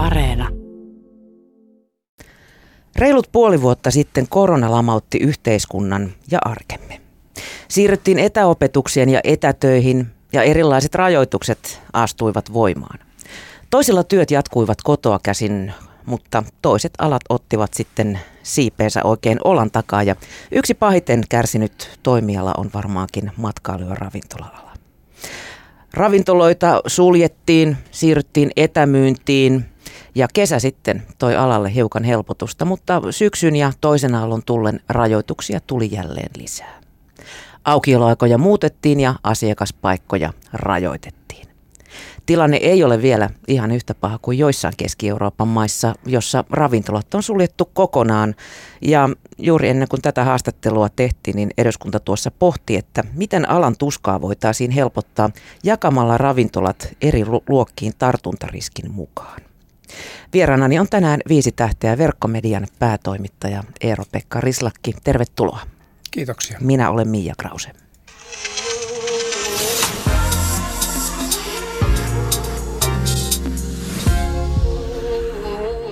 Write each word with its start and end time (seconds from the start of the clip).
Areena. 0.00 0.48
Reilut 2.96 3.28
puoli 3.32 3.62
vuotta 3.62 3.90
sitten 3.90 4.26
korona 4.28 4.70
lamautti 4.70 5.18
yhteiskunnan 5.18 6.12
ja 6.30 6.38
arkemme. 6.44 7.00
Siirryttiin 7.68 8.18
etäopetuksien 8.18 9.08
ja 9.08 9.20
etätöihin 9.24 10.06
ja 10.32 10.42
erilaiset 10.42 10.94
rajoitukset 10.94 11.82
astuivat 11.92 12.52
voimaan. 12.52 12.98
Toisilla 13.70 14.04
työt 14.04 14.30
jatkuivat 14.30 14.78
kotoa 14.84 15.20
käsin, 15.22 15.72
mutta 16.06 16.42
toiset 16.62 16.92
alat 16.98 17.22
ottivat 17.28 17.74
sitten 17.74 18.20
siipeensä 18.42 19.00
oikein 19.04 19.38
olan 19.44 19.70
takaa 19.70 20.02
ja 20.02 20.16
yksi 20.52 20.74
pahiten 20.74 21.22
kärsinyt 21.28 21.98
toimiala 22.02 22.54
on 22.56 22.70
varmaankin 22.74 23.32
matkailu- 23.36 23.88
ja 23.88 23.94
ravintola-ala. 23.94 24.70
Ravintoloita 25.94 26.80
suljettiin, 26.86 27.76
siirryttiin 27.90 28.50
etämyyntiin 28.56 29.64
ja 30.14 30.28
kesä 30.34 30.58
sitten 30.58 31.02
toi 31.18 31.36
alalle 31.36 31.74
hiukan 31.74 32.04
helpotusta, 32.04 32.64
mutta 32.64 33.02
syksyn 33.10 33.56
ja 33.56 33.72
toisen 33.80 34.14
aallon 34.14 34.42
tullen 34.46 34.80
rajoituksia 34.88 35.60
tuli 35.66 35.88
jälleen 35.92 36.30
lisää. 36.38 36.80
Aukioloaikoja 37.64 38.38
muutettiin 38.38 39.00
ja 39.00 39.14
asiakaspaikkoja 39.22 40.32
rajoitettiin. 40.52 41.20
Tilanne 42.26 42.56
ei 42.56 42.84
ole 42.84 43.02
vielä 43.02 43.30
ihan 43.48 43.70
yhtä 43.70 43.94
paha 43.94 44.18
kuin 44.22 44.38
joissain 44.38 44.74
Keski-Euroopan 44.76 45.48
maissa, 45.48 45.94
jossa 46.06 46.44
ravintolat 46.50 47.14
on 47.14 47.22
suljettu 47.22 47.70
kokonaan. 47.74 48.34
Ja 48.82 49.08
juuri 49.38 49.68
ennen 49.68 49.88
kuin 49.88 50.02
tätä 50.02 50.24
haastattelua 50.24 50.88
tehtiin, 50.88 51.36
niin 51.36 51.50
eduskunta 51.58 52.00
tuossa 52.00 52.30
pohti, 52.30 52.76
että 52.76 53.04
miten 53.12 53.48
alan 53.48 53.76
tuskaa 53.78 54.20
voitaisiin 54.20 54.70
helpottaa 54.70 55.30
jakamalla 55.64 56.18
ravintolat 56.18 56.88
eri 57.02 57.24
luokkiin 57.48 57.92
tartuntariskin 57.98 58.90
mukaan. 58.90 59.49
Vieraanani 60.32 60.78
on 60.78 60.88
tänään 60.90 61.20
viisi 61.28 61.52
tähteä 61.52 61.98
verkkomedian 61.98 62.66
päätoimittaja 62.78 63.64
Eero-Pekka 63.80 64.40
Rislakki. 64.40 64.94
Tervetuloa. 65.04 65.60
Kiitoksia. 66.10 66.58
Minä 66.60 66.90
olen 66.90 67.08
Mia 67.08 67.34
Krause. 67.38 67.70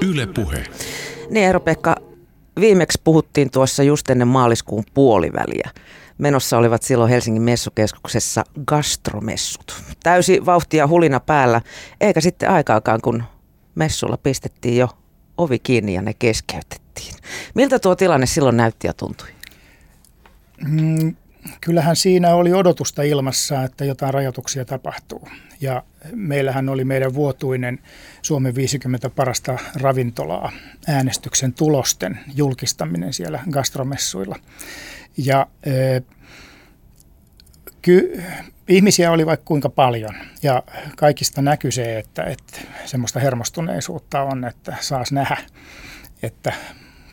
Yle 0.03 0.27
Puhe. 0.27 0.65
Niin 1.31 1.47
Eero-Pekka, 1.47 1.97
viimeksi 2.61 3.01
puhuttiin 3.05 3.51
tuossa 3.51 3.83
just 3.83 4.11
ennen 4.11 4.29
maaliskuun 4.29 4.85
puoliväliä. 4.95 5.71
Menossa 6.19 6.59
olivat 6.59 6.83
silloin 6.83 7.11
Helsingin 7.11 7.43
messukeskuksessa 7.43 8.45
gastromessut. 8.67 9.83
Täysi 10.03 10.47
vauhtia 10.47 10.87
hulina 10.87 11.21
päällä, 11.21 11.61
eikä 12.01 12.21
sitten 12.21 12.51
aikaakaan, 12.51 13.01
kun 13.01 13.23
messulla 13.79 14.17
pistettiin 14.17 14.77
jo 14.77 14.89
ovi 15.37 15.59
kiinni 15.59 15.95
ja 15.95 16.03
ne 16.03 16.15
keskeytettiin. 16.15 17.15
Miltä 17.55 17.79
tuo 17.79 17.97
tilanne 17.97 18.27
silloin 18.27 18.57
näytti 18.57 18.87
ja 18.87 18.93
tuntui? 18.93 19.29
Mm, 20.67 21.17
kyllähän 21.61 21.97
siinä 21.97 22.35
oli 22.35 22.53
odotusta 22.53 23.03
ilmassa, 23.03 23.63
että 23.63 23.85
jotain 23.85 24.15
rajoituksia 24.15 24.65
tapahtuu. 24.65 25.29
Ja 25.61 25.83
meillähän 26.13 26.69
oli 26.69 26.85
meidän 26.85 27.15
vuotuinen 27.15 27.79
Suomen 28.23 28.55
50 28.55 29.11
parasta 29.11 29.59
ravintolaa 29.75 30.53
äänestyksen 30.89 31.53
tulosten 31.53 32.19
julkistaminen 32.35 33.13
siellä 33.13 33.41
gastromessuilla. 33.51 34.37
Ja 35.17 35.47
e, 35.63 36.01
ky, 37.83 38.23
ihmisiä 38.69 39.13
oli 39.13 39.27
vaikka 39.27 39.45
kuinka 39.45 39.69
paljon 39.69 40.15
ja 40.43 40.63
kaikista 40.97 41.43
näkyy 41.43 41.71
se, 41.71 41.99
että, 41.99 42.25
että 42.25 42.61
semmoista 42.85 43.21
hermostuneisuutta 43.21 44.23
on, 44.23 44.45
että 44.45 44.77
saas 44.81 45.13
nähdä, 45.13 45.37
että 46.23 46.53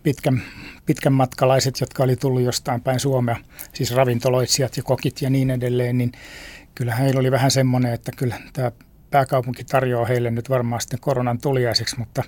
pitkän, 0.03 0.41
pitkän 0.85 1.13
matkalaiset, 1.13 1.81
jotka 1.81 2.03
oli 2.03 2.15
tullut 2.15 2.41
jostain 2.41 2.81
päin 2.81 2.99
Suomea, 2.99 3.35
siis 3.73 3.95
ravintoloitsijat 3.95 4.77
ja 4.77 4.83
kokit 4.83 5.21
ja 5.21 5.29
niin 5.29 5.51
edelleen, 5.51 5.97
niin 5.97 6.11
kyllä 6.75 6.95
heillä 6.95 7.19
oli 7.19 7.31
vähän 7.31 7.51
semmoinen, 7.51 7.93
että 7.93 8.11
kyllä 8.17 8.35
tämä 8.53 8.71
pääkaupunki 9.11 9.63
tarjoaa 9.63 10.05
heille 10.05 10.31
nyt 10.31 10.49
varmaan 10.49 10.81
sitten 10.81 10.99
koronan 10.99 11.37
tuliaiseksi, 11.37 11.99
mutta, 11.99 12.23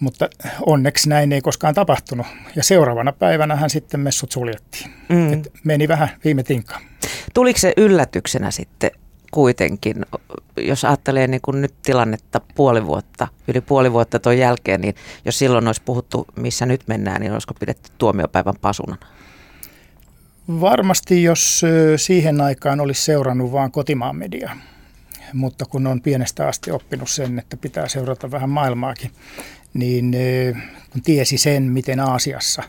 mutta 0.00 0.28
onneksi 0.66 1.08
näin 1.08 1.32
ei 1.32 1.40
koskaan 1.40 1.74
tapahtunut. 1.74 2.26
Ja 2.56 2.64
seuraavana 2.64 3.12
päivänä 3.12 3.56
hän 3.56 3.70
sitten 3.70 4.00
messut 4.00 4.32
suljettiin. 4.32 4.90
Mm. 5.08 5.32
Et 5.32 5.52
meni 5.64 5.88
vähän 5.88 6.08
viime 6.24 6.42
tinkaan. 6.42 6.89
Tuliko 7.34 7.58
se 7.58 7.72
yllätyksenä 7.76 8.50
sitten 8.50 8.90
kuitenkin, 9.30 10.06
jos 10.56 10.84
ajattelee 10.84 11.26
niin 11.26 11.40
kuin 11.40 11.60
nyt 11.60 11.74
tilannetta 11.82 12.40
puoli 12.54 12.86
vuotta, 12.86 13.28
yli 13.48 13.60
puoli 13.60 13.92
vuotta 13.92 14.18
tuon 14.18 14.38
jälkeen, 14.38 14.80
niin 14.80 14.94
jos 15.24 15.38
silloin 15.38 15.66
olisi 15.66 15.82
puhuttu, 15.84 16.26
missä 16.36 16.66
nyt 16.66 16.80
mennään, 16.86 17.20
niin 17.20 17.32
olisiko 17.32 17.54
pidetty 17.54 17.90
tuomiopäivän 17.98 18.54
pasunana? 18.60 19.06
Varmasti, 20.60 21.22
jos 21.22 21.62
siihen 21.96 22.40
aikaan 22.40 22.80
olisi 22.80 23.02
seurannut 23.02 23.52
vain 23.52 23.72
kotimaan 23.72 24.16
media, 24.16 24.56
mutta 25.32 25.64
kun 25.64 25.86
on 25.86 26.00
pienestä 26.00 26.48
asti 26.48 26.70
oppinut 26.70 27.10
sen, 27.10 27.38
että 27.38 27.56
pitää 27.56 27.88
seurata 27.88 28.30
vähän 28.30 28.50
maailmaakin, 28.50 29.10
niin 29.74 30.16
kun 30.92 31.02
tiesi 31.02 31.38
sen, 31.38 31.62
miten 31.62 32.00
Aasiassa 32.00 32.62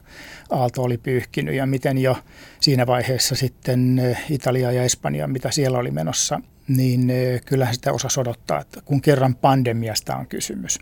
aalto 0.50 0.84
oli 0.84 0.98
pyyhkinyt 0.98 1.56
ja 1.56 1.66
miten 1.66 1.98
jo 1.98 2.18
siinä 2.60 2.88
vaiheessa 2.88 3.36
sitten 3.36 4.02
Italia 4.30 4.72
ja 4.72 4.84
Espanja, 4.84 5.28
mitä 5.28 5.52
siellä 5.52 5.78
oli 5.78 5.92
menossa, 5.92 6.42
niin 6.68 7.12
kyllähän 7.46 7.76
sitä 7.76 7.94
osasi 7.94 8.20
odottaa, 8.20 8.62
että 8.62 8.82
kun 8.86 9.02
kerran 9.02 9.36
pandemiasta 9.36 10.16
on 10.16 10.28
kysymys, 10.28 10.80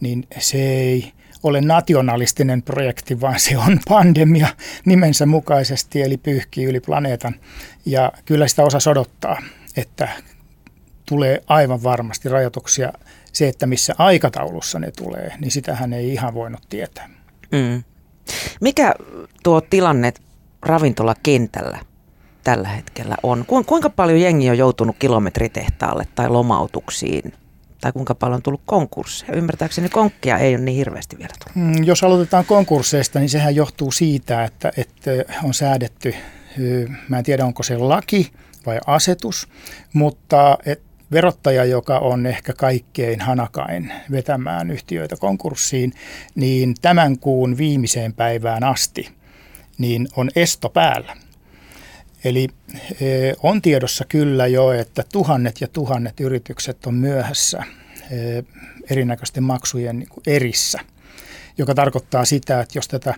niin 0.00 0.26
se 0.38 0.58
ei 0.58 1.12
ole 1.42 1.60
nationalistinen 1.60 2.62
projekti, 2.62 3.20
vaan 3.20 3.40
se 3.40 3.58
on 3.58 3.80
pandemia 3.88 4.48
nimensä 4.84 5.26
mukaisesti, 5.26 6.02
eli 6.02 6.16
pyyhkii 6.16 6.64
yli 6.64 6.80
planeetan. 6.80 7.34
Ja 7.86 8.12
kyllä 8.24 8.48
sitä 8.48 8.62
osasi 8.62 8.90
odottaa, 8.90 9.42
että 9.76 10.08
tulee 11.06 11.42
aivan 11.46 11.82
varmasti 11.82 12.28
rajoituksia. 12.28 12.92
Se, 13.34 13.48
että 13.48 13.66
missä 13.66 13.94
aikataulussa 13.98 14.78
ne 14.78 14.90
tulee, 14.90 15.32
niin 15.40 15.50
sitähän 15.50 15.92
ei 15.92 16.12
ihan 16.12 16.34
voinut 16.34 16.62
tietää. 16.68 17.08
Mm. 17.52 17.82
Mikä 18.60 18.94
tuo 19.42 19.60
tilanne 19.60 20.12
ravintolakentällä 20.62 21.78
tällä 22.44 22.68
hetkellä 22.68 23.16
on? 23.22 23.44
Kuinka 23.66 23.90
paljon 23.90 24.20
jengi 24.20 24.50
on 24.50 24.58
joutunut 24.58 24.96
kilometritehtaalle 24.98 26.06
tai 26.14 26.28
lomautuksiin? 26.28 27.32
Tai 27.80 27.92
kuinka 27.92 28.14
paljon 28.14 28.34
on 28.34 28.42
tullut 28.42 28.62
konkursseja? 28.66 29.36
Ymmärtääkseni 29.36 29.88
konkkia 29.88 30.38
ei 30.38 30.54
ole 30.54 30.64
niin 30.64 30.76
hirveästi 30.76 31.18
vielä 31.18 31.34
tullut. 31.44 31.76
Mm, 31.76 31.84
jos 31.84 32.04
aloitetaan 32.04 32.44
konkursseista, 32.44 33.18
niin 33.18 33.28
sehän 33.28 33.54
johtuu 33.54 33.92
siitä, 33.92 34.44
että, 34.44 34.72
että 34.76 35.10
on 35.44 35.54
säädetty, 35.54 36.14
mä 37.08 37.18
en 37.18 37.24
tiedä 37.24 37.44
onko 37.44 37.62
se 37.62 37.76
laki 37.76 38.32
vai 38.66 38.78
asetus, 38.86 39.48
mutta 39.92 40.58
et 40.66 40.82
verottaja, 41.12 41.64
joka 41.64 41.98
on 41.98 42.26
ehkä 42.26 42.52
kaikkein 42.52 43.20
hanakain 43.20 43.92
vetämään 44.10 44.70
yhtiöitä 44.70 45.16
konkurssiin, 45.16 45.92
niin 46.34 46.74
tämän 46.82 47.18
kuun 47.18 47.58
viimeiseen 47.58 48.12
päivään 48.12 48.64
asti 48.64 49.08
niin 49.78 50.08
on 50.16 50.30
esto 50.36 50.68
päällä. 50.68 51.16
Eli 52.24 52.48
e, 53.00 53.32
on 53.42 53.62
tiedossa 53.62 54.04
kyllä 54.08 54.46
jo, 54.46 54.72
että 54.72 55.04
tuhannet 55.12 55.60
ja 55.60 55.68
tuhannet 55.68 56.20
yritykset 56.20 56.86
on 56.86 56.94
myöhässä 56.94 57.62
e, 58.10 58.42
erinäköisten 58.90 59.42
maksujen 59.42 59.98
niin 59.98 60.08
erissä– 60.26 60.80
joka 61.58 61.74
tarkoittaa 61.74 62.24
sitä, 62.24 62.60
että 62.60 62.78
jos 62.78 62.88
tätä 62.88 63.14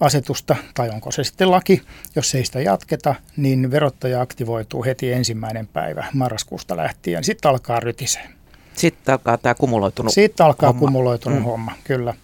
asetusta, 0.00 0.56
tai 0.74 0.90
onko 0.90 1.10
se 1.10 1.24
sitten 1.24 1.50
laki, 1.50 1.82
jos 2.16 2.34
ei 2.34 2.44
sitä 2.44 2.60
jatketa, 2.60 3.14
niin 3.36 3.70
verottaja 3.70 4.20
aktivoituu 4.20 4.84
heti 4.84 5.12
ensimmäinen 5.12 5.66
päivä 5.66 6.06
marraskuusta 6.14 6.76
lähtien. 6.76 7.24
Sitten 7.24 7.48
alkaa 7.48 7.80
rytiseen. 7.80 8.30
Sitten 8.74 9.12
alkaa 9.12 9.38
tämä 9.38 9.54
kumuloitunut 9.54 10.12
Sitten 10.12 10.46
alkaa 10.46 10.68
homma. 10.68 10.80
kumuloitunut 10.80 11.38
mm. 11.38 11.44
homma, 11.44 11.72
kyllä. 11.84 12.14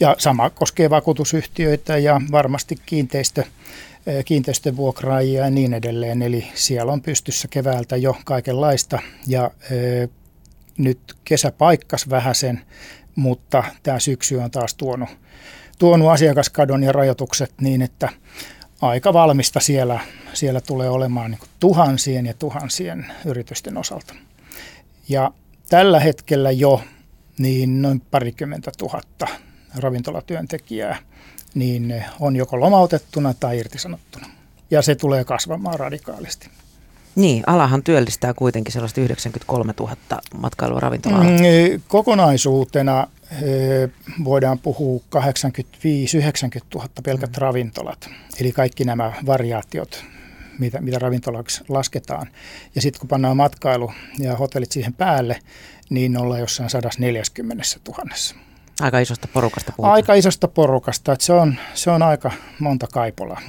Ja 0.00 0.16
sama 0.18 0.50
koskee 0.50 0.90
vakuutusyhtiöitä 0.90 1.98
ja 1.98 2.20
varmasti 2.30 2.78
kiinteistö, 2.86 3.44
kiinteistövuokraajia 4.24 5.44
ja 5.44 5.50
niin 5.50 5.74
edelleen. 5.74 6.22
Eli 6.22 6.48
siellä 6.54 6.92
on 6.92 7.02
pystyssä 7.02 7.48
keväältä 7.48 7.96
jo 7.96 8.16
kaikenlaista. 8.24 8.98
Ja 9.26 9.50
e, 9.70 10.08
nyt 10.78 10.98
kesä 11.24 11.52
paikkas 11.52 12.10
vähän 12.10 12.34
sen 12.34 12.62
mutta 13.16 13.64
tämä 13.82 13.98
syksy 13.98 14.36
on 14.36 14.50
taas 14.50 14.74
tuonut, 14.74 15.08
tuonut 15.78 16.10
asiakaskadon 16.10 16.82
ja 16.82 16.92
rajoitukset 16.92 17.52
niin, 17.60 17.82
että 17.82 18.08
aika 18.80 19.12
valmista 19.12 19.60
siellä, 19.60 20.00
siellä 20.32 20.60
tulee 20.60 20.88
olemaan 20.88 21.30
niin 21.30 21.40
tuhansien 21.60 22.26
ja 22.26 22.34
tuhansien 22.34 23.06
yritysten 23.24 23.76
osalta. 23.76 24.14
Ja 25.08 25.30
tällä 25.68 26.00
hetkellä 26.00 26.50
jo 26.50 26.82
niin 27.38 27.82
noin 27.82 28.00
parikymmentä 28.00 28.70
tuhatta 28.78 29.26
ravintolatyöntekijää 29.76 30.98
niin 31.54 32.04
on 32.20 32.36
joko 32.36 32.60
lomautettuna 32.60 33.34
tai 33.34 33.58
irtisanottuna. 33.58 34.26
Ja 34.70 34.82
se 34.82 34.94
tulee 34.94 35.24
kasvamaan 35.24 35.80
radikaalisti. 35.80 36.50
Niin, 37.16 37.42
alahan 37.46 37.82
työllistää 37.82 38.34
kuitenkin 38.34 38.72
sellaista 38.72 39.00
93 39.00 39.74
000 39.80 39.96
matkailuravintolaa. 40.38 41.22
Mm, 41.22 41.30
kokonaisuutena 41.88 43.06
voidaan 44.24 44.58
puhua 44.58 45.00
85-90 45.16 45.20
000 46.74 46.88
pelkät 47.04 47.30
mm. 47.30 47.38
ravintolat, 47.38 48.08
eli 48.40 48.52
kaikki 48.52 48.84
nämä 48.84 49.12
variaatiot, 49.26 50.04
mitä, 50.58 50.80
mitä 50.80 50.98
ravintolaksi 50.98 51.64
lasketaan. 51.68 52.26
Ja 52.74 52.82
sitten 52.82 53.00
kun 53.00 53.08
pannaan 53.08 53.36
matkailu 53.36 53.92
ja 54.18 54.36
hotellit 54.36 54.72
siihen 54.72 54.92
päälle, 54.94 55.40
niin 55.90 56.20
ollaan 56.20 56.40
jossain 56.40 56.70
140 56.70 57.64
000. 57.88 58.04
Aika 58.80 58.98
isosta 58.98 59.28
porukasta 59.28 59.72
puhutaan. 59.76 59.94
Aika 59.94 60.14
isosta 60.14 60.48
porukasta, 60.48 61.12
että 61.12 61.24
se 61.24 61.32
on, 61.32 61.56
se 61.74 61.90
on 61.90 62.02
aika 62.02 62.30
monta 62.58 62.86
kaipolaa. 62.92 63.40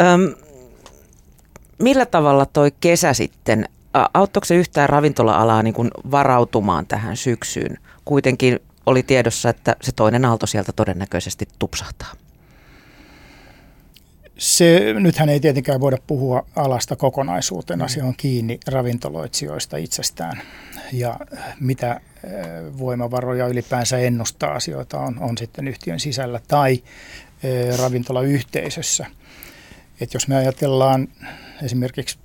Öm, 0.00 0.34
millä 1.78 2.06
tavalla 2.06 2.46
toi 2.46 2.72
kesä 2.80 3.12
sitten, 3.12 3.68
auttoiko 4.14 4.44
se 4.44 4.54
yhtään 4.54 4.88
ravintola-alaa 4.88 5.62
niin 5.62 5.74
kuin 5.74 5.90
varautumaan 6.10 6.86
tähän 6.86 7.16
syksyyn? 7.16 7.78
Kuitenkin 8.04 8.60
oli 8.86 9.02
tiedossa, 9.02 9.48
että 9.48 9.76
se 9.82 9.92
toinen 9.92 10.24
aalto 10.24 10.46
sieltä 10.46 10.72
todennäköisesti 10.72 11.48
tupsahtaa. 11.58 12.12
Se, 14.38 14.94
nythän 15.00 15.28
ei 15.28 15.40
tietenkään 15.40 15.80
voida 15.80 15.96
puhua 16.06 16.46
alasta 16.56 16.96
kokonaisuutena, 16.96 17.88
se 17.88 18.02
on 18.02 18.14
kiinni 18.16 18.60
ravintoloitsijoista 18.66 19.76
itsestään 19.76 20.42
ja 20.92 21.16
mitä 21.60 22.00
voimavaroja 22.78 23.46
ylipäänsä 23.46 23.98
ennustaa 23.98 24.52
asioita 24.52 24.98
on, 24.98 25.16
on 25.20 25.38
sitten 25.38 25.68
yhtiön 25.68 26.00
sisällä 26.00 26.40
tai 26.48 26.82
ravintolayhteisössä. 27.78 29.06
Et 30.00 30.14
jos 30.14 30.28
me 30.28 30.36
ajatellaan 30.36 31.08
esimerkiksi 31.62 32.18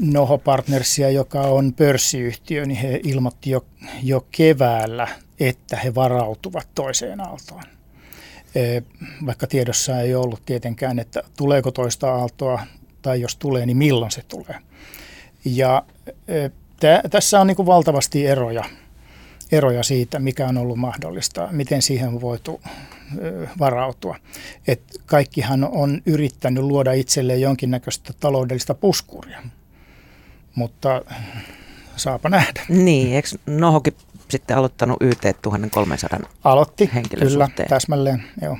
Noho 0.00 0.38
Partnersia, 0.38 1.10
joka 1.10 1.40
on 1.40 1.72
pörssiyhtiö, 1.72 2.66
niin 2.66 2.78
he 2.78 3.00
ilmoitti 3.04 3.50
jo, 3.50 3.64
jo 4.02 4.26
keväällä, 4.30 5.08
että 5.40 5.76
he 5.76 5.94
varautuvat 5.94 6.68
toiseen 6.74 7.20
aaltoon. 7.20 7.62
Vaikka 9.26 9.46
tiedossa 9.46 10.00
ei 10.00 10.14
ollut 10.14 10.42
tietenkään, 10.46 10.98
että 10.98 11.22
tuleeko 11.36 11.70
toista 11.70 12.14
aaltoa 12.14 12.66
tai 13.02 13.20
jos 13.20 13.36
tulee, 13.36 13.66
niin 13.66 13.76
milloin 13.76 14.10
se 14.10 14.22
tulee. 14.22 14.58
Ja 15.44 15.82
tä, 16.80 17.02
tässä 17.10 17.40
on 17.40 17.46
niin 17.46 17.66
valtavasti 17.66 18.26
eroja, 18.26 18.64
eroja 19.52 19.82
siitä, 19.82 20.18
mikä 20.18 20.46
on 20.48 20.58
ollut 20.58 20.78
mahdollista, 20.78 21.48
miten 21.50 21.82
siihen 21.82 22.08
on 22.08 22.20
voitu 22.20 22.60
varautua. 23.58 24.16
Et 24.68 24.82
kaikkihan 25.06 25.64
on 25.64 26.02
yrittänyt 26.06 26.64
luoda 26.64 26.92
itselleen 26.92 27.40
jonkinnäköistä 27.40 28.12
taloudellista 28.20 28.74
puskuria, 28.74 29.42
mutta 30.54 31.02
saapa 31.96 32.28
nähdä. 32.28 32.62
Niin, 32.68 33.12
eikö 33.12 33.28
Nohokin 33.46 33.94
sitten 34.28 34.56
aloittanut 34.56 34.96
YT 35.00 35.22
1300 35.42 36.18
Aloitti, 36.44 36.90
kyllä, 37.20 37.48
täsmälleen, 37.68 38.24
joo. 38.42 38.58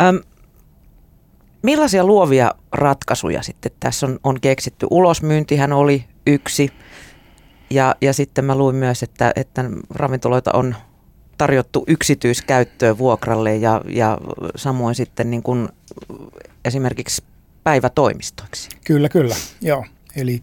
Öm, 0.00 0.20
millaisia 1.62 2.04
luovia 2.04 2.54
ratkaisuja 2.72 3.42
sitten 3.42 3.72
tässä 3.80 4.06
on, 4.06 4.18
on 4.24 4.40
keksitty? 4.40 4.86
Ulosmyyntihän 4.90 5.72
oli 5.72 6.04
yksi, 6.26 6.72
ja, 7.70 7.94
ja 8.00 8.12
sitten 8.12 8.44
mä 8.44 8.54
luin 8.54 8.76
myös, 8.76 9.02
että, 9.02 9.32
että 9.36 9.64
ravintoloita 9.90 10.50
on 10.52 10.74
tarjottu 11.38 11.84
yksityiskäyttöön 11.86 12.98
vuokralle 12.98 13.56
ja, 13.56 13.80
ja 13.88 14.18
samoin 14.56 14.94
sitten 14.94 15.30
niin 15.30 15.42
kuin 15.42 15.68
esimerkiksi 16.64 17.24
päivätoimistoiksi. 17.64 18.68
Kyllä, 18.84 19.08
kyllä, 19.08 19.36
joo. 19.60 19.86
Eli 20.16 20.42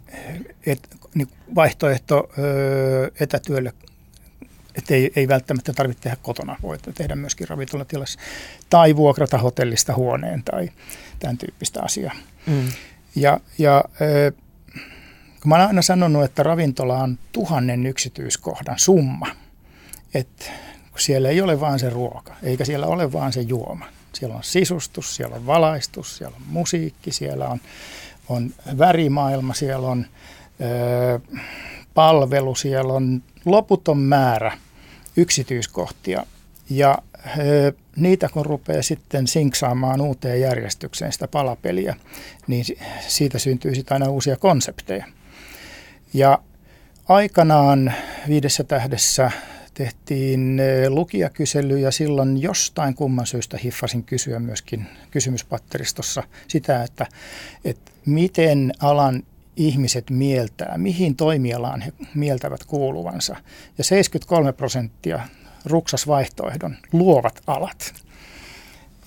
et, 0.66 0.80
niin 1.16 1.28
vaihtoehto 1.56 2.30
ö, 2.38 3.12
etätyölle, 3.20 3.74
että 4.76 4.94
ei, 4.94 5.12
ei 5.16 5.28
välttämättä 5.28 5.74
tarvitse 5.74 6.04
tehdä 6.04 6.18
kotona, 6.22 6.56
voi 6.64 6.78
tehdä 6.78 7.16
myöskin 7.16 7.48
ravintolatilassa, 7.48 8.20
tai 8.70 8.96
vuokrata 8.96 9.38
hotellista 9.38 9.94
huoneen 9.94 10.44
tai 10.44 10.70
tämän 11.20 11.38
tyyppistä 11.38 11.82
asiaa. 11.84 12.16
Mm. 12.48 12.68
Ja, 13.16 13.40
ja 13.58 13.84
ö, 14.02 14.32
kun 15.48 15.50
mä 15.50 15.56
olen 15.56 15.68
aina 15.68 15.82
sanonut, 15.82 16.24
että 16.24 16.44
ravintola 16.44 16.98
on 16.98 17.20
tuhannen 17.32 17.86
yksityiskohdan 17.86 18.80
summa, 18.80 19.28
että 20.14 20.46
siellä 20.98 21.30
ei 21.30 21.42
ole 21.42 21.60
vaan 21.60 21.80
se 21.80 21.90
ruoka, 21.90 22.36
eikä 22.44 22.66
siellä 22.66 22.88
ole 22.88 23.14
vaan 23.14 23.34
se 23.34 23.42
juoma. 23.42 23.86
Siellä 24.14 24.36
on 24.36 24.44
sisustus, 24.44 25.16
siellä 25.16 25.36
on 25.36 25.46
valaistus, 25.46 26.18
siellä 26.18 26.36
on 26.36 26.44
musiikki, 26.48 27.12
siellä 27.12 27.48
on, 27.48 27.60
on 28.30 28.54
värimaailma, 28.78 29.54
siellä 29.54 29.88
on 29.88 30.06
ö, 30.62 31.20
palvelu, 31.94 32.56
siellä 32.56 32.94
on 32.94 33.24
loputon 33.46 33.98
määrä 33.98 34.58
yksityiskohtia. 35.18 36.26
Ja 36.70 36.98
ö, 37.38 37.74
niitä 37.96 38.30
kun 38.30 38.46
rupeaa 38.46 38.82
sitten 38.82 39.28
sinksaamaan 39.28 40.02
uuteen 40.02 40.42
järjestykseen 40.42 41.14
sitä 41.14 41.28
palapeliä, 41.28 41.96
niin 42.48 42.66
siitä 43.08 43.40
syntyy 43.40 43.76
sitten 43.76 43.96
aina 43.96 44.10
uusia 44.10 44.38
konsepteja. 44.38 45.17
Ja 46.18 46.40
aikanaan 47.10 47.94
viidessä 48.28 48.64
tähdessä 48.64 49.32
tehtiin 49.74 50.60
eh, 50.60 50.90
lukijakysely 50.90 51.80
ja 51.80 51.92
silloin 51.92 52.42
jostain 52.42 52.96
kumman 52.96 53.28
syystä 53.28 53.58
hiffasin 53.58 54.04
kysyä 54.04 54.40
myöskin 54.40 54.86
kysymyspatteristossa 55.12 56.24
sitä, 56.48 56.84
että, 56.84 57.06
että 57.66 57.92
miten 58.06 58.74
alan 58.80 59.24
ihmiset 59.56 60.10
mieltää, 60.10 60.78
mihin 60.78 61.16
toimialaan 61.16 61.82
he 61.82 61.94
mieltävät 62.16 62.64
kuuluvansa. 62.64 63.36
Ja 63.78 63.84
73 63.84 64.54
prosenttia 64.54 65.20
ruksas 65.66 66.08
vaihtoehdon 66.08 66.76
luovat 66.92 67.42
alat. 67.48 67.94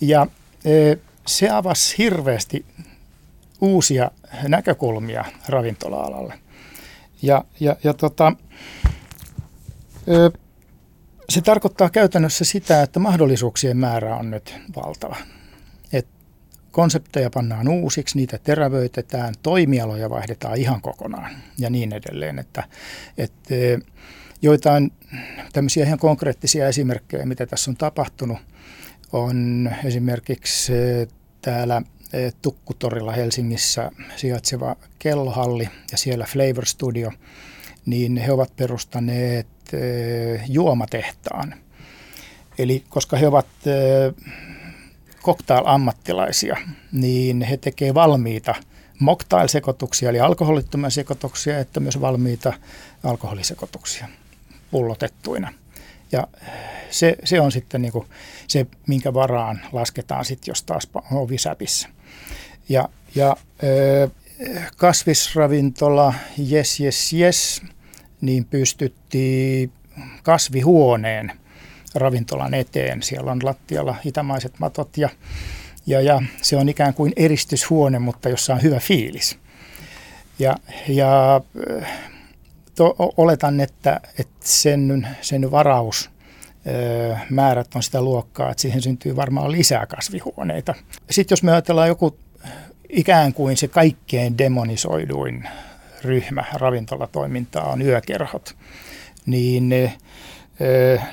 Ja 0.01 0.27
eh, 0.65 0.99
se 1.27 1.49
avasi 1.49 1.99
hirveästi 1.99 2.65
uusia 3.61 4.11
näkökulmia 4.49 5.25
ravintola-alalle. 5.49 6.50
Ja, 7.23 7.45
ja, 7.61 7.77
ja 7.85 7.95
tota, 7.95 8.33
se 11.29 11.41
tarkoittaa 11.41 11.91
käytännössä 11.91 12.45
sitä, 12.45 12.83
että 12.83 13.01
mahdollisuuksien 13.01 13.77
määrä 13.77 14.17
on 14.17 14.31
nyt 14.31 14.55
valtava. 14.77 15.17
Et 15.93 16.07
konsepteja 16.71 17.31
pannaan 17.31 17.69
uusiksi, 17.69 18.19
niitä 18.19 18.39
terävöitetään, 18.39 19.35
toimialoja 19.43 20.11
vaihdetaan 20.11 20.57
ihan 20.57 20.81
kokonaan 20.81 21.31
ja 21.59 21.71
niin 21.71 21.93
edelleen. 21.93 22.39
Että, 22.39 22.65
että 23.19 23.55
joitain 24.43 24.93
tämmöisiä 25.53 25.85
ihan 25.85 25.99
konkreettisia 25.99 26.69
esimerkkejä, 26.69 27.27
mitä 27.27 27.47
tässä 27.47 27.71
on 27.71 27.77
tapahtunut, 27.77 28.39
on 29.13 29.71
esimerkiksi 29.85 30.73
täällä 31.43 31.83
Tukkutorilla 32.43 33.13
Helsingissä 33.13 33.91
sijaitseva 34.17 34.77
kellohalli 34.99 35.69
ja 35.93 35.99
siellä 35.99 36.25
Flavor 36.25 36.67
Studio, 36.67 37.11
niin 37.87 38.17
he 38.17 38.33
ovat 38.33 38.57
perustaneet 38.57 39.47
juomatehtaan. 40.49 41.55
Eli 42.59 42.85
koska 42.89 43.17
he 43.17 43.29
ovat 43.29 43.47
cocktail-ammattilaisia, 45.23 46.57
niin 46.93 47.43
he 47.43 47.57
tekevät 47.57 47.95
valmiita 47.95 48.55
mocktail-sekoituksia, 48.99 50.11
eli 50.11 50.21
alkoholittomia 50.21 50.91
sekoituksia, 50.91 51.59
että 51.59 51.81
myös 51.81 52.01
valmiita 52.01 52.53
alkoholisekoituksia 53.05 54.09
pullotettuina. 54.71 55.53
Ja 56.13 56.27
se, 56.91 57.17
se 57.25 57.41
on 57.41 57.53
sitten 57.53 57.83
niin 57.83 57.93
kuin 57.93 58.07
se, 58.49 58.67
minkä 58.87 59.15
varaan 59.15 59.61
lasketaan 59.73 60.25
sitten, 60.25 60.51
jos 60.51 60.63
taas 60.63 60.89
ovi 61.13 61.39
säpissä. 61.39 61.89
Ja, 62.69 62.89
ja 63.15 63.37
kasvisravintola 64.77 66.15
Yes 66.53 66.81
Yes 66.81 67.13
Yes, 67.13 67.63
niin 68.21 68.45
pystyttiin 68.45 69.73
kasvihuoneen 70.23 71.33
ravintolan 71.95 72.55
eteen. 72.55 73.03
Siellä 73.03 73.33
on 73.33 73.39
lattialla 73.43 73.97
itämaiset 74.05 74.59
matot 74.59 74.97
ja, 74.97 75.09
ja, 75.87 76.01
ja 76.01 76.23
se 76.43 76.57
on 76.57 76.69
ikään 76.69 76.95
kuin 76.95 77.13
eristyshuone, 77.17 77.99
mutta 77.99 78.29
jossa 78.29 78.55
on 78.55 78.63
hyvä 78.63 78.79
fiilis. 78.81 79.39
Ja, 80.39 80.57
ja 80.89 81.41
to, 82.75 82.95
oletan, 82.99 83.61
että, 83.61 84.01
että 84.19 84.37
sen, 84.41 85.09
sen 85.21 85.51
varaus 85.51 86.11
määrät 87.31 87.75
on 87.75 87.83
sitä 87.83 88.03
luokkaa, 88.03 88.51
että 88.51 88.61
siihen 88.61 88.83
syntyy 88.83 89.17
varmaan 89.17 89.53
lisää 89.53 89.87
kasvihuoneita. 89.87 90.75
Sitten 91.11 91.33
jos 91.33 91.43
me 91.43 91.53
ajatellaan 91.53 91.89
joku 91.89 92.17
ikään 92.89 93.33
kuin 93.33 93.57
se 93.57 93.69
kaikkein 93.69 94.39
demonisoiduin 94.39 95.49
ryhmä 96.03 96.45
ravintolatoimintaa 96.53 97.71
on 97.71 97.83
yökerhot, 97.83 98.57
niin 99.27 99.69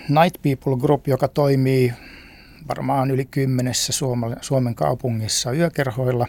Night 0.09 0.41
People 0.41 0.77
Group, 0.81 1.07
joka 1.07 1.27
toimii 1.27 1.93
varmaan 2.67 3.11
yli 3.11 3.25
kymmenessä 3.25 3.93
Suomen 4.41 4.75
kaupungissa 4.75 5.51
yökerhoilla, 5.51 6.27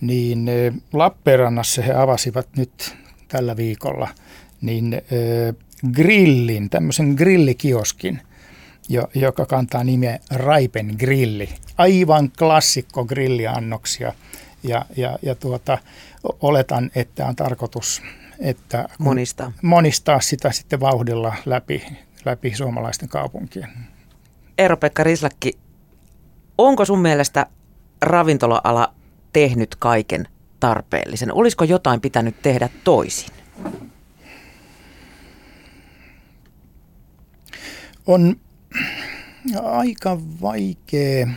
niin 0.00 0.50
Lappeenrannassa 0.92 1.82
he 1.82 1.92
avasivat 1.92 2.48
nyt 2.56 2.96
tällä 3.28 3.56
viikolla 3.56 4.08
niin 4.66 5.02
grillin, 5.92 6.70
tämmöisen 6.70 7.08
grillikioskin, 7.08 8.20
joka 9.14 9.46
kantaa 9.46 9.84
nimeä 9.84 10.18
Raipen 10.30 10.94
grilli. 10.98 11.48
Aivan 11.78 12.30
klassikko 12.38 13.04
grilliannoksia 13.04 14.12
ja, 14.62 14.84
ja, 14.96 15.18
ja 15.22 15.34
tuota, 15.34 15.78
oletan, 16.40 16.90
että 16.94 17.26
on 17.26 17.36
tarkoitus 17.36 18.02
että 18.40 18.88
monistaa. 18.98 19.52
monistaa 19.62 20.20
sitä 20.20 20.52
sitten 20.52 20.80
vauhdilla 20.80 21.34
läpi, 21.46 21.82
läpi 22.24 22.54
suomalaisten 22.54 23.08
kaupunkien. 23.08 23.68
Eero-Pekka 24.58 25.04
Rislakki, 25.04 25.52
onko 26.58 26.84
sun 26.84 27.00
mielestä 27.00 27.46
ravintola-ala 28.02 28.94
tehnyt 29.32 29.76
kaiken 29.78 30.28
tarpeellisen? 30.60 31.32
Olisiko 31.32 31.64
jotain 31.64 32.00
pitänyt 32.00 32.42
tehdä 32.42 32.68
toisin? 32.84 33.30
On 38.06 38.36
aika 39.62 40.18
vaikea 40.42 41.28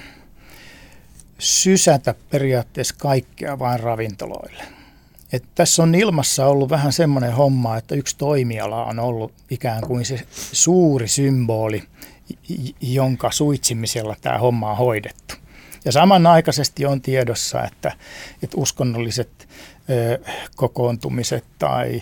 sysätä 1.39 2.15
periaatteessa 2.29 2.95
kaikkea 2.97 3.59
vain 3.59 3.79
ravintoloille. 3.79 4.63
Et 5.33 5.43
tässä 5.55 5.83
on 5.83 5.95
ilmassa 5.95 6.47
ollut 6.47 6.69
vähän 6.69 6.93
semmoinen 6.93 7.33
homma, 7.33 7.77
että 7.77 7.95
yksi 7.95 8.17
toimiala 8.17 8.85
on 8.85 8.99
ollut 8.99 9.33
ikään 9.49 9.81
kuin 9.87 10.05
se 10.05 10.19
suuri 10.51 11.07
symboli, 11.07 11.83
jonka 12.81 13.31
suitsimisella 13.31 14.15
tämä 14.21 14.37
homma 14.37 14.71
on 14.71 14.77
hoidettu. 14.77 15.35
Ja 15.85 15.91
samanaikaisesti 15.91 16.85
on 16.85 17.01
tiedossa, 17.01 17.63
että, 17.63 17.91
että 18.43 18.57
uskonnolliset 18.57 19.47
ö, 19.89 20.19
kokoontumiset 20.55 21.45
tai 21.59 22.01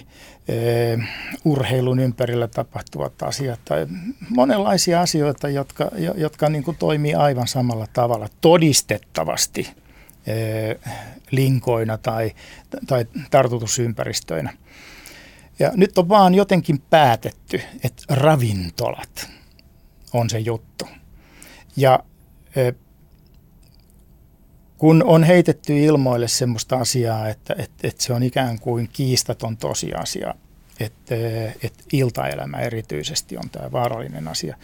ö, 0.50 0.98
urheilun 1.46 2.00
ympärillä 2.00 2.48
tapahtuvat 2.48 3.24
asiat 3.24 3.60
tai 3.66 3.88
monenlaisia 4.30 5.02
asioita, 5.02 5.50
jotka, 5.50 5.92
jotka 6.16 6.50
niin 6.50 6.64
kuin 6.64 6.78
toimii 6.78 7.14
aivan 7.14 7.48
samalla 7.48 7.88
tavalla 7.94 8.28
todistettavasti 8.42 9.68
linkoina 11.32 11.98
tai, 11.98 12.32
tai 12.88 13.06
tartutusympäristöinä. 13.32 14.54
Ja 15.60 15.72
nyt 15.76 15.98
on 15.98 16.10
vaan 16.10 16.36
jotenkin 16.36 16.82
päätetty, 16.90 17.62
että 17.84 18.04
ravintolat 18.10 19.30
on 20.14 20.30
se 20.30 20.40
juttu. 20.40 20.88
Ja 21.78 22.00
kun 24.86 25.04
on 25.06 25.24
heitetty 25.24 25.80
ilmoille 25.84 26.28
semmoista 26.28 26.78
asiaa, 26.78 27.30
että, 27.30 27.56
että, 27.58 27.88
että 27.88 28.04
se 28.04 28.14
on 28.14 28.24
ikään 28.24 28.60
kuin 28.60 28.90
kiistaton 28.94 29.58
tosiasia, 29.58 30.34
että, 30.80 31.16
että 31.64 31.84
iltaelämä 31.94 32.58
erityisesti 32.58 33.38
on 33.38 33.50
tämä 33.50 33.72
vaarallinen 33.72 34.28
asia, 34.28 34.58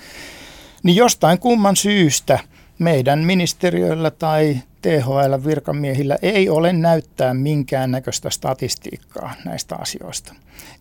niin 0.84 0.96
jostain 0.96 1.40
kumman 1.40 1.76
syystä 1.76 2.40
meidän 2.80 3.20
ministeriöllä 3.20 4.12
tai 4.12 4.58
THL 4.82 5.46
virkamiehillä 5.46 6.18
ei 6.22 6.50
ole 6.50 6.74
näyttää 6.74 7.34
minkään 7.34 7.92
näköistä 7.92 8.30
statistiikkaa 8.30 9.34
näistä 9.46 9.76
asioista. 9.76 10.36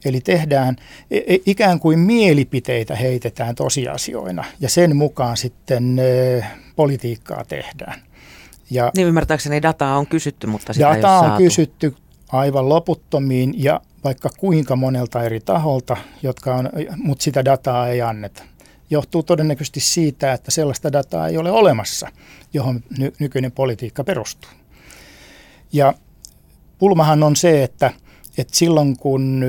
Eli 0.04 0.20
tehdään 0.20 0.76
e, 1.10 1.18
e, 1.18 1.38
ikään 1.46 1.80
kuin 1.80 1.98
mielipiteitä 1.98 2.96
heitetään 2.96 3.54
tosiasioina 3.54 4.44
ja 4.60 4.68
sen 4.68 4.96
mukaan 4.96 5.36
sitten 5.36 6.00
politiikkaa 6.76 7.44
tehdään. 7.44 8.09
Ja 8.70 8.90
niin 8.96 9.08
ymmärtääkseni 9.08 9.62
dataa 9.62 9.98
on 9.98 10.06
kysytty, 10.06 10.46
mutta 10.46 10.72
sitä 10.72 10.94
dataa 10.94 11.20
on 11.20 11.38
kysytty 11.38 11.96
aivan 12.32 12.68
loputtomiin 12.68 13.54
ja 13.56 13.80
vaikka 14.04 14.30
kuinka 14.38 14.76
monelta 14.76 15.22
eri 15.22 15.40
taholta, 15.40 15.96
jotka 16.22 16.54
on, 16.54 16.70
mutta 16.96 17.22
sitä 17.22 17.44
dataa 17.44 17.88
ei 17.88 18.02
anneta. 18.02 18.42
Johtuu 18.90 19.22
todennäköisesti 19.22 19.80
siitä, 19.80 20.32
että 20.32 20.50
sellaista 20.50 20.92
dataa 20.92 21.28
ei 21.28 21.36
ole 21.36 21.50
olemassa, 21.50 22.08
johon 22.52 22.80
ny- 22.98 23.12
nykyinen 23.18 23.52
politiikka 23.52 24.04
perustuu. 24.04 24.50
Ja 25.72 25.94
pulmahan 26.78 27.22
on 27.22 27.36
se, 27.36 27.62
että, 27.62 27.90
että 28.38 28.56
silloin 28.56 28.96
kun 28.96 29.44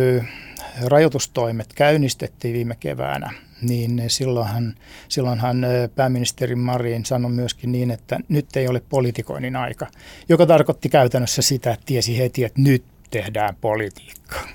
rajoitustoimet 0.86 1.74
käynnistettiin 1.74 2.54
viime 2.54 2.76
keväänä, 2.80 3.34
niin 3.62 4.04
silloinhan, 4.08 4.76
silloinhan 5.08 5.66
pääministeri 5.96 6.56
Marin 6.56 7.06
sanoi 7.06 7.32
myöskin 7.32 7.72
niin, 7.72 7.92
että 7.92 8.20
nyt 8.30 8.56
ei 8.56 8.68
ole 8.68 8.82
politikoinnin 8.90 9.56
aika, 9.56 9.88
joka 10.30 10.46
tarkoitti 10.46 10.90
käytännössä 10.90 11.42
sitä, 11.42 11.72
että 11.72 11.86
tiesi 11.86 12.18
heti, 12.18 12.44
että 12.44 12.62
nyt 12.62 12.84
tehdään 13.12 13.56
politiikkaa. 13.62 14.48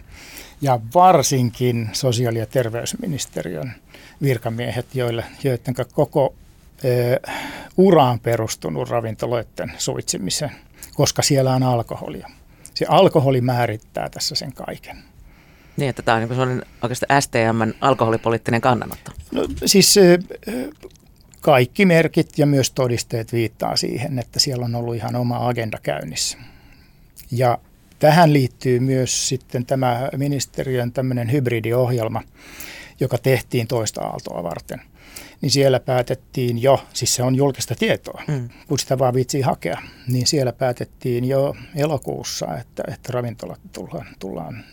Ja 0.61 0.81
varsinkin 0.95 1.89
sosiaali- 1.93 2.39
ja 2.39 2.47
terveysministeriön 2.47 3.73
virkamiehet, 4.23 4.95
joille, 4.95 5.25
joiden 5.45 5.75
koko 5.93 6.35
e, 6.85 6.89
uraan 7.77 8.21
perustunut 8.21 8.89
ravintoloiden 8.89 9.73
suitsimiseen, 9.79 10.53
koska 10.95 11.23
siellä 11.23 11.55
on 11.55 11.63
alkoholia. 11.63 12.31
Se 12.75 12.87
alkoholi 12.89 13.41
määrittää 13.41 14.09
tässä 14.09 14.35
sen 14.35 14.53
kaiken. 14.53 14.97
Niin, 15.77 15.91
että 15.91 16.03
tämä 16.03 16.15
on 16.15 16.21
niin 16.21 16.29
sellainen 16.29 16.63
oikeastaan 16.83 17.23
STMn 17.23 17.75
alkoholipoliittinen 17.81 18.61
kannanotto. 18.61 19.13
No, 19.33 19.49
siis 19.65 19.95
kaikki 21.41 21.87
merkit 21.87 22.39
ja 22.39 22.47
myös 22.47 22.71
todisteet 22.71 23.33
viittaa 23.33 23.77
siihen, 23.77 24.19
että 24.19 24.41
siellä 24.41 24.65
on 24.65 24.75
ollut 24.75 24.95
ihan 24.95 25.17
oma 25.17 25.49
agenda 25.49 25.79
käynnissä. 25.83 26.39
Ja 27.31 27.59
tähän 27.99 28.33
liittyy 28.33 28.81
myös 28.81 29.29
sitten 29.29 29.67
tämä 29.67 30.11
ministeriön 30.17 30.93
tämmöinen 30.93 31.33
hybridiohjelma, 31.33 32.23
joka 33.01 33.19
tehtiin 33.19 33.67
toista 33.67 34.05
aaltoa 34.05 34.43
varten– 34.43 34.83
niin 35.41 35.51
siellä 35.51 35.81
päätettiin 35.81 36.63
jo, 36.63 36.85
siis 36.93 37.15
se 37.15 37.23
on 37.23 37.35
julkista 37.35 37.75
tietoa, 37.75 38.23
mm. 38.29 38.49
kun 38.69 38.79
sitä 38.79 38.99
vaan 38.99 39.15
viitsii 39.15 39.41
hakea, 39.41 39.83
niin 40.09 40.27
siellä 40.27 40.53
päätettiin 40.53 41.25
jo 41.25 41.57
elokuussa, 41.77 42.57
että, 42.59 42.83
että 42.89 43.13
ravintolat 43.13 43.61
tullaan, 43.73 44.07
tullaan, 44.19 44.65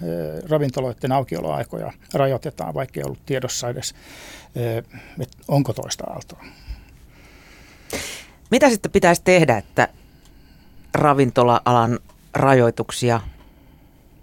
ravintoloiden 0.50 1.12
aukioloaikoja 1.12 1.92
rajoitetaan, 2.14 2.74
vaikka 2.74 3.00
ei 3.00 3.04
ollut 3.04 3.26
tiedossa 3.26 3.70
edes, 3.70 3.96
että 5.20 5.38
onko 5.48 5.74
toista 5.74 6.04
aaltoa. 6.04 6.46
Mitä 8.52 8.70
sitten 8.70 8.92
pitäisi 8.92 9.22
tehdä, 9.26 9.58
että 9.58 9.88
ravintola-alan 10.94 12.00
rajoituksia 12.34 13.22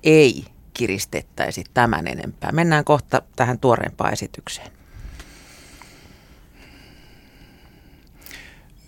ei 0.02 0.44
kiristettäisi 0.74 1.64
tämän 1.74 2.06
enempää? 2.06 2.52
Mennään 2.52 2.84
kohta 2.84 3.22
tähän 3.36 3.58
tuoreempaan 3.58 4.12
esitykseen. 4.12 4.79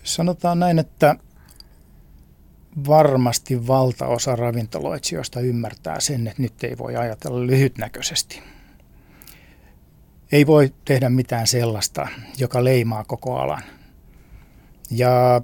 Sanotaan 0.03 0.59
näin, 0.59 0.79
että 0.79 1.17
varmasti 2.87 3.67
valtaosa 3.67 4.37
ravintoloitsijoista 4.37 5.41
ymmärtää 5.41 6.01
sen, 6.01 6.27
että 6.27 6.43
nyt 6.43 6.65
ei 6.65 6.79
voi 6.79 6.97
ajatella 6.97 7.47
lyhytnäköisesti. 7.47 8.43
Ei 10.33 10.47
voi 10.47 10.75
tehdä 10.85 11.09
mitään 11.09 11.47
sellaista, 11.47 12.09
joka 12.39 12.65
leimaa 12.65 13.05
koko 13.05 13.39
alan. 13.39 13.63
Ja 14.91 15.43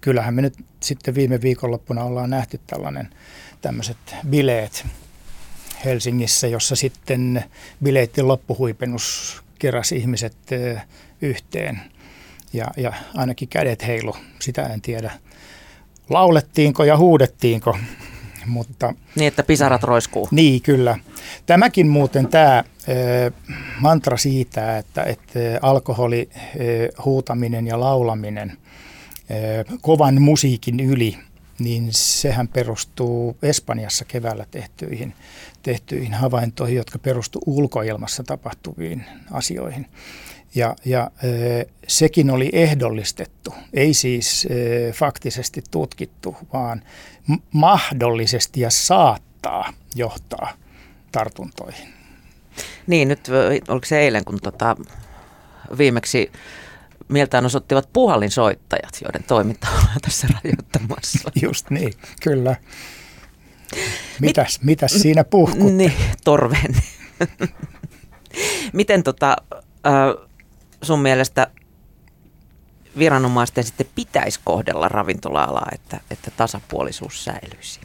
kyllähän 0.00 0.34
me 0.34 0.42
nyt 0.42 0.54
sitten 0.82 1.14
viime 1.14 1.40
viikonloppuna 1.40 2.04
ollaan 2.04 2.30
nähty 2.30 2.60
tällainen 2.66 3.08
tämmöiset 3.60 3.96
bileet 4.28 4.86
Helsingissä, 5.84 6.46
jossa 6.46 6.76
sitten 6.76 7.44
bileitten 7.82 8.28
loppuhuipennus 8.28 9.36
keräsi 9.58 9.96
ihmiset 9.96 10.36
yhteen– 11.20 11.80
ja, 12.56 12.66
ja 12.76 12.92
ainakin 13.14 13.48
kädet 13.48 13.86
heilu, 13.86 14.16
sitä 14.40 14.62
en 14.62 14.80
tiedä. 14.80 15.10
Laulettiinko 16.08 16.84
ja 16.84 16.96
huudettiinko, 16.96 17.78
mutta... 18.46 18.94
Niin, 19.16 19.28
että 19.28 19.42
pisarat 19.42 19.82
roiskuu. 19.82 20.28
Niin, 20.30 20.62
kyllä. 20.62 20.98
Tämäkin 21.46 21.88
muuten 21.88 22.28
tämä 22.28 22.64
mantra 23.80 24.16
siitä, 24.16 24.78
että, 24.78 25.02
että 25.02 25.30
alkoholi, 25.62 26.28
huutaminen 27.04 27.66
ja 27.66 27.80
laulaminen 27.80 28.52
kovan 29.80 30.22
musiikin 30.22 30.80
yli, 30.80 31.18
niin 31.58 31.88
sehän 31.90 32.48
perustuu 32.48 33.36
Espanjassa 33.42 34.04
keväällä 34.04 34.46
tehtyihin, 34.50 35.14
tehtyihin 35.62 36.14
havaintoihin, 36.14 36.76
jotka 36.76 36.98
perustuvat 36.98 37.44
ulkoilmassa 37.46 38.24
tapahtuviin 38.24 39.04
asioihin. 39.30 39.86
Ja, 40.56 40.76
ja 40.84 41.10
sekin 41.88 42.30
oli 42.30 42.50
ehdollistettu, 42.52 43.54
ei 43.72 43.94
siis 43.94 44.48
faktisesti 44.92 45.62
tutkittu, 45.70 46.36
vaan 46.52 46.82
mahdollisesti 47.52 48.60
ja 48.60 48.70
saattaa 48.70 49.72
johtaa 49.94 50.52
tartuntoihin. 51.12 51.88
Niin, 52.86 53.08
nyt 53.08 53.28
oliko 53.68 53.86
se 53.86 53.98
eilen, 53.98 54.24
kun 54.24 54.38
tota, 54.42 54.76
viimeksi 55.78 56.32
mieltään 57.08 57.46
osoittivat 57.46 57.88
puhallinsoittajat, 57.92 58.98
joiden 59.02 59.24
toiminta 59.24 59.66
on 59.70 60.00
tässä 60.02 60.28
rajoittamassa. 60.44 61.30
Just 61.42 61.70
niin, 61.70 61.92
kyllä. 62.22 62.56
Mitäs, 64.20 64.58
Mit, 64.58 64.66
mitäs 64.66 64.92
siinä 64.92 65.24
puhkut? 65.24 65.72
Niin, 65.72 65.92
torven. 66.24 66.76
Miten 68.72 69.02
tota, 69.02 69.36
sun 70.82 71.00
mielestä 71.00 71.46
viranomaisten 72.98 73.64
sitten 73.64 73.86
pitäisi 73.94 74.40
kohdella 74.44 74.88
ravintola-alaa, 74.88 75.68
että, 75.74 76.00
että 76.10 76.30
tasapuolisuus 76.36 77.24
säilyisi? 77.24 77.80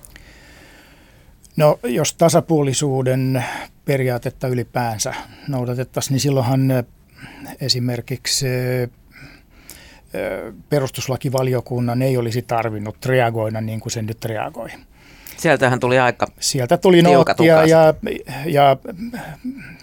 No 1.58 1.80
jos 1.84 2.14
tasapuolisuuden 2.14 3.44
periaatetta 3.86 4.48
ylipäänsä 4.48 5.14
noudatettaisiin, 5.48 6.14
niin 6.14 6.20
silloinhan 6.20 6.62
esimerkiksi 7.62 8.46
perustuslakivaliokunnan 10.70 12.02
ei 12.02 12.18
olisi 12.18 12.42
tarvinnut 12.42 13.06
reagoida 13.06 13.62
niin 13.62 13.80
kuin 13.80 13.92
se 13.92 14.02
nyt 14.02 14.26
reagoi. 14.26 14.70
Sieltähän 15.42 15.80
tuli 15.80 16.00
aika 16.00 16.28
Sieltä 16.40 16.78
tuli 16.78 17.02
noottia 17.02 17.66
ja, 17.66 17.94
ja 18.46 18.78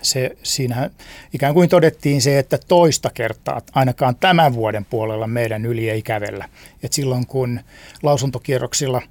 se, 0.02 0.36
siinähän 0.42 0.90
ikään 1.34 1.54
kuin 1.54 1.68
todettiin 1.68 2.22
se, 2.22 2.38
että 2.38 2.58
toista 2.68 3.10
kertaa 3.14 3.60
ainakaan 3.74 4.16
tämän 4.16 4.54
vuoden 4.54 4.84
puolella 4.84 5.26
meidän 5.26 5.66
yli 5.66 5.90
ei 5.90 6.02
kävellä. 6.02 6.48
Et 6.82 6.92
silloin 6.92 7.26
kun 7.26 7.60
lausuntokierroksilla 8.02 9.02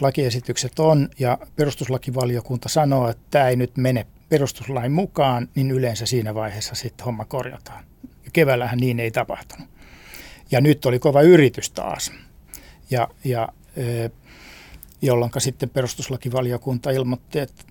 lakiesitykset 0.00 0.78
on 0.78 1.08
ja 1.18 1.38
perustuslakivaliokunta 1.56 2.68
sanoo, 2.68 3.08
että 3.08 3.22
tämä 3.30 3.48
ei 3.48 3.56
nyt 3.56 3.76
mene 3.76 4.06
perustuslain 4.28 4.92
mukaan, 4.92 5.48
niin 5.54 5.70
yleensä 5.70 6.06
siinä 6.06 6.34
vaiheessa 6.34 6.74
sitten 6.74 7.04
homma 7.04 7.24
korjataan. 7.24 7.84
Ja 8.24 8.30
keväällähän 8.32 8.78
niin 8.78 9.00
ei 9.00 9.10
tapahtunut. 9.10 9.68
Ja 10.50 10.60
nyt 10.60 10.86
oli 10.86 10.98
kova 10.98 11.22
yritys 11.22 11.70
taas. 11.70 12.12
Ja, 12.90 13.08
ja 13.24 13.48
jolloin 15.06 15.30
sitten 15.38 15.70
perustuslakivaliokunta 15.70 16.90
ilmoitti, 16.90 17.38
että 17.38 17.64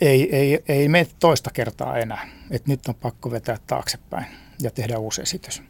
ei, 0.00 0.36
ei, 0.36 0.62
ei 0.68 0.88
mene 0.88 1.06
toista 1.18 1.50
kertaa 1.50 1.98
enää, 1.98 2.28
että 2.50 2.70
nyt 2.70 2.88
on 2.88 2.94
pakko 2.94 3.30
vetää 3.30 3.56
taaksepäin 3.66 4.26
ja 4.60 4.70
tehdä 4.70 4.98
uusi 4.98 5.22
esitys, 5.22 5.62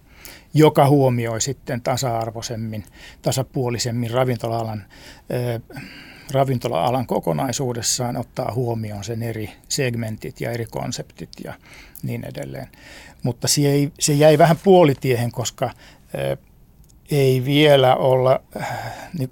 joka 0.54 0.88
huomioi 0.88 1.40
sitten 1.40 1.80
tasa-arvoisemmin, 1.80 2.84
tasapuolisemmin 3.22 4.10
ravintola-alan, 4.10 4.84
äh, 5.32 5.82
ravintola-alan 6.30 7.06
kokonaisuudessaan, 7.06 8.16
ottaa 8.16 8.52
huomioon 8.54 9.04
sen 9.04 9.22
eri 9.22 9.50
segmentit 9.68 10.40
ja 10.40 10.50
eri 10.50 10.66
konseptit 10.66 11.30
ja 11.44 11.54
niin 12.02 12.24
edelleen. 12.24 12.68
Mutta 13.22 13.48
se, 13.48 13.60
ei, 13.60 13.92
se 14.00 14.12
jäi 14.12 14.38
vähän 14.38 14.56
puolitiehen, 14.64 15.32
koska 15.32 15.64
äh, 15.64 15.72
ei 17.12 17.44
vielä 17.44 17.96
olla 17.96 18.40
äh, 18.60 18.68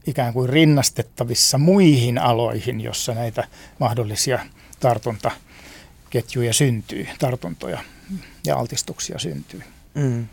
ikään 0.07 0.33
kuin 0.33 0.49
rinnastettavissa 0.49 1.59
muihin 1.59 2.19
aloihin, 2.19 2.81
jossa 2.81 3.15
näitä 3.15 3.45
mahdollisia 3.79 4.39
tartuntaketjuja 4.81 6.53
syntyy, 6.53 7.09
tartuntoja 7.19 7.81
ja 8.47 8.57
altistuksia 8.57 9.19
syntyy. 9.19 9.63
Mm. 9.95 10.27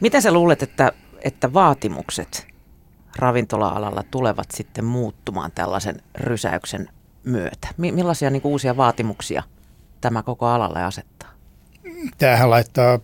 Mitä 0.00 0.20
sä 0.20 0.32
luulet, 0.32 0.62
että, 0.62 0.92
että 1.20 1.52
vaatimukset 1.52 2.46
ravintola-alalla 3.16 4.04
tulevat 4.10 4.50
sitten 4.50 4.84
muuttumaan 4.84 5.52
tällaisen 5.52 6.02
rysäyksen 6.14 6.88
myötä? 7.24 7.68
Millaisia 7.76 8.30
niin 8.30 8.42
uusia 8.44 8.76
vaatimuksia 8.76 9.42
tämä 10.00 10.22
koko 10.22 10.46
alalle 10.46 10.82
asettaa? 10.82 11.30
Tämähän 12.18 12.50
laittaa 12.50 12.98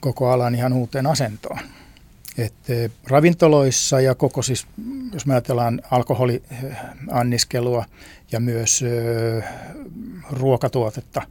koko 0.00 0.30
alan 0.30 0.54
ihan 0.54 0.72
uuteen 0.72 1.06
asentoon. 1.06 1.58
Et 2.38 2.54
eh, 2.68 2.90
ravintoloissa 3.06 4.00
ja 4.00 4.14
koko 4.14 4.42
siis, 4.42 4.66
jos 5.12 5.26
me 5.26 5.34
ajatellaan 5.34 5.82
alkoholianniskelua 5.90 7.84
ja 8.32 8.40
myös 8.40 8.82
ö, 8.82 9.42
ruokatuotetta, 10.30 11.22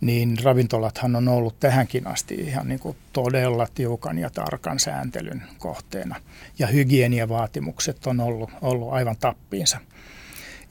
niin 0.00 0.38
ravintolathan 0.42 1.16
on 1.16 1.28
ollut 1.28 1.60
tähänkin 1.60 2.06
asti 2.06 2.34
ihan 2.34 2.68
niin 2.68 2.80
kuin 2.80 2.96
todella 3.12 3.66
tiukan 3.74 4.18
ja 4.18 4.30
tarkan 4.30 4.80
sääntelyn 4.80 5.42
kohteena. 5.58 6.16
Ja 6.58 6.66
hygieniavaatimukset 6.66 8.06
on 8.06 8.20
ollut, 8.20 8.50
ollut 8.62 8.92
aivan 8.92 9.16
tappiinsa. 9.20 9.80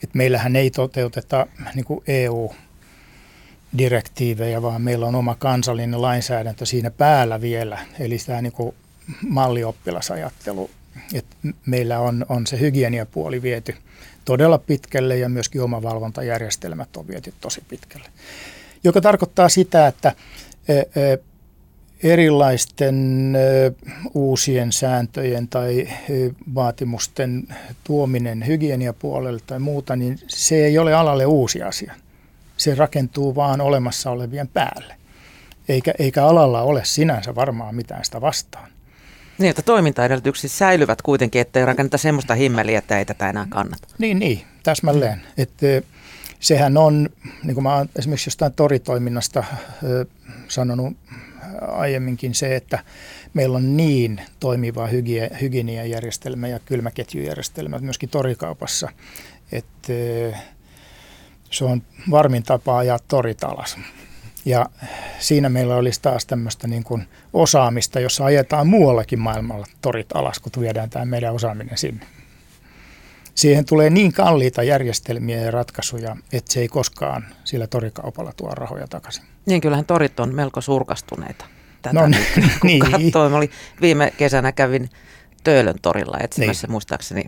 Et 0.04 0.14
meillähän 0.14 0.56
ei 0.56 0.72
toteuteta 0.72 1.48
niin 1.76 1.86
kuin 1.86 2.04
EU 2.08 2.54
direktiivejä, 3.78 4.62
vaan 4.62 4.82
meillä 4.82 5.06
on 5.06 5.16
oma 5.16 5.36
kansallinen 5.36 6.02
lainsäädäntö 6.02 6.66
siinä 6.66 6.92
päällä 6.92 7.42
vielä. 7.42 7.80
Eli 8.00 8.18
tämä 8.26 8.42
niin 8.42 8.54
kuin 8.54 8.76
mallioppilasajattelu, 9.22 10.70
että 11.14 11.36
meillä 11.66 12.00
on, 12.00 12.26
on 12.30 12.48
se 12.48 12.60
hygieniapuoli 12.60 13.42
viety 13.42 13.76
todella 14.26 14.58
pitkälle 14.58 15.18
ja 15.18 15.30
myöskin 15.30 15.62
omavalvontajärjestelmät 15.62 16.98
on 16.98 17.08
viety 17.08 17.34
tosi 17.42 17.64
pitkälle. 17.70 18.10
Joka 18.84 19.02
tarkoittaa 19.02 19.50
sitä, 19.50 19.88
että 19.88 20.14
e, 20.68 20.78
e, 20.78 20.86
erilaisten 22.04 23.34
e, 23.36 23.40
uusien 24.14 24.72
sääntöjen 24.72 25.48
tai 25.48 25.88
vaatimusten 26.56 27.48
tuominen 27.84 28.48
hygieniapuolelle 28.48 29.40
tai 29.48 29.60
muuta, 29.60 29.96
niin 29.96 30.20
se 30.28 30.66
ei 30.66 30.78
ole 30.78 30.94
alalle 30.94 31.26
uusi 31.26 31.62
asia. 31.62 31.94
Se 32.58 32.76
rakentuu 32.76 33.36
vaan 33.36 33.62
olemassa 33.62 34.12
olevien 34.12 34.48
päälle. 34.48 34.96
Eikä, 35.70 35.94
eikä 36.00 36.26
alalla 36.26 36.62
ole 36.62 36.82
sinänsä 36.86 37.36
varmaan 37.36 37.76
mitään 37.76 38.06
sitä 38.06 38.22
vastaan. 38.22 38.75
Niin, 39.38 39.50
että 39.50 39.62
toimintaedellytykset 39.62 40.52
säilyvät 40.52 41.02
kuitenkin, 41.02 41.42
ettei 41.42 41.66
rakenneta 41.66 41.98
semmoista 41.98 42.36
himmeliä, 42.36 42.80
että 42.80 43.00
ei 43.00 43.06
tätä 43.06 43.30
enää 43.30 43.46
kannata. 43.50 43.88
Niin, 43.98 44.20
niin 44.20 44.42
täsmälleen. 44.64 45.22
Että 45.38 45.66
sehän 46.40 46.78
on, 46.78 47.10
niin 47.44 47.54
kuin 47.54 47.64
mä 47.64 47.76
olen 47.76 47.90
esimerkiksi 47.96 48.28
jostain 48.28 48.54
toritoiminnasta 48.54 49.44
sanonut 50.48 50.98
aiemminkin 51.62 52.36
se, 52.36 52.56
että 52.56 52.80
meillä 53.34 53.58
on 53.58 53.78
niin 53.78 54.22
toimiva 54.40 54.88
hygie, 54.88 55.30
hygieniajärjestelmä 55.42 56.48
ja 56.48 56.60
kylmäketjujärjestelmä 56.60 57.80
myöskin 57.80 58.10
torikaupassa, 58.10 58.90
että 59.52 59.94
se 61.52 61.66
on 61.66 61.82
varmin 62.12 62.44
tapa 62.44 62.78
ajaa 62.78 63.00
torit 63.08 63.44
alas. 63.44 63.78
Ja 64.46 64.66
siinä 65.20 65.50
meillä 65.50 65.76
olisi 65.76 66.02
taas 66.02 66.26
tämmöistä 66.26 66.68
niin 66.68 66.84
kuin 66.84 67.08
osaamista, 67.34 68.00
jossa 68.00 68.26
ajetaan 68.26 68.68
muuallakin 68.68 69.20
maailmalla 69.20 69.66
torit 69.82 70.08
alas, 70.14 70.40
kun 70.40 70.52
viedään 70.60 70.90
tämä 70.90 71.06
meidän 71.06 71.34
osaaminen 71.34 71.78
sinne. 71.78 72.06
Siihen 73.36 73.66
tulee 73.66 73.90
niin 73.90 74.14
kalliita 74.14 74.64
järjestelmiä 74.64 75.38
ja 75.38 75.52
ratkaisuja, 75.52 76.18
että 76.34 76.54
se 76.54 76.60
ei 76.60 76.68
koskaan 76.68 77.26
sillä 77.44 77.68
torikaupalla 77.68 78.34
tuo 78.38 78.50
rahoja 78.50 78.88
takaisin. 78.88 79.24
Niin, 79.46 79.62
kyllähän 79.62 79.86
torit 79.86 80.20
on 80.20 80.36
melko 80.36 80.62
surkastuneita. 80.62 81.46
Tätä 81.82 82.00
no, 82.00 82.08
nyt, 82.08 82.20
kun 82.60 82.68
niin. 82.68 82.92
katsoin, 82.92 83.34
oli 83.34 83.50
viime 83.82 84.14
kesänä 84.18 84.52
kävin 84.52 84.90
Töölön 85.44 85.76
torilla 85.82 86.18
etsimässä 86.20 86.68
niin. 86.68 86.72
muistaakseni 86.72 87.24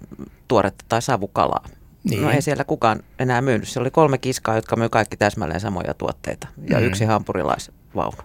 tuoretta 0.47 0.85
tai 0.89 1.01
savukalaa. 1.01 1.65
Niin. 2.03 2.21
No 2.21 2.31
ei 2.31 2.41
siellä 2.41 2.63
kukaan 2.63 3.03
enää 3.19 3.41
myynyt. 3.41 3.67
Se 3.67 3.79
oli 3.79 3.91
kolme 3.91 4.17
kiskaa, 4.17 4.55
jotka 4.55 4.75
myy 4.75 4.89
kaikki 4.89 5.17
täsmälleen 5.17 5.59
samoja 5.59 5.93
tuotteita 5.93 6.47
ja 6.69 6.79
mm. 6.79 6.85
yksi 6.85 7.05
hampurilaisvaunu. 7.05 8.17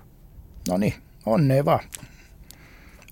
No 0.69 0.77
niin, 0.77 0.95
onnea 1.27 1.65
vaan. 1.65 1.81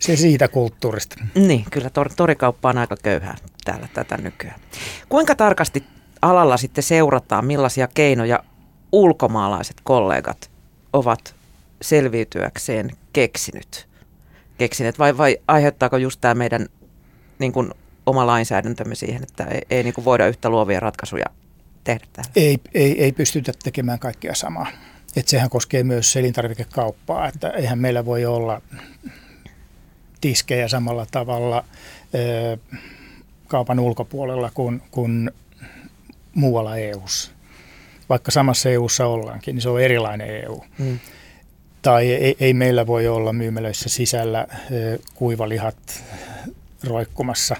Se 0.00 0.16
siitä 0.16 0.48
kulttuurista. 0.48 1.24
Niin, 1.34 1.64
kyllä 1.70 1.88
tor- 1.88 2.14
torikauppa 2.16 2.68
on 2.68 2.78
aika 2.78 2.96
köyhää 3.02 3.36
täällä 3.64 3.88
tätä 3.94 4.16
nykyään. 4.16 4.60
Kuinka 5.08 5.34
tarkasti 5.34 5.84
alalla 6.22 6.56
sitten 6.56 6.84
seurataan, 6.84 7.44
millaisia 7.44 7.88
keinoja 7.94 8.44
ulkomaalaiset 8.92 9.76
kollegat 9.82 10.50
ovat 10.92 11.34
selviytyäkseen 11.82 12.90
keksinyt? 13.12 13.90
keksineet 14.60 14.98
vai, 14.98 15.18
vai 15.18 15.38
aiheuttaako 15.48 15.96
just 15.96 16.20
tämä 16.20 16.34
meidän 16.34 16.66
niin 17.38 17.52
kuin 17.52 17.70
oma 18.06 18.26
lainsäädäntömme 18.26 18.94
siihen, 18.94 19.22
että 19.22 19.44
ei, 19.44 19.60
ei 19.70 19.82
niin 19.82 19.94
kuin 19.94 20.04
voida 20.04 20.26
yhtä 20.26 20.48
luovia 20.48 20.80
ratkaisuja 20.80 21.26
tehdä 21.84 22.06
täällä? 22.12 22.30
Ei, 22.36 22.58
ei, 22.74 23.04
ei 23.04 23.12
pystytä 23.12 23.52
tekemään 23.62 23.98
kaikkea 23.98 24.34
samaa. 24.34 24.66
Et 25.16 25.28
sehän 25.28 25.50
koskee 25.50 25.82
myös 25.82 26.16
elintarvikekauppaa, 26.16 27.28
että 27.28 27.50
eihän 27.50 27.78
meillä 27.78 28.04
voi 28.04 28.26
olla 28.26 28.62
tiskejä 30.20 30.68
samalla 30.68 31.06
tavalla 31.10 31.64
ö, 32.14 32.58
kaupan 33.48 33.80
ulkopuolella 33.80 34.50
kuin, 34.54 34.82
kuin 34.90 35.30
muualla 36.34 36.76
EU:ssa. 36.76 37.30
Vaikka 38.08 38.30
samassa 38.30 38.70
EU:ssa 38.70 39.06
ollaankin, 39.06 39.54
niin 39.54 39.62
se 39.62 39.68
on 39.68 39.80
erilainen 39.80 40.42
EU. 40.44 40.64
Mm. 40.78 40.98
Tai 41.82 42.12
ei, 42.12 42.36
ei 42.40 42.54
meillä 42.54 42.86
voi 42.86 43.08
olla 43.08 43.32
myymälöissä 43.32 43.88
sisällä 43.88 44.46
ö, 44.72 44.98
kuivalihat 45.14 46.04
roikkumassa 46.84 47.56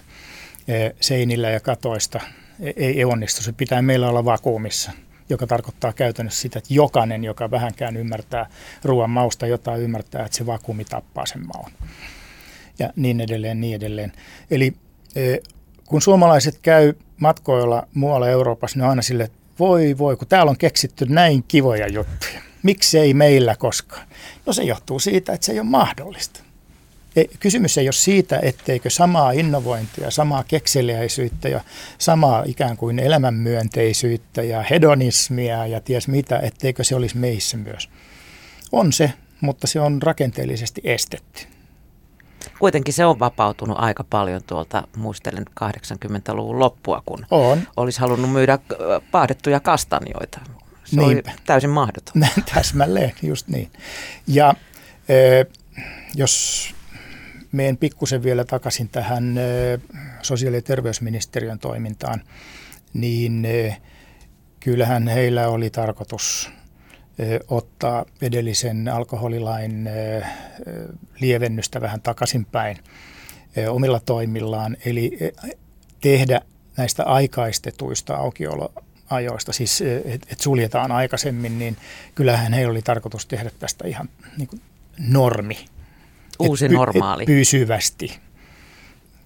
seinillä 1.00 1.50
ja 1.50 1.60
katoista. 1.60 2.20
Ei, 2.60 2.74
ei 2.76 3.04
onnistu, 3.04 3.42
se 3.42 3.52
pitää 3.52 3.82
meillä 3.82 4.08
olla 4.08 4.24
vakuumissa 4.24 4.92
joka 5.30 5.46
tarkoittaa 5.46 5.92
käytännössä 5.92 6.40
sitä, 6.40 6.58
että 6.58 6.74
jokainen, 6.74 7.24
joka 7.24 7.50
vähänkään 7.50 7.96
ymmärtää 7.96 8.46
ruoan 8.84 9.10
mausta 9.10 9.46
jotain, 9.46 9.82
ymmärtää, 9.82 10.24
että 10.24 10.38
se 10.38 10.46
vakuumi 10.46 10.84
tappaa 10.84 11.26
sen 11.26 11.46
maun. 11.46 11.70
Ja 12.78 12.92
niin 12.96 13.20
edelleen, 13.20 13.60
niin 13.60 13.76
edelleen. 13.76 14.12
Eli 14.50 14.74
e, 15.16 15.36
kun 15.84 16.02
suomalaiset 16.02 16.58
käy 16.62 16.94
matkoilla 17.16 17.86
muualla 17.94 18.28
Euroopassa, 18.28 18.78
ne 18.78 18.84
on 18.84 18.90
aina 18.90 19.02
sille, 19.02 19.24
että 19.24 19.38
voi 19.58 19.98
voi, 19.98 20.16
kun 20.16 20.28
täällä 20.28 20.50
on 20.50 20.58
keksitty 20.58 21.06
näin 21.08 21.44
kivoja 21.48 21.88
juttuja. 21.88 22.40
Miksi 22.62 22.98
ei 22.98 23.14
meillä 23.14 23.56
koskaan? 23.56 24.06
No 24.46 24.52
se 24.52 24.62
johtuu 24.62 24.98
siitä, 24.98 25.32
että 25.32 25.46
se 25.46 25.52
ei 25.52 25.60
ole 25.60 25.68
mahdollista. 25.68 26.40
Kysymys 27.40 27.78
ei 27.78 27.86
ole 27.86 27.92
siitä, 27.92 28.38
etteikö 28.42 28.90
samaa 28.90 29.30
innovointia, 29.30 30.10
samaa 30.10 30.44
kekseliäisyyttä 30.44 31.48
ja 31.48 31.60
samaa 31.98 32.42
ikään 32.46 32.76
kuin 32.76 32.98
elämänmyönteisyyttä 32.98 34.42
ja 34.42 34.64
hedonismia 34.70 35.66
ja 35.66 35.80
ties 35.80 36.08
mitä, 36.08 36.38
etteikö 36.38 36.84
se 36.84 36.94
olisi 36.96 37.16
meissä 37.16 37.56
myös. 37.56 37.88
On 38.72 38.92
se, 38.92 39.12
mutta 39.40 39.66
se 39.66 39.80
on 39.80 40.02
rakenteellisesti 40.02 40.80
estetty. 40.84 41.46
Kuitenkin 42.58 42.94
se 42.94 43.04
on 43.04 43.18
vapautunut 43.18 43.76
aika 43.80 44.04
paljon 44.04 44.42
tuolta, 44.46 44.82
muistelen 44.96 45.44
80-luvun 45.64 46.58
loppua, 46.58 47.02
kun 47.06 47.26
on. 47.30 47.58
olisi 47.76 48.00
halunnut 48.00 48.32
myydä 48.32 48.58
paahdettuja 49.10 49.60
kastanjoita. 49.60 50.40
Se 50.84 50.96
Niinpä. 50.96 51.30
oli 51.30 51.38
täysin 51.46 51.70
mahdoton. 51.70 52.22
Täsmälleen, 52.54 53.12
just 53.22 53.48
niin. 53.48 53.70
Ja 54.26 54.54
e, 55.08 55.44
jos 56.14 56.74
menen 57.52 57.76
pikkusen 57.76 58.22
vielä 58.22 58.44
takaisin 58.44 58.88
tähän 58.88 59.34
sosiaali- 60.22 60.56
ja 60.56 60.62
terveysministeriön 60.62 61.58
toimintaan, 61.58 62.22
niin 62.94 63.46
kyllähän 64.60 65.08
heillä 65.08 65.48
oli 65.48 65.70
tarkoitus 65.70 66.50
ottaa 67.48 68.04
edellisen 68.22 68.88
alkoholilain 68.88 69.88
lievennystä 71.20 71.80
vähän 71.80 72.00
takaisinpäin 72.00 72.76
omilla 73.68 74.00
toimillaan, 74.00 74.76
eli 74.84 75.18
tehdä 76.00 76.40
näistä 76.76 77.04
aikaistetuista 77.04 78.14
aukioloajoista, 78.14 79.52
siis 79.52 79.82
että 80.04 80.26
et 80.32 80.40
suljetaan 80.40 80.92
aikaisemmin, 80.92 81.58
niin 81.58 81.76
kyllähän 82.14 82.52
heillä 82.52 82.70
oli 82.70 82.82
tarkoitus 82.82 83.26
tehdä 83.26 83.50
tästä 83.58 83.88
ihan 83.88 84.08
niin 84.36 84.48
kuin 84.48 84.62
normi 84.98 85.64
uusi 86.48 86.64
et, 86.64 86.72
normaali. 86.72 87.22
Et 87.22 87.26
pysyvästi, 87.26 88.18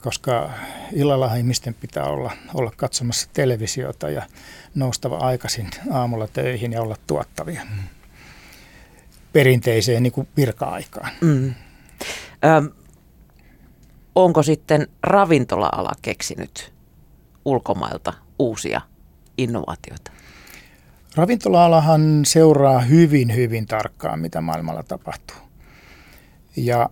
koska 0.03 0.51
illalla 0.93 1.35
ihmisten 1.35 1.75
pitää 1.75 2.05
olla, 2.05 2.33
olla 2.55 2.73
katsomassa 2.77 3.29
televisiota 3.33 4.11
ja 4.11 4.23
noustava 4.75 5.17
aikaisin 5.17 5.71
aamulla 5.91 6.29
töihin 6.29 6.73
ja 6.73 6.83
olla 6.83 6.97
tuottavia 7.07 7.63
perinteiseen 9.33 10.03
niin 10.03 10.13
kuin 10.13 10.29
virka-aikaan. 10.37 11.11
Mm. 11.21 11.55
Ö, 12.45 12.71
onko 14.15 14.43
sitten 14.43 14.89
ravintola-ala 15.03 15.93
keksinyt 16.03 16.73
ulkomailta 17.45 18.13
uusia 18.39 18.81
innovaatioita? 19.39 20.11
Ravintola-alahan 21.17 22.21
seuraa 22.25 22.81
hyvin, 22.81 23.35
hyvin 23.35 23.67
tarkkaan, 23.67 24.21
mitä 24.21 24.41
maailmalla 24.41 24.83
tapahtuu. 24.83 25.37
Ja 26.57 26.91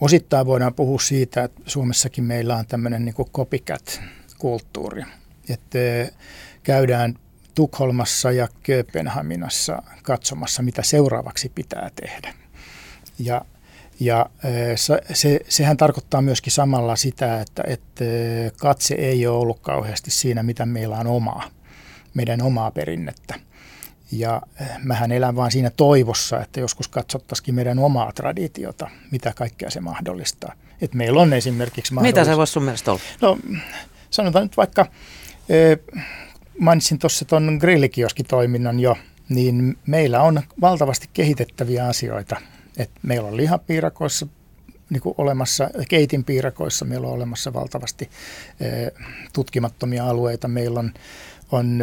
Osittain 0.00 0.46
voidaan 0.46 0.74
puhua 0.74 0.98
siitä, 0.98 1.44
että 1.44 1.60
Suomessakin 1.66 2.24
meillä 2.24 2.56
on 2.56 2.66
tämmöinen 2.66 3.04
niin 3.04 3.14
copycat-kulttuuri, 3.14 5.02
että 5.48 5.78
käydään 6.62 7.14
Tukholmassa 7.54 8.32
ja 8.32 8.48
Kööpenhaminassa 8.62 9.82
katsomassa, 10.02 10.62
mitä 10.62 10.82
seuraavaksi 10.82 11.52
pitää 11.54 11.90
tehdä. 12.02 12.34
Ja, 13.18 13.44
ja 14.00 14.26
se, 15.12 15.40
sehän 15.48 15.76
tarkoittaa 15.76 16.22
myöskin 16.22 16.52
samalla 16.52 16.96
sitä, 16.96 17.40
että, 17.40 17.62
että 17.66 18.04
katse 18.58 18.94
ei 18.94 19.26
ole 19.26 19.38
ollut 19.38 19.60
kauheasti 19.60 20.10
siinä, 20.10 20.42
mitä 20.42 20.66
meillä 20.66 20.96
on 20.96 21.06
omaa, 21.06 21.50
meidän 22.14 22.42
omaa 22.42 22.70
perinnettä. 22.70 23.34
Ja 24.18 24.42
eh, 24.60 24.66
mähän 24.82 25.12
elän 25.12 25.36
vain 25.36 25.52
siinä 25.52 25.70
toivossa, 25.70 26.40
että 26.40 26.60
joskus 26.60 26.88
katsottaisiin 26.88 27.54
meidän 27.54 27.78
omaa 27.78 28.12
traditiota, 28.12 28.90
mitä 29.10 29.32
kaikkea 29.36 29.70
se 29.70 29.80
mahdollistaa. 29.80 30.52
Että 30.80 30.96
meillä 30.96 31.20
on 31.20 31.32
esimerkiksi 31.32 31.94
Mitä 31.94 32.24
se 32.24 32.36
voisi 32.36 32.52
sun 32.52 32.62
mielestä 32.62 32.92
olla? 32.92 33.02
No 33.20 33.38
sanotaan 34.10 34.44
nyt 34.44 34.56
vaikka, 34.56 34.86
eh, 35.48 35.78
mainitsin 36.58 36.98
tuossa 36.98 37.24
tuon 37.24 37.56
grillikioskitoiminnan 37.60 38.80
jo, 38.80 38.96
niin 39.28 39.78
meillä 39.86 40.22
on 40.22 40.42
valtavasti 40.60 41.10
kehitettäviä 41.12 41.86
asioita. 41.86 42.36
Et 42.76 42.90
meillä 43.02 43.28
on 43.28 43.36
lihapiirakoissa 43.36 44.26
niin 44.90 45.00
kuin 45.00 45.14
olemassa, 45.18 45.70
keitinpiirakoissa 45.88 46.84
meillä 46.84 47.06
on 47.06 47.14
olemassa 47.14 47.52
valtavasti 47.52 48.10
eh, 48.60 48.92
tutkimattomia 49.32 50.06
alueita. 50.06 50.48
Meillä 50.48 50.80
on 50.80 50.92
on 51.54 51.82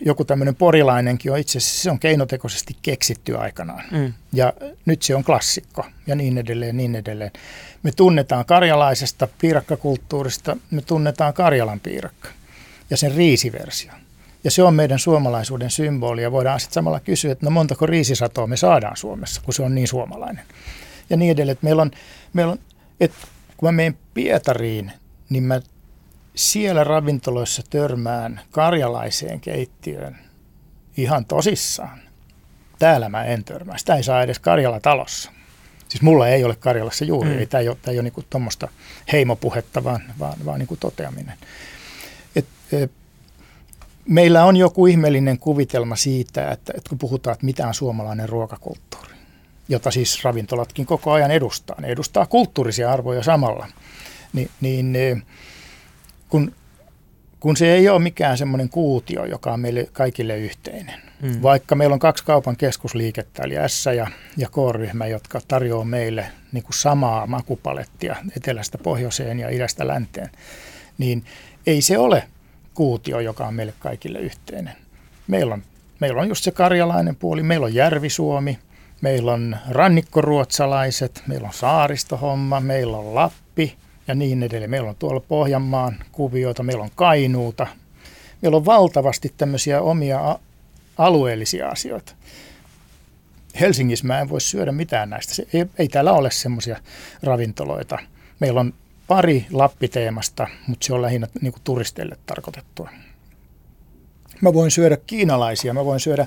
joku 0.00 0.24
tämmöinen 0.24 0.54
porilainenkin 0.54 1.32
on 1.32 1.38
itse 1.38 1.58
asiassa, 1.58 1.82
se 1.82 1.90
on 1.90 1.98
keinotekoisesti 1.98 2.76
keksitty 2.82 3.36
aikanaan. 3.36 3.84
Mm. 3.90 4.12
Ja 4.32 4.52
nyt 4.86 5.02
se 5.02 5.14
on 5.14 5.24
klassikko 5.24 5.86
ja 6.06 6.14
niin 6.14 6.38
edelleen, 6.38 6.76
niin 6.76 6.96
edelleen. 6.96 7.30
Me 7.82 7.92
tunnetaan 7.96 8.44
karjalaisesta 8.44 9.28
piirakkakulttuurista, 9.40 10.56
me 10.70 10.82
tunnetaan 10.82 11.34
Karjalan 11.34 11.80
piirakka 11.80 12.28
ja 12.90 12.96
sen 12.96 13.14
riisiversio. 13.14 13.92
Ja 14.44 14.50
se 14.50 14.62
on 14.62 14.74
meidän 14.74 14.98
suomalaisuuden 14.98 15.70
symboli 15.70 16.22
ja 16.22 16.32
voidaan 16.32 16.60
sitten 16.60 16.74
samalla 16.74 17.00
kysyä, 17.00 17.32
että 17.32 17.46
no 17.46 17.50
montako 17.50 17.86
riisisatoa 17.86 18.46
me 18.46 18.56
saadaan 18.56 18.96
Suomessa, 18.96 19.40
kun 19.44 19.54
se 19.54 19.62
on 19.62 19.74
niin 19.74 19.88
suomalainen. 19.88 20.44
Ja 21.10 21.16
niin 21.16 21.32
edelleen, 21.32 21.52
että 21.52 21.64
meillä 21.64 21.82
on, 21.82 21.90
meillä 22.32 22.52
on 22.52 22.58
että 23.00 23.16
kun 23.56 23.66
mä 23.66 23.72
menen 23.72 23.98
Pietariin, 24.14 24.92
niin 25.28 25.42
mä 25.42 25.60
siellä 26.38 26.84
ravintoloissa 26.84 27.62
törmään 27.70 28.40
karjalaiseen 28.50 29.40
keittiöön 29.40 30.18
ihan 30.96 31.24
tosissaan. 31.24 32.00
Täällä 32.78 33.08
mä 33.08 33.24
en 33.24 33.44
törmää. 33.44 33.78
Sitä 33.78 33.94
ei 33.94 34.02
saa 34.02 34.22
edes 34.22 34.38
Karjala-talossa. 34.38 35.30
Siis 35.88 36.02
mulla 36.02 36.28
ei 36.28 36.44
ole 36.44 36.56
Karjalassa 36.56 37.04
juuri. 37.04 37.30
Mm. 37.30 37.38
Ei, 37.38 37.46
tämä 37.46 37.60
ei 37.60 37.68
ole, 37.68 37.76
tämä 37.82 37.92
ei 37.92 37.98
ole 37.98 38.10
niin 38.16 38.26
tuommoista 38.30 38.68
heimopuhetta, 39.12 39.84
vaan, 39.84 40.02
vaan, 40.18 40.38
vaan 40.44 40.58
niin 40.58 40.78
toteaminen. 40.80 41.34
Et, 42.36 42.46
e, 42.72 42.88
meillä 44.08 44.44
on 44.44 44.56
joku 44.56 44.86
ihmeellinen 44.86 45.38
kuvitelma 45.38 45.96
siitä, 45.96 46.50
että, 46.50 46.72
että 46.76 46.88
kun 46.88 46.98
puhutaan, 46.98 47.34
että 47.34 47.46
mitä 47.46 47.66
on 47.66 47.74
suomalainen 47.74 48.28
ruokakulttuuri, 48.28 49.14
jota 49.68 49.90
siis 49.90 50.24
ravintolatkin 50.24 50.86
koko 50.86 51.12
ajan 51.12 51.30
edustaa. 51.30 51.80
Ne 51.80 51.88
edustaa 51.88 52.26
kulttuurisia 52.26 52.92
arvoja 52.92 53.22
samalla. 53.22 53.66
Ni, 54.32 54.50
niin 54.60 54.96
e, 54.96 55.16
kun, 56.28 56.52
kun 57.40 57.56
se 57.56 57.74
ei 57.74 57.88
ole 57.88 57.98
mikään 57.98 58.38
semmoinen 58.38 58.68
kuutio, 58.68 59.24
joka 59.24 59.52
on 59.52 59.60
meille 59.60 59.88
kaikille 59.92 60.38
yhteinen. 60.38 60.94
Mm. 61.22 61.42
Vaikka 61.42 61.74
meillä 61.74 61.94
on 61.94 61.98
kaksi 61.98 62.24
kaupan 62.24 62.56
keskusliikettä, 62.56 63.42
eli 63.42 63.54
S 63.66 63.86
ja, 63.86 64.06
ja 64.36 64.48
K-ryhmä, 64.48 65.06
jotka 65.06 65.40
tarjoaa 65.48 65.84
meille 65.84 66.26
niin 66.52 66.64
kuin 66.64 66.74
samaa 66.74 67.26
makupalettia 67.26 68.16
etelästä 68.36 68.78
pohjoiseen 68.78 69.38
ja 69.38 69.50
idästä 69.50 69.86
länteen, 69.86 70.30
niin 70.98 71.24
ei 71.66 71.82
se 71.82 71.98
ole 71.98 72.24
kuutio, 72.74 73.20
joka 73.20 73.46
on 73.46 73.54
meille 73.54 73.74
kaikille 73.78 74.18
yhteinen. 74.18 74.74
Meillä 75.26 75.54
on, 75.54 75.62
meillä 76.00 76.20
on 76.20 76.28
just 76.28 76.44
se 76.44 76.50
karjalainen 76.50 77.16
puoli, 77.16 77.42
meillä 77.42 77.64
on 77.64 77.74
Järvi-Suomi, 77.74 78.58
meillä 79.00 79.32
on 79.32 79.56
rannikkoruotsalaiset, 79.70 81.22
meillä 81.26 81.46
on 81.46 81.54
saaristohomma, 81.54 82.60
meillä 82.60 82.96
on 82.96 83.14
Lappi– 83.14 83.76
ja 84.08 84.14
niin 84.14 84.42
edelleen. 84.42 84.70
Meillä 84.70 84.88
on 84.88 84.96
tuolla 84.96 85.20
Pohjanmaan 85.20 85.96
kuvioita, 86.12 86.62
meillä 86.62 86.84
on 86.84 86.90
Kainuuta. 86.94 87.66
Meillä 88.42 88.56
on 88.56 88.64
valtavasti 88.64 89.34
tämmöisiä 89.36 89.80
omia 89.82 90.38
alueellisia 90.98 91.68
asioita. 91.68 92.12
Helsingissä 93.60 94.06
mä 94.06 94.20
en 94.20 94.28
voi 94.28 94.40
syödä 94.40 94.72
mitään 94.72 95.10
näistä. 95.10 95.34
Se, 95.34 95.46
ei, 95.52 95.66
ei 95.78 95.88
täällä 95.88 96.12
ole 96.12 96.30
semmoisia 96.30 96.76
ravintoloita. 97.22 97.98
Meillä 98.40 98.60
on 98.60 98.74
pari 99.06 99.46
Lappiteemasta, 99.52 100.46
mutta 100.66 100.86
se 100.86 100.94
on 100.94 101.02
lähinnä 101.02 101.26
niin 101.40 101.52
kuin 101.52 101.62
turisteille 101.64 102.16
tarkoitettua. 102.26 102.90
Mä 104.40 104.54
voin 104.54 104.70
syödä 104.70 104.96
kiinalaisia, 105.06 105.74
mä 105.74 105.84
voin 105.84 106.00
syödä 106.00 106.26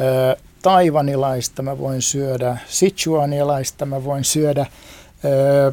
ö, 0.00 0.36
taivanilaista, 0.62 1.62
mä 1.62 1.78
voin 1.78 2.02
syödä 2.02 2.58
sichuanilaista, 2.66 3.86
mä 3.86 4.04
voin 4.04 4.24
syödä 4.24 4.66
ö, 5.24 5.72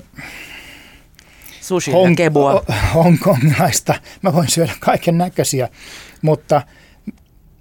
Sushi 1.61 1.91
Hong, 1.91 2.09
ja 2.11 2.15
kebua. 2.15 2.63
Hongkongilaista. 2.93 3.95
Mä 4.21 4.33
voin 4.33 4.47
syödä 4.49 4.71
kaiken 4.79 5.17
näköisiä, 5.17 5.69
mutta 6.21 6.61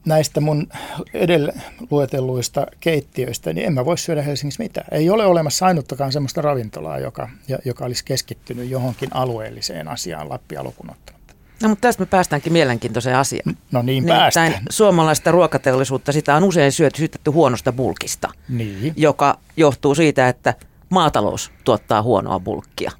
näistä 0.06 0.40
mun 0.40 0.68
edellä 1.14 1.52
luetelluista 1.90 2.66
keittiöistä, 2.80 3.52
niin 3.52 3.66
en 3.66 3.72
mä 3.72 3.84
voi 3.84 3.98
syödä 3.98 4.22
Helsingissä 4.22 4.62
mitään. 4.62 4.86
Ei 4.90 5.10
ole 5.10 5.26
olemassa 5.26 5.66
ainuttakaan 5.66 6.12
sellaista 6.12 6.42
ravintolaa, 6.42 6.98
joka, 6.98 7.28
joka 7.64 7.84
olisi 7.84 8.04
keskittynyt 8.04 8.70
johonkin 8.70 9.08
alueelliseen 9.16 9.88
asiaan 9.88 10.28
Lappia 10.28 10.62
lukunottamatta. 10.64 11.34
No 11.62 11.68
mutta 11.68 11.80
tästä 11.88 12.02
me 12.02 12.06
päästäänkin 12.06 12.52
mielenkiintoiseen 12.52 13.16
asiaan. 13.16 13.56
No 13.72 13.82
niin 13.82 13.86
Nimittäin 13.94 14.20
päästään. 14.20 14.54
suomalaista 14.70 15.30
ruokateollisuutta, 15.30 16.12
sitä 16.12 16.34
on 16.36 16.44
usein 16.44 16.72
syöty, 16.72 16.96
syytetty 16.98 17.30
huonosta 17.30 17.72
bulkista, 17.72 18.28
Niin. 18.48 18.92
joka 18.96 19.38
johtuu 19.56 19.94
siitä, 19.94 20.28
että 20.28 20.54
maatalous 20.90 21.50
tuottaa 21.64 22.02
huonoa 22.02 22.40
bulkkia. 22.40 22.92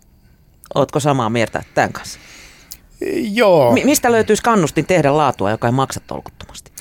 Ootko 0.74 1.00
samaa 1.00 1.30
mieltä 1.30 1.62
tämän 1.74 1.92
kanssa? 1.92 2.18
Joo. 3.33 3.72
Mi- 3.72 3.85
mistä 3.85 4.12
löytyisi 4.12 4.42
kannustin 4.42 4.87
tehdä 4.87 5.16
laatua, 5.16 5.50
joka 5.50 5.68
ei 5.68 5.72
maksa 5.72 6.00
tolkuttomasti? 6.00 6.72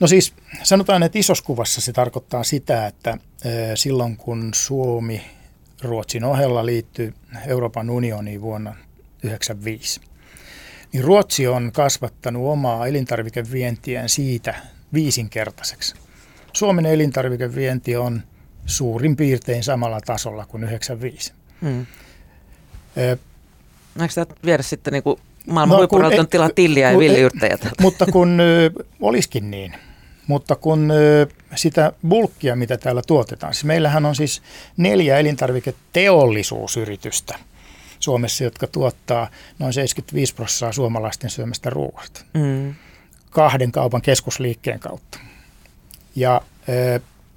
No 0.00 0.06
siis 0.06 0.34
sanotaan, 0.62 1.02
että 1.02 1.18
isossa 1.18 1.44
kuvassa 1.44 1.80
se 1.80 1.92
tarkoittaa 1.92 2.44
sitä, 2.44 2.86
että 2.86 3.18
silloin 3.74 4.16
kun 4.16 4.50
Suomi 4.54 5.22
Ruotsin 5.82 6.24
ohella 6.24 6.66
liittyi 6.66 7.14
Euroopan 7.46 7.90
unioniin 7.90 8.40
vuonna 8.40 8.70
1995, 8.70 10.00
niin 10.92 11.04
Ruotsi 11.04 11.46
on 11.46 11.70
kasvattanut 11.72 12.46
omaa 12.46 12.86
elintarvikevientiään 12.86 14.08
siitä 14.08 14.54
viisinkertaiseksi. 14.92 15.94
Suomen 16.52 16.86
elintarvikevienti 16.86 17.96
on 17.96 18.22
suurin 18.66 19.16
piirtein 19.16 19.64
samalla 19.64 20.00
tasolla 20.00 20.46
kuin 20.46 20.64
95. 20.64 21.32
Hmm. 21.60 21.86
Eikö 24.00 24.08
sitä 24.08 24.26
viedä 24.44 24.62
sitten 24.62 24.92
niin 24.92 25.02
kuin 25.02 25.20
maailman 25.46 25.76
No, 25.76 25.80
ei- 26.10 26.26
tilaa 26.30 26.50
tilliä 26.54 26.92
ja 26.92 26.98
täältä? 27.40 27.70
Mutta 27.82 28.06
kun 28.12 28.38
olisikin 29.00 29.50
niin, 29.50 29.74
mutta 30.26 30.56
kun 30.56 30.92
sitä 31.54 31.92
bulkkia, 32.08 32.56
mitä 32.56 32.76
täällä 32.76 33.02
tuotetaan, 33.06 33.54
siis 33.54 33.64
meillähän 33.64 34.06
on 34.06 34.14
siis 34.16 34.42
neljä 34.76 35.18
elintarviketeollisuusyritystä 35.18 37.38
Suomessa, 38.00 38.44
jotka 38.44 38.66
tuottaa 38.66 39.28
noin 39.58 39.72
75 39.72 40.34
prosenttia 40.34 40.72
suomalaisten 40.72 41.30
syömästä 41.30 41.70
ruoasta 41.70 42.20
Mm. 42.34 42.74
kahden 43.30 43.72
kaupan 43.72 44.02
keskusliikkeen 44.02 44.80
kautta. 44.80 45.18
Ja 46.16 46.40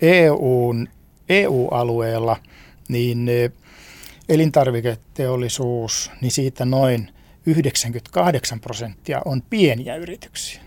EUn, 0.02 0.88
EU-alueella 1.30 2.38
niin 2.88 3.30
ö, 3.30 3.50
elintarviketeollisuus, 4.30 6.12
niin 6.22 6.32
siitä 6.32 6.66
noin 6.66 7.12
98 7.46 8.60
prosenttia 8.60 9.22
on 9.26 9.42
pieniä 9.42 9.96
yrityksiä. 9.96 10.62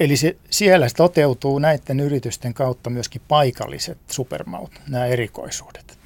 Eli 0.00 0.16
se, 0.16 0.36
siellä 0.50 0.86
toteutuu 0.96 1.58
näiden 1.58 2.00
yritysten 2.00 2.54
kautta 2.54 2.90
myöskin 2.90 3.22
paikalliset 3.28 3.98
supermaut, 4.10 4.70
nämä 4.88 5.06
erikoisuudet. 5.06 5.98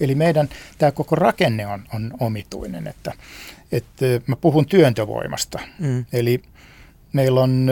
Eli 0.00 0.14
meidän 0.14 0.48
tämä 0.78 0.92
koko 0.92 1.16
rakenne 1.16 1.66
on, 1.66 1.84
on 1.94 2.14
omituinen, 2.20 2.86
että, 2.86 3.12
että 3.72 4.06
mä 4.26 4.36
puhun 4.36 4.66
työntövoimasta. 4.66 5.58
Mm. 5.78 6.04
Eli 6.12 6.42
meillä 7.12 7.40
on, 7.40 7.70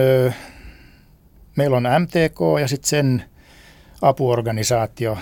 meillä 1.57 1.77
on 1.77 1.85
MTK 2.03 2.61
ja 2.61 2.69
sitten 2.69 2.89
sen 2.89 3.25
apuorganisaatio, 4.03 5.19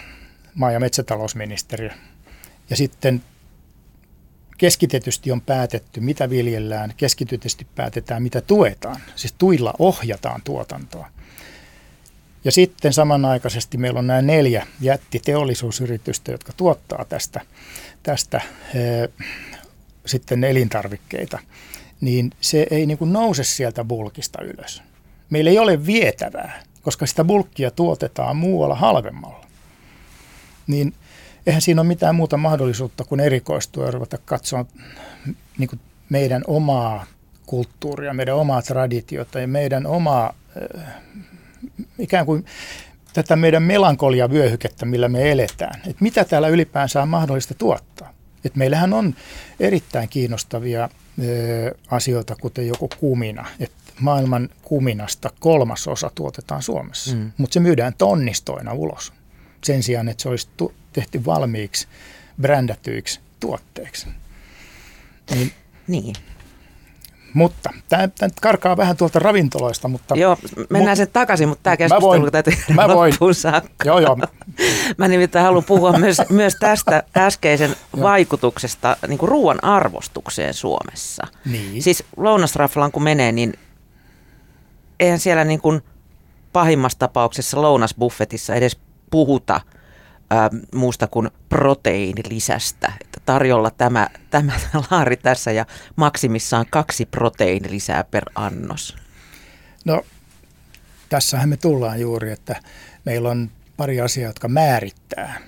maa- 0.54 0.72
ja 0.72 0.80
metsätalousministeriö. 0.80 1.90
Ja 2.70 2.76
sitten 2.76 3.22
keskitetysti 4.58 5.32
on 5.32 5.40
päätetty, 5.40 6.00
mitä 6.00 6.30
viljellään, 6.30 6.94
keskitetysti 6.96 7.66
päätetään, 7.74 8.22
mitä 8.22 8.40
tuetaan. 8.40 9.00
Siis 9.16 9.34
tuilla 9.38 9.74
ohjataan 9.78 10.42
tuotantoa. 10.44 11.08
Ja 12.44 12.52
sitten 12.52 12.92
samanaikaisesti 12.92 13.78
meillä 13.78 13.98
on 13.98 14.06
nämä 14.06 14.22
neljä 14.22 14.66
jättiteollisuusyritystä, 14.80 16.32
jotka 16.32 16.52
tuottaa 16.52 17.04
tästä, 17.04 17.40
tästä 18.02 18.40
ö, 18.74 19.08
sitten 20.06 20.44
elintarvikkeita, 20.44 21.38
niin 22.00 22.30
se 22.40 22.66
ei 22.70 22.86
niin 22.86 22.98
kuin 22.98 23.12
nouse 23.12 23.44
sieltä 23.44 23.84
bulkista 23.84 24.42
ylös. 24.42 24.82
Meillä 25.30 25.50
ei 25.50 25.58
ole 25.58 25.86
vietävää, 25.86 26.62
koska 26.82 27.06
sitä 27.06 27.24
bulkkia 27.24 27.70
tuotetaan 27.70 28.36
muualla 28.36 28.74
halvemmalla. 28.74 29.46
Niin 30.66 30.94
eihän 31.46 31.62
siinä 31.62 31.80
ole 31.80 31.88
mitään 31.88 32.14
muuta 32.14 32.36
mahdollisuutta 32.36 33.04
kuin 33.04 33.20
erikoistua 33.20 33.84
ja 33.84 33.90
ruveta 33.90 34.18
katsoa 34.24 34.64
niin 35.58 35.68
kuin 35.68 35.80
meidän 36.08 36.42
omaa 36.46 37.04
kulttuuria, 37.46 38.14
meidän 38.14 38.36
omaa 38.36 38.62
traditiota 38.62 39.40
ja 39.40 39.48
meidän 39.48 39.86
omaa 39.86 40.34
äh, 40.78 40.94
ikään 41.98 42.26
kuin 42.26 42.44
tätä 43.12 43.36
meidän 43.36 43.62
melankoliavyöhykettä, 43.62 44.86
millä 44.86 45.08
me 45.08 45.30
eletään. 45.30 45.80
Että 45.80 46.02
mitä 46.02 46.24
täällä 46.24 46.48
ylipäänsä 46.48 47.02
on 47.02 47.08
mahdollista 47.08 47.54
tuottaa. 47.54 48.12
Et 48.44 48.56
meillähän 48.56 48.92
on 48.92 49.14
erittäin 49.60 50.08
kiinnostavia 50.08 50.88
ö, 51.24 51.74
asioita, 51.90 52.36
kuten 52.40 52.66
joku 52.66 52.88
kumina. 53.00 53.46
Et 53.60 53.72
maailman 54.00 54.48
kuminasta 54.62 55.30
kolmas 55.40 55.88
osa 55.88 56.10
tuotetaan 56.14 56.62
Suomessa, 56.62 57.16
mm. 57.16 57.32
mutta 57.38 57.54
se 57.54 57.60
myydään 57.60 57.94
tonnistoina 57.98 58.72
ulos. 58.72 59.12
Sen 59.64 59.82
sijaan, 59.82 60.08
että 60.08 60.22
se 60.22 60.28
olisi 60.28 60.48
tu- 60.56 60.74
tehty 60.96 61.24
valmiiksi 61.24 61.88
brändätyiksi 62.40 63.20
tuotteiksi. 63.40 64.06
Niin, 65.30 65.52
Niin. 65.86 66.14
mutta 67.34 67.70
tämä 67.88 68.08
karkaa 68.42 68.76
vähän 68.76 68.96
tuolta 68.96 69.18
ravintoloista, 69.18 69.88
mutta 69.88 70.16
Joo, 70.16 70.36
mennään 70.70 70.94
Mu- 70.96 70.98
sen 70.98 71.08
takaisin, 71.12 71.48
mutta 71.48 71.62
tämä 71.62 71.72
Mä 71.72 71.76
keskustelu 71.76 72.10
voin- 72.10 72.32
täytyy 72.32 72.52
mä 72.74 72.88
voin. 72.88 73.14
saakka. 73.34 73.84
joo 73.84 73.98
joo, 74.00 74.16
Mä 74.98 75.08
nimittäin 75.08 75.44
haluan 75.44 75.64
puhua 75.64 75.92
myös, 75.92 76.16
myös 76.30 76.56
tästä 76.60 77.02
äskeisen 77.16 77.76
vaikutuksesta 78.00 78.96
niin 79.08 79.18
kuin 79.18 79.28
ruoan 79.28 79.64
arvostukseen 79.64 80.54
Suomessa. 80.54 81.26
niin. 81.44 81.82
Siis 81.82 82.04
lounasraflaan 82.16 82.92
kun 82.92 83.02
menee, 83.02 83.32
niin 83.32 83.54
eihän 85.00 85.18
siellä 85.18 85.44
niin 85.44 85.60
kuin 85.60 85.80
pahimmassa 86.52 86.98
tapauksessa 86.98 87.62
lounasbuffetissa 87.62 88.54
edes 88.54 88.78
puhuta 89.10 89.60
ää, 90.30 90.50
muusta 90.74 91.06
kuin 91.06 91.30
proteiinilisästä. 91.48 92.92
Että 93.00 93.20
tarjolla 93.26 93.70
tämä, 93.70 94.08
tämä 94.30 94.52
laari 94.90 95.16
tässä 95.16 95.52
ja 95.52 95.66
maksimissaan 95.96 96.66
kaksi 96.70 97.06
proteiinilisää 97.06 98.04
per 98.04 98.24
annos. 98.34 98.96
No, 99.84 100.02
tässähän 101.08 101.48
me 101.48 101.56
tullaan 101.56 102.00
juuri, 102.00 102.32
että 102.32 102.60
meillä 103.04 103.28
on 103.28 103.50
pari 103.76 104.00
asiaa, 104.00 104.30
jotka 104.30 104.48
määrittää 104.48 105.40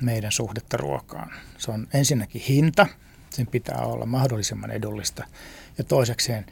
meidän 0.00 0.32
suhdetta 0.32 0.76
ruokaan. 0.76 1.32
Se 1.58 1.70
on 1.70 1.88
ensinnäkin 1.94 2.42
hinta, 2.48 2.86
sen 3.30 3.46
pitää 3.46 3.78
olla 3.78 4.06
mahdollisimman 4.06 4.70
edullista, 4.70 5.24
ja 5.78 5.84
toisekseen 5.84 6.46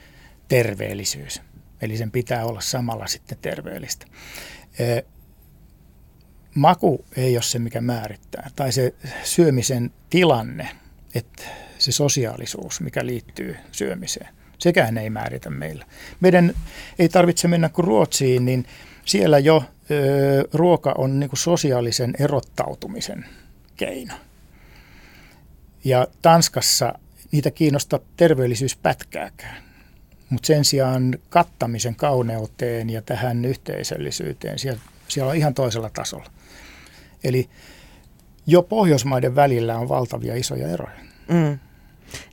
terveellisyys, 0.49 1.43
eli 1.81 1.97
sen 1.97 2.11
pitää 2.11 2.45
olla 2.45 2.61
samalla 2.61 3.07
sitten 3.07 3.39
terveellistä. 3.43 4.07
Maku 6.55 7.05
ei 7.17 7.37
ole 7.37 7.43
se, 7.43 7.59
mikä 7.59 7.81
määrittää, 7.81 8.51
tai 8.57 8.73
se 8.73 8.95
syömisen 9.25 9.91
tilanne, 10.11 10.69
että 11.15 11.43
se 11.79 11.93
sosiaalisuus, 11.93 12.81
mikä 12.81 13.07
liittyy 13.07 13.57
syömiseen. 13.73 14.29
Sekään 14.59 14.99
ei 14.99 15.11
määritä 15.11 15.51
meillä. 15.51 15.87
Meidän 16.21 16.55
ei 16.99 17.09
tarvitse 17.09 17.49
mennä 17.49 17.69
kuin 17.69 17.85
Ruotsiin, 17.85 18.45
niin 18.45 18.67
siellä 19.05 19.39
jo 19.39 19.65
ö, 19.91 20.49
ruoka 20.53 20.95
on 20.99 21.21
niin 21.21 21.31
kuin 21.31 21.39
sosiaalisen 21.39 22.15
erottautumisen 22.19 23.25
keino. 23.77 24.15
Ja 25.85 26.07
Tanskassa 26.23 26.99
niitä 27.33 27.51
kiinnosta 27.51 28.01
terveellisyys 28.17 28.77
pätkääkään. 28.77 29.63
Mutta 30.31 30.47
sen 30.47 30.65
sijaan 30.65 31.19
kattamisen 31.29 31.97
kauneuteen 31.97 32.91
ja 32.91 33.03
tähän 33.03 33.45
yhteisöllisyyteen 33.45 34.59
siellä, 34.59 34.81
siellä 35.09 35.31
on 35.31 35.37
ihan 35.37 35.55
toisella 35.55 35.91
tasolla. 35.91 36.31
Eli 37.25 37.49
jo 38.47 38.63
Pohjoismaiden 38.63 39.35
välillä 39.35 39.79
on 39.79 39.89
valtavia 39.89 40.35
isoja 40.35 40.69
eroja. 40.69 40.99
Mm. 41.29 41.59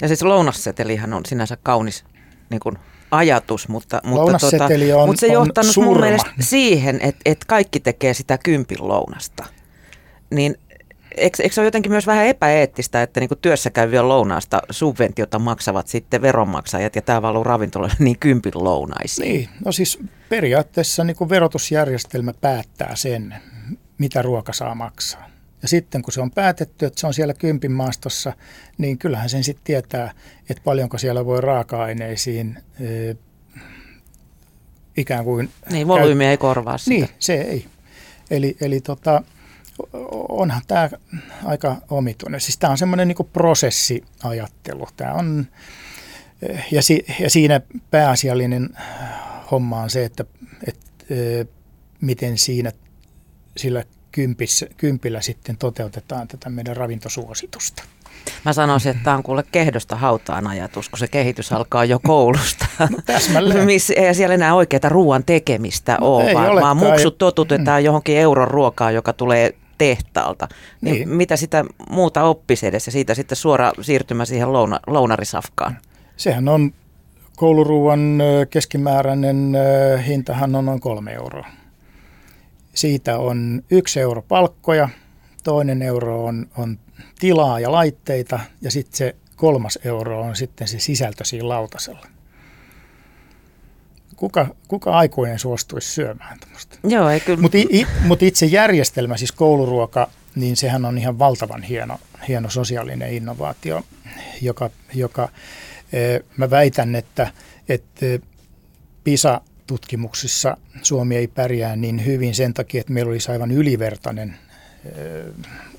Ja 0.01 0.07
siis 0.07 0.21
lounassetelihän 0.23 1.13
on 1.13 1.25
sinänsä 1.25 1.57
kaunis 1.63 2.05
niin 2.49 2.59
kuin 2.59 2.75
ajatus, 3.11 3.67
mutta, 3.67 4.01
mutta, 4.03 4.21
Lounasseteli 4.21 4.93
on- 4.93 5.07
mutta 5.07 5.19
se 5.19 5.25
on 5.25 5.33
johtanut 5.33 5.71
surma. 5.71 5.91
mun 5.91 5.99
mielestä 5.99 6.29
siihen, 6.39 6.95
että, 7.01 7.21
että 7.25 7.45
kaikki 7.47 7.79
tekee 7.79 8.13
sitä 8.13 8.38
kympin 8.38 8.88
lounasta. 8.88 9.45
Niin 10.31 10.55
eikö, 11.17 11.43
eikö 11.43 11.55
se 11.55 11.61
ole 11.61 11.67
jotenkin 11.67 11.91
myös 11.91 12.07
vähän 12.07 12.25
epäeettistä, 12.27 13.01
että 13.01 13.19
niin 13.19 13.29
työssä 13.41 13.69
käyvien 13.69 14.09
lounaasta 14.09 14.61
subventiota 14.69 15.39
maksavat 15.39 15.88
sitten 15.88 16.21
veronmaksajat 16.21 16.95
ja 16.95 17.01
tämä 17.01 17.21
valuu 17.21 17.43
ravintoloille 17.43 17.95
niin 17.99 18.19
kympin 18.19 18.51
lounaisiin? 18.55 19.29
Niin, 19.33 19.49
no 19.65 19.71
siis 19.71 19.99
periaatteessa 20.29 21.03
niin 21.03 21.15
kuin 21.15 21.29
verotusjärjestelmä 21.29 22.33
päättää 22.41 22.95
sen, 22.95 23.35
mitä 23.97 24.21
ruoka 24.21 24.53
saa 24.53 24.75
maksaa. 24.75 25.29
Ja 25.61 25.67
sitten 25.67 26.01
kun 26.01 26.13
se 26.13 26.21
on 26.21 26.31
päätetty, 26.31 26.85
että 26.85 26.99
se 26.99 27.07
on 27.07 27.13
siellä 27.13 27.33
kympin 27.33 27.71
maastossa, 27.71 28.33
niin 28.77 28.97
kyllähän 28.97 29.29
sen 29.29 29.43
sitten 29.43 29.63
tietää, 29.63 30.11
että 30.49 30.63
paljonko 30.63 30.97
siellä 30.97 31.25
voi 31.25 31.41
raaka-aineisiin 31.41 32.57
ö, 32.81 33.15
ikään 34.97 35.25
kuin... 35.25 35.51
Niin, 35.69 35.88
volyymi 35.88 36.25
ei 36.25 36.38
korvaa 36.38 36.77
sitä. 36.77 36.89
Niin, 36.89 37.09
se 37.19 37.33
ei. 37.33 37.65
Eli, 38.31 38.57
eli 38.61 38.81
tota, 38.81 39.23
onhan 40.29 40.61
tämä 40.67 40.89
aika 41.43 41.75
omituinen. 41.89 42.41
Siis 42.41 42.57
tämä 42.57 42.71
on 42.71 42.77
semmoinen 42.77 43.07
niin 43.07 43.29
prosessiajattelu. 43.33 44.88
Tämä 44.97 45.13
on 45.13 45.47
ja, 46.71 46.81
si, 46.81 47.05
ja 47.19 47.29
siinä 47.29 47.61
pääasiallinen 47.91 48.69
homma 49.51 49.81
on 49.81 49.89
se, 49.89 50.05
että, 50.05 50.25
että 50.67 51.05
miten 52.01 52.38
siinä 52.38 52.71
sillä 53.58 53.84
kympissä, 54.12 54.67
kympillä 54.77 55.21
sitten 55.21 55.58
toteutetaan 55.58 56.27
tätä 56.27 56.49
meidän 56.49 56.77
ravintosuositusta. 56.77 57.84
Mä 58.45 58.53
sanoisin, 58.53 58.91
että 58.91 59.03
tämä 59.03 59.17
on 59.17 59.23
kuule 59.23 59.43
kehdosta 59.51 59.95
hautaan 59.95 60.47
ajatus, 60.47 60.89
kun 60.89 60.99
se 60.99 61.08
kehitys 61.08 61.51
alkaa 61.51 61.86
jo 61.86 61.99
koulusta. 61.99 62.65
No, 62.89 62.97
täsmälleen. 63.05 63.65
Miss, 63.65 63.89
ei 63.89 64.15
siellä 64.15 64.36
enää 64.36 64.55
oikeaa 64.55 64.89
ruoan 64.89 65.23
tekemistä 65.25 65.97
no, 66.01 66.15
ole, 66.15 66.34
vaan, 66.34 66.55
vaan 66.55 66.77
muksut 66.77 67.17
totutetaan 67.17 67.81
mm. 67.81 67.86
johonkin 67.86 68.17
euron 68.17 68.47
ruokaa, 68.47 68.91
joka 68.91 69.13
tulee 69.13 69.55
tehtaalta. 69.77 70.47
Niin. 70.81 70.93
niin 70.95 71.10
mitä 71.10 71.36
sitä 71.36 71.65
muuta 71.89 72.23
oppisi 72.23 72.67
edes 72.67 72.86
ja 72.86 72.91
siitä 72.91 73.13
sitten 73.13 73.36
suora 73.36 73.71
siirtymä 73.81 74.25
siihen 74.25 74.53
louna, 74.53 74.79
lounarisafkaan? 74.88 75.77
Sehän 76.17 76.47
on 76.47 76.73
kouluruuan 77.36 78.19
keskimääräinen 78.50 79.54
hintahan 80.08 80.56
on 80.56 80.65
noin 80.65 80.80
kolme 80.80 81.13
euroa. 81.13 81.48
Siitä 82.74 83.17
on 83.17 83.63
yksi 83.71 84.00
euro 84.00 84.21
palkkoja, 84.21 84.89
toinen 85.43 85.82
euro 85.82 86.26
on, 86.26 86.48
on 86.58 86.80
tilaa 87.19 87.60
ja 87.60 87.71
laitteita 87.71 88.39
ja 88.62 88.71
sitten 88.71 88.98
se 88.98 89.15
kolmas 89.36 89.80
euro 89.84 90.21
on 90.21 90.36
sitten 90.36 90.67
se 90.67 90.80
sisältö 90.80 91.26
siinä 91.26 91.50
lautasella. 91.50 92.08
Kuka, 94.15 94.48
kuka 94.67 94.98
aikuinen 94.98 95.39
suostuisi 95.39 95.93
syömään 95.93 96.39
tämmöistä? 96.39 96.78
Joo, 96.84 97.10
ei 97.10 97.19
kyllä. 97.19 97.41
Mutta 97.41 97.58
mut 98.06 98.24
itse 98.24 98.45
järjestelmä, 98.45 99.17
siis 99.17 99.32
kouluruoka, 99.32 100.10
niin 100.36 100.56
sehän 100.56 100.86
on 100.86 100.98
ihan 100.98 101.19
valtavan 101.19 101.63
hieno, 101.63 102.00
hieno 102.28 102.50
sosiaalinen 102.50 103.13
innovaatio, 103.13 103.84
joka, 104.41 104.69
joka 104.93 105.30
mä 106.38 106.50
väitän, 106.50 106.95
että, 106.95 107.32
että 107.69 108.06
PISA-tutkimuksissa 109.04 110.58
Suomi 110.82 111.15
ei 111.15 111.28
pärjää 111.28 111.76
niin 111.76 112.06
hyvin 112.06 112.36
sen 112.36 112.54
takia, 112.54 112.82
että 112.82 112.93
meillä 112.93 113.10
olisi 113.10 113.32
aivan 113.32 113.52
ylivertainen 113.52 114.36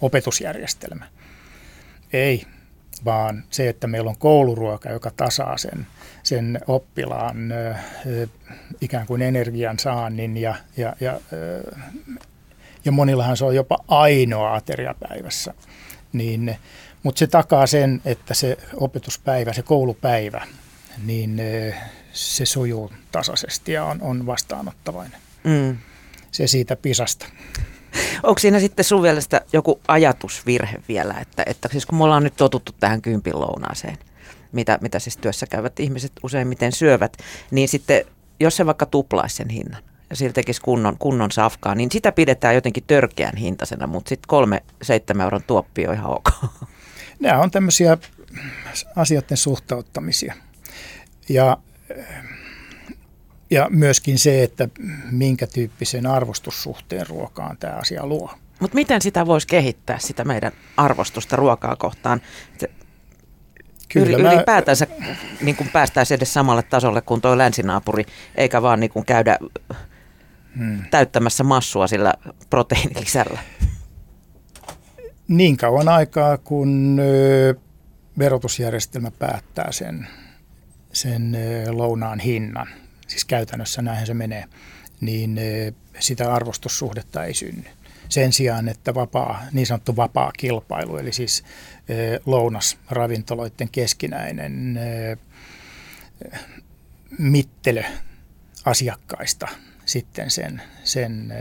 opetusjärjestelmä. 0.01 1.07
Ei, 2.13 2.47
vaan 3.05 3.45
se, 3.51 3.69
että 3.69 3.87
meillä 3.87 4.11
on 4.11 4.19
kouluruoka, 4.19 4.91
joka 4.91 5.11
tasaa 5.17 5.59
sen, 5.59 5.87
sen 6.23 6.61
oppilaan 6.67 7.37
ikään 8.81 9.07
kuin 9.07 9.23
energian 9.23 9.79
saannin 9.79 10.37
ja, 10.37 10.55
ja, 10.77 10.97
ja, 11.01 11.21
ja 12.85 12.93
monillahan 12.93 13.37
se 13.37 13.45
on 13.45 13.55
jopa 13.55 13.79
ainoa 13.89 14.55
ateriapäivässä. 14.55 15.55
Niin, 16.13 16.57
mutta 17.07 17.19
se 17.19 17.27
takaa 17.27 17.67
sen, 17.67 18.01
että 18.05 18.35
se 18.35 18.59
opetuspäivä, 18.75 19.53
se 19.53 19.63
koulupäivä, 19.63 20.47
niin 21.05 21.43
se 22.13 22.47
sujuu 22.47 22.93
tasaisesti 23.13 23.73
ja 23.73 23.85
on, 23.85 24.03
on 24.03 24.27
vastaanottavainen. 24.27 25.21
Mm. 25.45 25.77
Se 26.31 26.47
siitä 26.47 26.77
pisasta. 26.77 27.27
Onko 28.23 28.39
siinä 28.39 28.61
sitten 28.61 28.85
sun 28.85 29.03
mielestä 29.03 29.41
joku 29.53 29.81
ajatusvirhe 29.89 30.83
vielä, 30.89 31.15
että, 31.21 31.43
että 31.47 31.69
siis 31.73 31.87
kun 31.87 31.99
me 31.99 32.05
ollaan 32.05 32.23
nyt 32.23 32.37
totuttu 32.37 32.73
tähän 32.81 33.03
kympin 33.03 33.41
lounaaseen, 33.41 33.99
mitä, 34.53 34.79
mitä 34.81 34.99
siis 34.99 35.17
työssä 35.17 35.47
käyvät 35.47 35.81
ihmiset 35.81 36.13
useimmiten 36.23 36.73
syövät, 36.73 37.17
niin 37.51 37.69
sitten 37.69 38.05
jos 38.41 38.57
se 38.57 38.67
vaikka 38.67 38.87
tuplaisi 38.87 39.37
sen 39.37 39.49
hinnan 39.49 39.83
ja 40.11 40.17
sillä 40.17 40.33
tekisi 40.33 40.61
kunnon, 40.61 40.97
kunnon 40.99 41.33
safkaa, 41.33 41.75
niin 41.75 41.93
sitä 41.93 42.13
pidetään 42.13 42.55
jotenkin 42.55 42.85
törkeän 42.87 43.37
hintaisena, 43.37 43.87
mutta 43.87 44.09
sitten 44.09 44.29
kolme 44.29 44.63
seitsemän 44.83 45.25
euron 45.25 45.43
tuoppi 45.47 45.87
on 45.87 45.95
ihan 45.95 46.11
ok. 46.11 46.31
Nämä 47.21 47.41
on 47.41 47.51
tämmöisiä 47.51 47.99
asioiden 48.97 49.37
suhtauttamisia. 49.37 50.35
Ja 51.29 51.59
ja 53.51 53.67
myöskin 53.71 54.19
se, 54.19 54.43
että 54.43 54.69
minkä 55.11 55.47
tyyppisen 55.47 56.07
arvostussuhteen 56.07 57.07
ruokaan 57.07 57.57
tämä 57.57 57.73
asia 57.73 58.07
luo. 58.07 58.31
Mutta 58.61 58.75
miten 58.75 59.03
sitä 59.03 59.27
voisi 59.27 59.47
kehittää, 59.47 59.99
sitä 59.99 60.25
meidän 60.25 60.53
arvostusta 60.77 61.37
ruokaa 61.37 61.77
kohtaan? 61.77 62.21
Kyllä 63.89 64.19
mä... 64.19 64.33
Ylipäätänsä 64.33 64.87
niin 65.41 65.57
kuin 65.57 65.71
päästäisiin 65.73 66.17
edes 66.17 66.35
samalle 66.35 66.63
tasolle 66.63 67.01
kuin 67.01 67.21
tuo 67.21 67.39
länsinaapuri, 67.39 68.07
eikä 68.35 68.63
vaan 68.63 68.81
niin 68.81 68.91
kuin 68.91 69.05
käydä 69.05 69.39
hmm. 70.59 70.85
täyttämässä 70.91 71.45
massua 71.45 71.87
sillä 71.87 72.15
proteiinilisällä. 72.51 73.41
Niin 75.29 75.57
kauan 75.57 75.89
aikaa, 75.89 76.39
kun 76.39 77.01
verotusjärjestelmä 78.19 79.11
päättää 79.11 79.73
sen, 79.73 80.07
sen 80.93 81.37
lounaan 81.71 82.19
hinnan– 82.19 82.69
siis 83.07 83.25
käytännössä 83.25 83.83
näinhän 83.83 84.07
se 84.07 84.15
menee, 84.15 84.45
niin 85.01 85.41
sitä 85.99 86.35
arvostussuhdetta 86.35 87.25
ei 87.25 87.35
synny. 87.35 87.65
Sen 88.09 88.33
sijaan, 88.33 88.69
että 88.69 88.95
vapaa, 88.95 89.43
niin 89.53 89.67
sanottu 89.67 89.97
vapaa 89.97 90.33
kilpailu, 90.39 90.97
eli 90.97 91.13
siis 91.13 91.45
lounas 92.27 92.79
ravintoloiden 92.91 93.69
keskinäinen 93.69 94.81
mittelö 97.19 97.83
asiakkaista 98.65 99.49
sitten 99.85 100.31
sen, 100.31 100.63
sen 100.85 101.33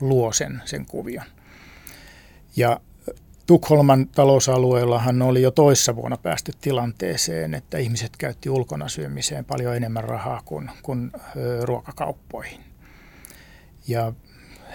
luo 0.00 0.32
sen, 0.32 0.62
sen 0.64 0.86
kuvion. 0.86 1.24
Ja 2.56 2.80
Tukholman 3.46 4.08
talousalueellahan 4.08 5.22
oli 5.22 5.42
jo 5.42 5.50
toissa 5.50 5.96
vuonna 5.96 6.16
päästy 6.16 6.52
tilanteeseen, 6.60 7.54
että 7.54 7.78
ihmiset 7.78 8.16
käytti 8.16 8.50
ulkona 8.50 8.88
syömiseen 8.88 9.44
paljon 9.44 9.76
enemmän 9.76 10.04
rahaa 10.04 10.42
kuin, 10.44 10.70
kuin 10.82 11.12
ruokakauppoihin. 11.62 12.60
Ja 13.88 14.12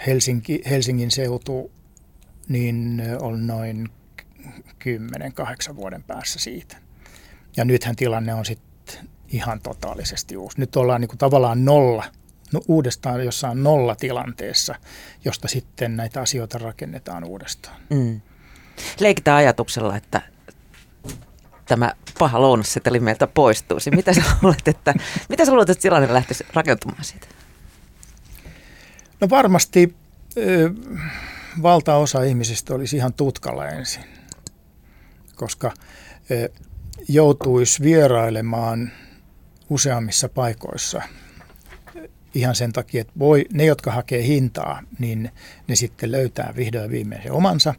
Helsinki, 0.07 0.61
Helsingin 0.69 1.11
seutu 1.11 1.71
niin 2.49 3.03
on 3.21 3.47
noin 3.47 3.89
10-8 5.71 5.75
vuoden 5.75 6.03
päässä 6.03 6.39
siitä. 6.39 6.77
Ja 7.57 7.65
nythän 7.65 7.95
tilanne 7.95 8.33
on 8.33 8.45
sitten 8.45 9.09
ihan 9.27 9.59
totaalisesti 9.61 10.38
uusi. 10.38 10.59
Nyt 10.59 10.75
ollaan 10.75 11.01
niin 11.01 11.09
kuin 11.09 11.17
tavallaan 11.17 11.65
nolla, 11.65 12.03
no 12.53 12.62
uudestaan 12.67 13.25
jossain 13.25 13.63
nolla 13.63 13.95
tilanteessa, 13.95 14.75
josta 15.25 15.47
sitten 15.47 15.95
näitä 15.95 16.21
asioita 16.21 16.58
rakennetaan 16.58 17.23
uudestaan. 17.23 17.77
Mm 17.89 18.21
leikitään 18.99 19.38
ajatuksella, 19.38 19.97
että 19.97 20.21
tämä 21.65 21.93
paha 22.19 22.41
lounasseteli 22.41 22.99
meiltä 22.99 23.27
poistuisi. 23.27 23.91
Mitä 23.91 24.13
sä 24.13 24.21
luulet, 24.41 24.67
että, 24.67 24.93
mitä 25.29 25.45
sä 25.45 25.51
luulet, 25.51 25.69
että 25.69 25.81
tilanne 25.81 26.13
lähtisi 26.13 26.45
rakentumaan 26.53 27.03
siitä? 27.03 27.27
No 29.21 29.29
varmasti 29.29 29.95
ö, 30.38 30.71
valtaosa 31.62 32.23
ihmisistä 32.23 32.73
olisi 32.73 32.97
ihan 32.97 33.13
tutkalla 33.13 33.67
ensin, 33.67 34.03
koska 35.36 35.73
ö, 36.31 36.49
joutuisi 37.08 37.84
vierailemaan 37.84 38.91
useammissa 39.69 40.29
paikoissa 40.29 41.01
ihan 42.35 42.55
sen 42.55 42.73
takia, 42.73 43.01
että 43.01 43.13
voi, 43.19 43.45
ne, 43.53 43.65
jotka 43.65 43.91
hakee 43.91 44.23
hintaa, 44.23 44.81
niin 44.99 45.31
ne 45.67 45.75
sitten 45.75 46.11
löytää 46.11 46.53
vihdoin 46.55 46.91
viimeisen 46.91 47.31
omansa. 47.31 47.73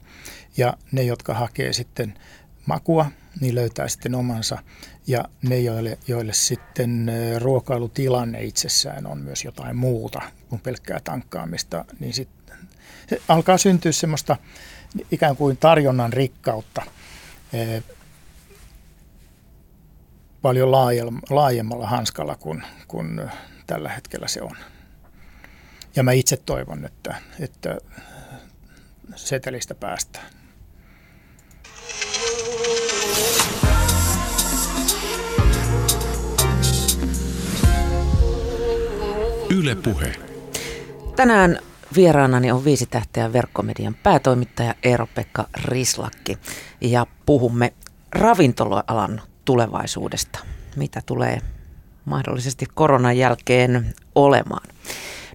Ja 0.56 0.76
ne, 0.92 1.02
jotka 1.02 1.34
hakee 1.34 1.72
sitten 1.72 2.14
makua, 2.66 3.10
niin 3.40 3.54
löytää 3.54 3.88
sitten 3.88 4.14
omansa. 4.14 4.58
Ja 5.06 5.24
ne, 5.42 5.58
joille, 5.58 5.98
joille 6.08 6.32
sitten 6.32 7.10
ruokailutilanne 7.38 8.44
itsessään 8.44 9.06
on 9.06 9.18
myös 9.18 9.44
jotain 9.44 9.76
muuta 9.76 10.22
kuin 10.48 10.60
pelkkää 10.60 11.00
tankkaamista, 11.04 11.84
niin 12.00 12.12
sitten 12.12 12.58
alkaa 13.28 13.58
syntyä 13.58 13.92
semmoista 13.92 14.36
ikään 15.10 15.36
kuin 15.36 15.56
tarjonnan 15.56 16.12
rikkautta 16.12 16.82
paljon 20.42 20.70
laajemmalla 21.30 21.86
hanskalla 21.86 22.36
kuin, 22.36 22.62
kuin 22.88 23.20
tällä 23.66 23.88
hetkellä 23.88 24.29
se 24.29 24.42
on. 24.42 24.57
Ja 25.96 26.02
mä 26.02 26.12
itse 26.12 26.37
toivon, 26.37 26.85
että, 26.85 27.14
että 27.40 27.79
setelistä 29.16 29.74
päästään. 29.74 30.26
Yle 39.51 39.74
Puhe. 39.74 40.12
Tänään 41.16 41.59
vieraanani 41.97 42.51
on 42.53 42.64
Viisi 42.64 42.86
tähteä 42.86 43.32
verkkomedian 43.32 43.95
päätoimittaja 43.95 44.74
Eero-Pekka 44.82 45.49
Rislakki 45.64 46.38
ja 46.80 47.07
puhumme 47.26 47.72
ravintoloalan 48.12 49.22
tulevaisuudesta. 49.45 50.38
Mitä 50.76 51.03
tulee 51.07 51.40
mahdollisesti 52.07 52.66
koronan 52.74 53.18
jälkeen 53.18 53.94
olemaan. 54.14 54.68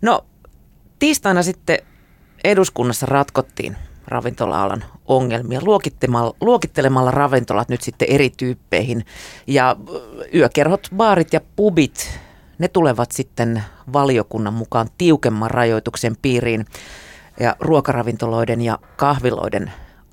No 0.02 0.26
tiistaina 1.00 1.44
sitten 1.44 1.80
eduskunnassa 2.44 3.06
ratkottiin 3.06 3.78
ravintola-alan 4.08 4.84
ongelmia 5.06 5.60
luokittelemalla, 5.64 6.36
luokittelemalla 6.42 7.12
ravintolat 7.12 7.70
nyt 7.70 7.82
sitten 7.82 8.08
eri 8.12 8.30
tyyppeihin. 8.38 9.06
Ja 9.48 9.76
yökerhot, 10.36 10.88
baarit 10.96 11.34
ja 11.34 11.42
pubit, 11.56 12.20
ne 12.60 12.68
tulevat 12.68 13.12
sitten 13.12 13.64
valiokunnan 13.94 14.54
mukaan 14.54 14.88
tiukemman 14.98 15.52
rajoituksen 15.52 16.16
piiriin. 16.22 16.66
Ja 17.40 17.56
ruokaravintoloiden 17.60 18.62
ja 18.62 18.80
kahviloiden 18.96 19.72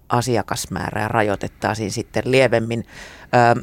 asiakasmäärää 0.09 1.09
rajoitettaisiin 1.09 1.91
sitten 1.91 2.23
lievemmin. 2.27 2.85
Ö, 3.57 3.63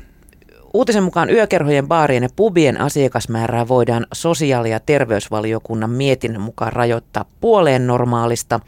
Uutisen 0.76 1.04
mukaan 1.04 1.30
yökerhojen, 1.30 1.88
baarien 1.88 2.24
ja 2.24 2.30
pubien 2.36 2.82
asiakasmäärää 2.82 3.68
voidaan 3.68 4.08
sosiaali- 4.14 4.72
ja 4.72 4.80
terveysvaliokunnan 4.80 5.90
mietinnön 5.90 6.42
mukaan 6.42 6.74
rajoittaa 6.74 7.26
puoleen 7.42 7.88
normaalista. 7.88 8.60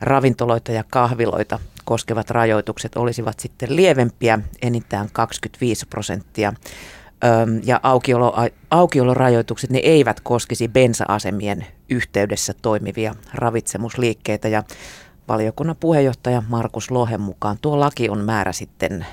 Ravintoloita 0.00 0.72
ja 0.72 0.84
kahviloita 0.90 1.58
koskevat 1.84 2.30
rajoitukset 2.30 2.96
olisivat 2.96 3.40
sitten 3.40 3.76
lievempiä, 3.76 4.38
enintään 4.62 5.08
25 5.12 5.86
prosenttia. 5.86 6.52
Ja 7.64 7.80
aukiolo, 7.82 8.34
aukiolorajoitukset 8.70 9.70
ne 9.70 9.78
eivät 9.78 10.20
koskisi 10.20 10.68
bensa-asemien 10.68 11.66
yhteydessä 11.90 12.54
toimivia 12.62 13.14
ravitsemusliikkeitä. 13.34 14.48
Ja 14.48 14.62
valiokunnan 15.28 15.76
puheenjohtaja 15.80 16.42
Markus 16.48 16.90
Lohen 16.90 17.20
mukaan 17.20 17.58
tuo 17.62 17.80
laki 17.80 18.08
on 18.08 18.24
määrä 18.24 18.52
sitten 18.52 19.06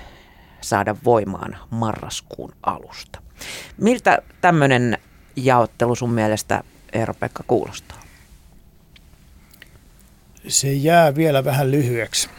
saada 0.65 0.95
voimaan 1.03 1.57
marraskuun 1.69 2.53
alusta. 2.63 3.21
Miltä 3.77 4.17
tämmöinen 4.41 4.97
jaottelu 5.35 5.95
sun 5.95 6.11
mielestä, 6.11 6.63
Eero-Pekka, 6.93 7.43
kuulostaa? 7.47 8.01
Se 10.47 10.73
jää 10.73 11.15
vielä 11.15 11.45
vähän 11.45 11.71
lyhyeksi. 11.71 12.29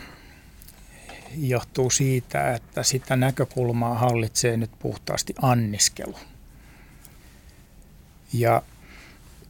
Johtuu 1.39 1.91
siitä, 1.91 2.55
että 2.55 2.83
sitä 2.83 3.17
näkökulmaa 3.17 3.95
hallitsee 3.95 4.57
nyt 4.57 4.71
puhtaasti 4.79 5.35
anniskelu. 5.43 6.19
Ja 8.33 8.63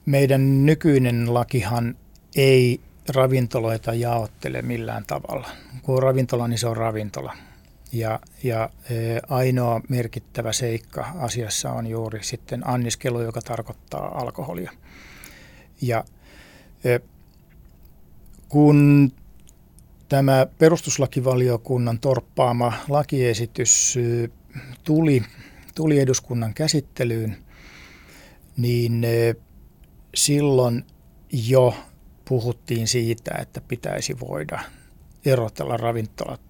meidän 0.07 0.67
nykyinen 0.67 1.35
lakihan 1.35 1.97
ei 2.37 2.81
ravintoloita 3.09 3.95
jaottele 3.95 4.63
millään 4.63 5.05
tavalla. 5.07 5.49
Kun 5.83 5.97
on 5.97 6.03
ravintola, 6.03 6.49
niin 6.49 6.59
se 6.59 6.67
on 6.67 6.77
ravintola. 6.77 7.37
Ja, 7.99 8.21
ja 8.43 8.71
e, 8.91 8.95
ainoa 9.29 9.81
merkittävä 9.89 10.53
seikka 10.53 11.13
asiassa 11.19 11.73
on 11.73 11.87
juuri 11.87 12.25
sitten 12.25 12.69
anniskelu, 12.69 13.21
joka 13.21 13.41
tarkoittaa 13.43 14.21
alkoholia. 14.21 14.73
Ja 15.83 16.05
e, 16.85 16.99
kun 18.49 19.13
tämä 20.09 20.47
perustuslakivaliokunnan 20.59 21.99
torppaama 21.99 22.73
lakiesitys 22.89 23.97
e, 23.97 24.29
tuli, 24.85 25.23
tuli 25.75 25.99
eduskunnan 25.99 26.55
käsittelyyn, 26.55 27.37
niin 28.57 29.07
silloin 30.15 30.85
jo 31.33 31.75
puhuttiin 32.25 32.89
siitä, 32.89 33.35
että 33.41 33.61
pitäisi 33.61 34.21
voida 34.21 34.61
erotella 35.25 35.77
ravintolat 35.77 36.46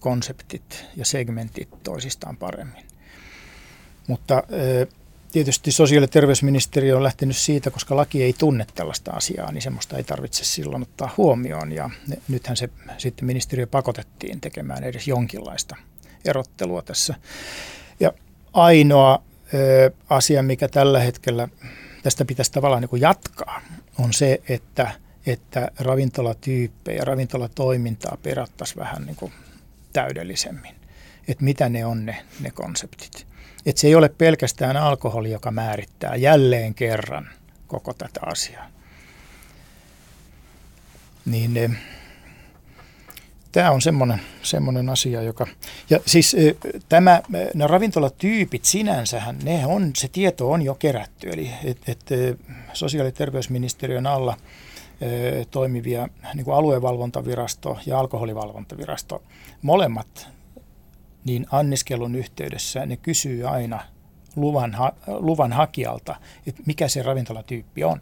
konseptit 0.00 0.84
ja 0.96 1.04
segmentit 1.04 1.68
toisistaan 1.82 2.36
paremmin. 2.36 2.84
Mutta 4.06 4.42
tietysti 5.32 5.72
sosiaali- 5.72 6.04
ja 6.04 6.08
terveysministeriö 6.08 6.96
on 6.96 7.02
lähtenyt 7.02 7.36
siitä, 7.36 7.70
koska 7.70 7.96
laki 7.96 8.22
ei 8.22 8.32
tunne 8.32 8.66
tällaista 8.74 9.10
asiaa, 9.10 9.52
niin 9.52 9.62
semmoista 9.62 9.96
ei 9.96 10.04
tarvitse 10.04 10.44
silloin 10.44 10.82
ottaa 10.82 11.14
huomioon. 11.16 11.72
Ja 11.72 11.90
nythän 12.28 12.56
se 12.56 12.68
sitten 12.98 13.26
ministeriö 13.26 13.66
pakotettiin 13.66 14.40
tekemään 14.40 14.84
edes 14.84 15.08
jonkinlaista 15.08 15.76
erottelua 16.24 16.82
tässä. 16.82 17.14
Ja 18.00 18.12
ainoa 18.52 19.22
asia, 20.10 20.42
mikä 20.42 20.68
tällä 20.68 21.00
hetkellä 21.00 21.48
tästä 22.02 22.24
pitäisi 22.24 22.52
tavallaan 22.52 22.82
niin 22.82 22.88
kuin 22.90 23.02
jatkaa, 23.02 23.60
on 23.98 24.12
se, 24.12 24.40
että, 24.48 24.90
että 25.26 25.70
ravintolatyyppejä, 25.80 27.04
ravintolatoimintaa 27.04 28.18
perattaisiin 28.22 28.78
vähän 28.78 29.06
niin 29.06 29.16
kuin 29.16 29.32
täydellisemmin, 29.92 30.74
että 31.28 31.44
mitä 31.44 31.68
ne 31.68 31.86
on 31.86 32.06
ne, 32.06 32.24
ne 32.40 32.50
konseptit. 32.50 33.26
Että 33.66 33.80
se 33.80 33.86
ei 33.86 33.94
ole 33.94 34.08
pelkästään 34.08 34.76
alkoholi, 34.76 35.30
joka 35.30 35.50
määrittää 35.50 36.16
jälleen 36.16 36.74
kerran 36.74 37.28
koko 37.66 37.94
tätä 37.94 38.20
asiaa. 38.26 38.70
Niin 41.26 41.56
eh, 41.56 41.70
tämä 43.52 43.70
on 43.70 43.82
semmoinen, 43.82 44.20
semmoinen 44.42 44.88
asia, 44.88 45.22
joka... 45.22 45.46
Ja 45.90 46.00
siis 46.06 46.34
eh, 46.34 46.54
tämä, 46.88 47.22
eh, 47.34 47.48
nämä 47.54 47.68
ravintolatyypit 47.68 48.64
sinänsähän, 48.64 49.38
ne 49.42 49.66
on, 49.66 49.90
se 49.96 50.08
tieto 50.08 50.50
on 50.50 50.62
jo 50.62 50.74
kerätty. 50.74 51.30
Eli 51.30 51.50
et, 51.64 51.78
et, 51.86 52.00
sosiaali- 52.72 53.08
ja 53.08 53.12
terveysministeriön 53.12 54.06
alla 54.06 54.36
toimivia 55.50 56.08
niin 56.34 56.44
kuin 56.44 56.56
aluevalvontavirasto 56.56 57.78
ja 57.86 57.98
alkoholivalvontavirasto, 57.98 59.22
molemmat 59.62 60.28
niin 61.24 61.46
anniskelun 61.52 62.14
yhteydessä 62.14 62.86
ne 62.86 62.96
kysyy 62.96 63.48
aina 63.48 63.80
luvan, 64.36 64.76
luvan 65.06 65.52
hakijalta, 65.52 66.16
että 66.46 66.62
mikä 66.66 66.88
se 66.88 67.02
ravintolatyyppi 67.02 67.84
on. 67.84 68.00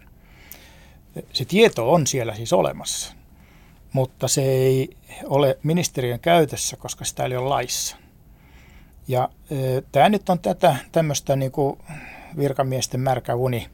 Se 1.33 1.45
tieto 1.45 1.93
on 1.93 2.07
siellä 2.07 2.35
siis 2.35 2.53
olemassa, 2.53 3.15
mutta 3.93 4.29
se 4.29 4.43
ei 4.43 4.97
ole 5.25 5.59
ministeriön 5.63 6.21
käytössä, 6.21 6.77
koska 6.77 7.05
sitä 7.05 7.25
ei 7.25 7.37
ole 7.37 7.49
laissa. 7.49 7.97
Ja 9.09 9.29
tämä 9.93 10.09
nyt 10.09 10.29
on 10.29 10.39
tätä 10.39 10.77
tämmöistä 10.93 11.37
niin 11.37 11.53
virkamiesten 12.37 13.01
märkä 13.01 13.35
uni 13.35 13.69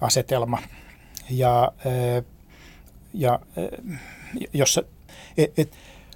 asetelma. 0.00 0.58
Ja 1.30 1.72
ja 3.14 3.38
eh, 3.56 3.98
jossa, 4.52 4.82
et, 5.36 5.58
et, 5.58 5.72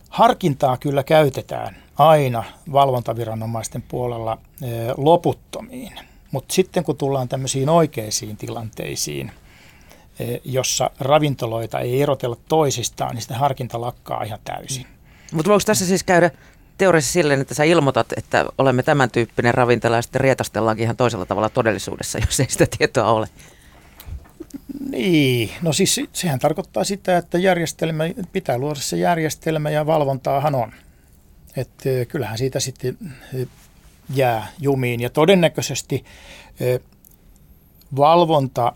harkintaa 0.09 0.77
kyllä 0.77 1.03
käytetään 1.03 1.77
aina 1.99 2.45
valvontaviranomaisten 2.73 3.83
puolella 3.83 4.39
e, 4.63 4.67
loputtomiin, 4.97 5.93
mutta 6.31 6.55
sitten 6.55 6.85
kun 6.85 6.97
tullaan 6.97 7.29
tämmöisiin 7.29 7.69
oikeisiin 7.69 8.37
tilanteisiin, 8.37 9.33
e, 10.21 10.37
jossa 10.45 10.91
ravintoloita 11.01 11.81
ei 11.81 12.03
erotella 12.03 12.37
toisistaan, 12.49 13.15
niin 13.15 13.23
sitten 13.23 13.37
harkinta 13.37 13.81
lakkaa 13.81 14.23
ihan 14.23 14.39
täysin. 14.45 14.87
Mutta 15.33 15.51
voiko 15.51 15.63
tässä 15.67 15.87
siis 15.87 16.05
käydä 16.05 16.31
teoriassa 16.79 17.13
silleen, 17.13 17.41
että 17.41 17.55
sä 17.55 17.65
ilmoitat, 17.65 18.07
että 18.17 18.47
olemme 18.59 18.83
tämän 18.83 19.11
tyyppinen 19.11 19.55
ravintola 19.55 19.97
ja 19.97 20.03
sitten 20.03 20.21
rietastellaankin 20.21 20.85
ihan 20.85 20.97
toisella 20.97 21.27
tavalla 21.27 21.49
todellisuudessa, 21.49 22.19
jos 22.27 22.41
ei 22.41 22.47
sitä 22.49 22.67
tietoa 22.79 23.13
ole? 23.13 23.29
Niin, 24.91 25.51
no 25.63 25.73
siis 25.73 26.01
sehän 26.13 26.39
tarkoittaa 26.39 26.85
sitä, 26.85 27.17
että 27.17 27.39
järjestelmä, 27.39 28.05
pitää 28.33 28.59
luoda 28.59 28.81
se 28.81 28.97
järjestelmä 28.97 29.71
ja 29.71 29.87
valvontaahan 29.87 30.55
on. 30.55 30.73
Että 31.57 31.89
kyllähän 32.09 32.39
siitä 32.39 32.61
sitten 32.61 32.99
jää 34.15 34.49
jumiin. 34.59 35.01
Ja 35.01 35.11
todennäköisesti 35.11 36.05
valvonta 37.97 38.73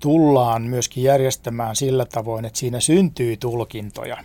tullaan 0.00 0.62
myöskin 0.62 1.02
järjestämään 1.02 1.76
sillä 1.76 2.04
tavoin, 2.04 2.44
että 2.44 2.58
siinä 2.58 2.80
syntyy 2.80 3.36
tulkintoja, 3.36 4.16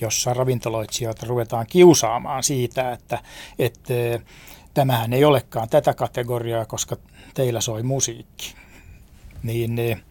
jossa 0.00 0.34
ravintoloitsijoita 0.34 1.26
ruvetaan 1.26 1.66
kiusaamaan 1.66 2.42
siitä, 2.42 2.92
että, 2.92 3.18
että 3.58 3.94
tämähän 4.74 5.12
ei 5.12 5.24
olekaan 5.24 5.68
tätä 5.68 5.94
kategoriaa, 5.94 6.66
koska 6.66 6.96
teillä 7.34 7.60
soi 7.60 7.82
musiikki 7.82 8.54
niin 9.42 9.78
eh, 9.78 10.02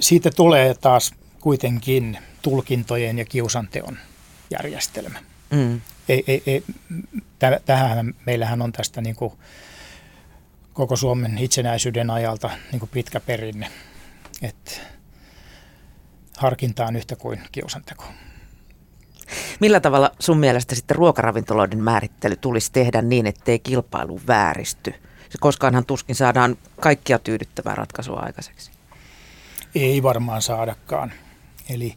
siitä 0.00 0.30
tulee 0.30 0.74
taas 0.74 1.14
kuitenkin 1.40 2.18
tulkintojen 2.42 3.18
ja 3.18 3.24
kiusanteon 3.24 3.98
järjestelmä. 4.50 5.18
Mm. 5.50 5.80
Ei, 6.08 6.24
ei, 6.26 6.42
ei, 6.46 6.64
tähän 7.64 8.14
meillähän 8.26 8.62
on 8.62 8.72
tästä 8.72 9.00
niin 9.00 9.16
kuin 9.16 9.32
koko 10.72 10.96
Suomen 10.96 11.38
itsenäisyyden 11.38 12.10
ajalta 12.10 12.50
niin 12.72 12.80
kuin 12.80 12.90
pitkä 12.92 13.20
perinne, 13.20 13.70
että 14.42 14.70
harkinta 16.36 16.86
on 16.86 16.96
yhtä 16.96 17.16
kuin 17.16 17.40
kiusanteko. 17.52 18.04
Millä 19.60 19.80
tavalla 19.80 20.10
sun 20.18 20.38
mielestä 20.38 20.74
sitten 20.74 20.96
ruokaravintoloiden 20.96 21.82
määrittely 21.82 22.36
tulisi 22.36 22.72
tehdä 22.72 23.02
niin, 23.02 23.26
ettei 23.26 23.58
kilpailu 23.58 24.20
vääristy? 24.26 24.94
Koskaanhan 25.40 25.86
tuskin 25.86 26.16
saadaan 26.16 26.56
kaikkia 26.80 27.18
tyydyttävää 27.18 27.74
ratkaisua 27.74 28.20
aikaiseksi. 28.20 28.70
Ei 29.74 30.02
varmaan 30.02 30.42
saadakaan. 30.42 31.12
Eli 31.68 31.94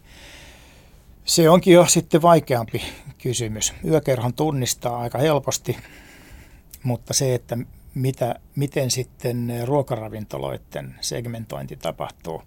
se 1.25 1.49
onkin 1.49 1.73
jo 1.73 1.85
sitten 1.85 2.21
vaikeampi 2.21 2.81
kysymys. 3.17 3.73
Yökerhon 3.85 4.33
tunnistaa 4.33 4.99
aika 4.99 5.17
helposti, 5.17 5.77
mutta 6.83 7.13
se, 7.13 7.35
että 7.35 7.57
mitä, 7.95 8.35
miten 8.55 8.91
sitten 8.91 9.53
ruokaravintoloiden 9.65 10.95
segmentointi 11.01 11.75
tapahtuu, 11.75 12.43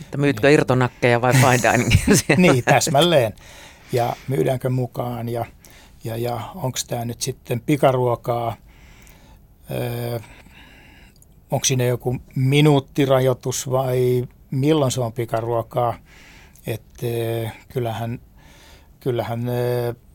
Että 0.00 0.16
myytkö 0.16 0.46
niin. 0.48 0.54
irtonakkeja 0.54 1.20
vai 1.20 1.32
fine 1.32 1.72
diningia? 1.72 2.36
niin, 2.52 2.64
täsmälleen. 2.64 3.34
Ja 3.92 4.16
myydäänkö 4.28 4.70
mukaan 4.70 5.28
ja, 5.28 5.44
ja, 6.04 6.16
ja 6.16 6.40
onko 6.54 6.78
tämä 6.86 7.04
nyt 7.04 7.22
sitten 7.22 7.60
pikaruokaa, 7.60 8.56
öö, 9.70 10.18
onko 11.50 11.64
siinä 11.64 11.84
joku 11.84 12.16
minuuttirajoitus 12.34 13.70
vai 13.70 14.28
milloin 14.50 14.92
se 14.92 15.00
on 15.00 15.12
pikaruokaa. 15.12 15.98
Että 16.66 17.06
kyllähän, 17.68 18.20
kyllähän 19.00 19.44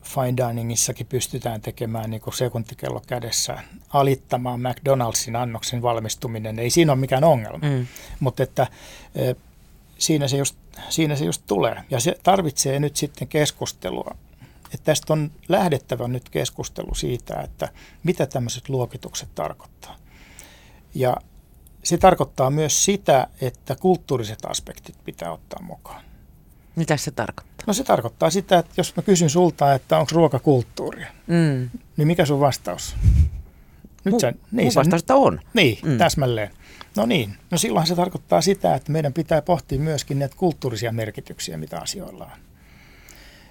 fine 0.02 0.36
diningissakin 0.36 1.06
pystytään 1.06 1.60
tekemään 1.60 2.10
niin 2.10 2.20
kuin 2.20 2.34
sekuntikello 2.34 3.02
kädessä, 3.06 3.58
alittamaan 3.92 4.60
McDonaldsin 4.60 5.36
annoksen 5.36 5.82
valmistuminen. 5.82 6.58
Ei 6.58 6.70
siinä 6.70 6.92
ole 6.92 7.00
mikään 7.00 7.24
ongelma, 7.24 7.68
mm. 7.68 7.86
mutta 8.20 8.42
että 8.42 8.66
siinä 9.98 10.28
se, 10.28 10.36
just, 10.36 10.56
siinä 10.88 11.16
se 11.16 11.24
just 11.24 11.42
tulee. 11.46 11.76
Ja 11.90 12.00
se 12.00 12.16
tarvitsee 12.22 12.80
nyt 12.80 12.96
sitten 12.96 13.28
keskustelua. 13.28 14.16
Että 14.74 14.84
tästä 14.84 15.12
on 15.12 15.30
lähdettävä 15.48 16.08
nyt 16.08 16.28
keskustelu 16.28 16.94
siitä, 16.94 17.40
että 17.40 17.68
mitä 18.04 18.26
tämmöiset 18.26 18.68
luokitukset 18.68 19.28
tarkoittaa. 19.34 19.96
Ja 20.94 21.16
se 21.84 21.98
tarkoittaa 21.98 22.50
myös 22.50 22.84
sitä, 22.84 23.26
että 23.40 23.76
kulttuuriset 23.76 24.38
aspektit 24.44 25.04
pitää 25.04 25.32
ottaa 25.32 25.62
mukaan. 25.62 26.04
Mitä 26.76 26.96
se 26.96 27.10
tarkoittaa? 27.10 27.64
No 27.66 27.72
se 27.72 27.84
tarkoittaa 27.84 28.30
sitä, 28.30 28.58
että 28.58 28.72
jos 28.76 28.96
mä 28.96 29.02
kysyn 29.02 29.30
sulta, 29.30 29.74
että 29.74 29.98
onko 29.98 30.10
ruokakulttuuria, 30.14 31.06
mm. 31.26 31.70
niin 31.96 32.06
mikä 32.06 32.24
sun 32.24 32.40
vastaus? 32.40 32.96
Nyt 34.04 34.14
Mu- 34.14 34.20
sen, 34.20 34.40
niin, 34.52 34.72
sen, 34.72 34.90
vastaus 34.90 35.04
on. 35.20 35.40
Niin, 35.54 35.78
mm. 35.82 35.98
täsmälleen. 35.98 36.50
No 36.96 37.06
niin, 37.06 37.36
no 37.50 37.58
silloin 37.58 37.86
se 37.86 37.94
tarkoittaa 37.94 38.40
sitä, 38.40 38.74
että 38.74 38.92
meidän 38.92 39.12
pitää 39.12 39.42
pohtia 39.42 39.78
myöskin 39.78 40.18
näitä 40.18 40.36
kulttuurisia 40.36 40.92
merkityksiä, 40.92 41.56
mitä 41.56 41.78
asioilla 41.78 42.24
on. 42.24 42.49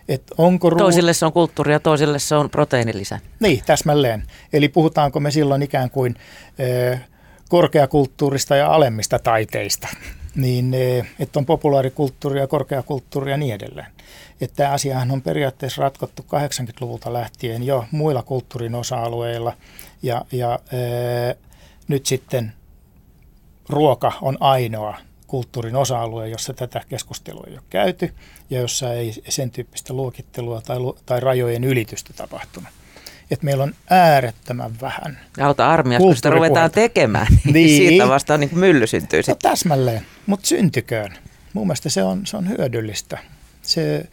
Et 0.10 0.24
onko 0.38 0.70
ruo- 0.70 0.78
toisille 0.78 1.14
se 1.14 1.26
on 1.26 1.34
kulttuuria, 1.34 1.80
toisille 1.80 2.20
se 2.20 2.36
on 2.36 2.50
proteiinilisä. 2.50 3.20
Niin, 3.40 3.64
täsmälleen. 3.66 4.24
Eli 4.54 4.70
puhutaanko 4.70 5.20
me 5.20 5.32
silloin 5.32 5.62
ikään 5.62 5.90
kuin 5.90 6.16
äh, 6.94 7.02
korkeakulttuurista 7.50 8.56
ja 8.56 8.74
alemmista 8.74 9.20
taiteista, 9.20 9.88
niin 10.36 10.74
eh, 10.74 11.06
että 11.20 11.40
on 11.40 11.46
populaarikulttuuria, 11.46 12.48
korkeakulttuuria 12.48 13.34
ja 13.34 13.38
niin 13.38 13.56
edelleen. 13.56 13.92
Että 14.42 14.56
tämä 14.56 14.72
asiahan 14.72 15.12
on 15.12 15.22
periaatteessa 15.22 15.82
ratkottu 15.82 16.26
80-luvulta 16.28 17.14
lähtien 17.14 17.64
jo 17.64 17.86
muilla 17.92 18.24
kulttuurin 18.24 18.76
osa-alueilla 18.76 19.54
ja, 20.04 20.26
ja 20.32 20.60
eh, 20.72 21.36
nyt 21.88 22.06
sitten 22.06 22.54
ruoka 23.70 24.12
on 24.22 24.38
ainoa 24.40 24.98
kulttuurin 25.30 25.76
osa-alue, 25.76 26.30
jossa 26.30 26.54
tätä 26.54 26.82
keskustelua 26.90 27.44
ei 27.48 27.54
ole 27.54 27.64
käyty 27.70 28.14
ja 28.50 28.62
jossa 28.62 28.94
ei 28.94 29.14
sen 29.30 29.52
tyyppistä 29.52 29.94
luokittelua 29.94 30.62
tai, 30.62 30.78
tai 31.06 31.20
rajojen 31.20 31.64
ylitystä 31.64 32.14
tapahtunut 32.14 32.70
että 33.32 33.46
meillä 33.46 33.64
on 33.64 33.76
äärettömän 33.90 34.72
vähän. 34.82 35.20
Auta 35.42 35.72
armias, 35.72 36.02
kun 36.02 36.16
sitä 36.16 36.30
ruvetaan 36.30 36.72
tekemään, 36.72 37.28
niin, 37.30 37.54
niin. 37.54 37.90
siitä 37.90 38.08
vasta 38.08 38.38
niin 38.38 38.50
mylly 38.54 38.88
syntyy. 38.88 39.22
No, 39.28 39.36
täsmälleen, 39.42 40.06
mutta 40.26 40.48
syntyköön. 40.48 41.18
Mun 41.54 41.68
mielestä 41.68 41.90
se 41.90 42.04
on, 42.04 42.26
se 42.26 42.38
on 42.38 42.50
hyödyllistä. 42.50 43.18
Se, 43.62 44.06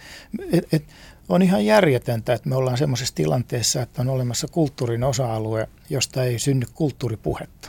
et, 0.52 0.64
et, 0.72 0.84
on 1.28 1.42
ihan 1.42 1.64
järjetöntä, 1.64 2.32
että 2.32 2.48
me 2.48 2.56
ollaan 2.56 2.78
semmoisessa 2.78 3.14
tilanteessa, 3.14 3.82
että 3.82 4.02
on 4.02 4.08
olemassa 4.08 4.48
kulttuurin 4.48 5.04
osa-alue, 5.04 5.68
josta 5.90 6.24
ei 6.24 6.38
synny 6.38 6.66
kulttuuripuhetta 6.74 7.68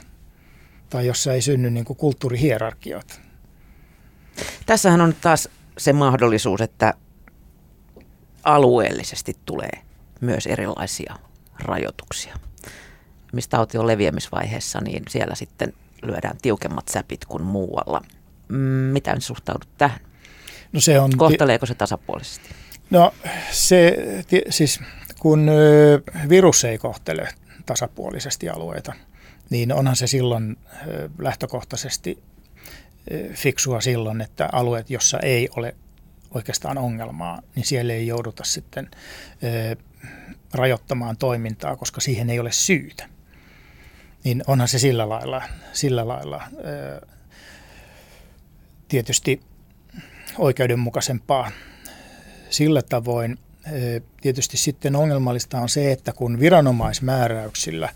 tai 0.90 1.08
jossa 1.08 1.34
ei 1.34 1.42
synny 1.42 1.70
niin 1.70 1.86
kulttuurihierarkioita. 1.86 3.27
Tässähän 4.66 5.02
on 5.02 5.16
taas 5.22 5.50
se 5.78 5.94
mahdollisuus, 5.94 6.62
että 6.62 6.94
alueellisesti 8.44 9.38
tulee 9.46 9.72
myös 10.22 10.46
erilaisia 10.46 11.16
rajoituksia. 11.60 12.36
Mistä 13.34 13.58
tauti 13.58 13.78
on 13.78 13.88
leviämisvaiheessa, 13.88 14.82
niin 14.82 15.04
siellä 15.10 15.36
sitten 15.36 15.74
lyödään 16.02 16.38
tiukemmat 16.42 16.88
säpit 16.88 17.26
kuin 17.26 17.44
muualla. 17.44 18.02
Mm, 18.48 18.58
miten 18.94 19.22
suhtaudut 19.22 19.70
tähän? 19.78 20.00
No 20.72 20.82
se 20.82 21.00
on, 21.00 21.18
Kohteleeko 21.18 21.66
se 21.66 21.76
tasapuolisesti? 21.76 22.50
No 22.90 23.14
se, 23.52 23.98
siis 24.50 24.80
kun 25.20 25.52
virus 26.30 26.64
ei 26.64 26.78
kohtele 26.78 27.28
tasapuolisesti 27.66 28.50
alueita, 28.50 28.94
niin 29.50 29.74
onhan 29.74 29.96
se 29.96 30.08
silloin 30.08 30.58
lähtökohtaisesti 31.20 32.24
fiksua 33.34 33.82
silloin, 33.82 34.22
että 34.22 34.50
alueet, 34.52 34.90
jossa 34.90 35.20
ei 35.20 35.50
ole 35.56 35.76
oikeastaan 36.32 36.78
ongelmaa, 36.78 37.42
niin 37.56 37.66
siellä 37.66 37.94
ei 37.94 38.08
jouduta 38.08 38.44
sitten 38.44 38.92
rajoittamaan 40.54 41.18
toimintaa, 41.18 41.76
koska 41.76 42.02
siihen 42.02 42.30
ei 42.30 42.40
ole 42.40 42.52
syytä. 42.52 43.10
Niin 44.24 44.44
onhan 44.48 44.68
se 44.68 44.80
sillä 44.80 45.10
lailla, 45.10 45.42
sillä 45.74 46.08
lailla 46.08 46.44
tietysti 48.88 49.42
oikeudenmukaisempaa 50.38 51.52
sillä 52.50 52.82
tavoin. 52.82 53.40
Tietysti 54.22 54.58
sitten 54.58 54.96
ongelmallista 54.96 55.60
on 55.60 55.70
se, 55.70 55.92
että 55.92 56.14
kun 56.14 56.40
viranomaismääräyksillä 56.40 57.90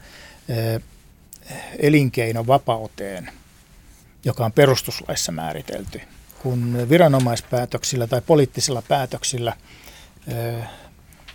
elinkeinovapauteen, 1.80 3.30
joka 4.26 4.46
on 4.46 4.52
perustuslaissa 4.52 5.32
määritelty, 5.32 6.02
kun 6.42 6.90
viranomaispäätöksillä 6.90 8.08
tai 8.08 8.22
poliittisilla 8.22 8.82
päätöksillä 8.88 9.54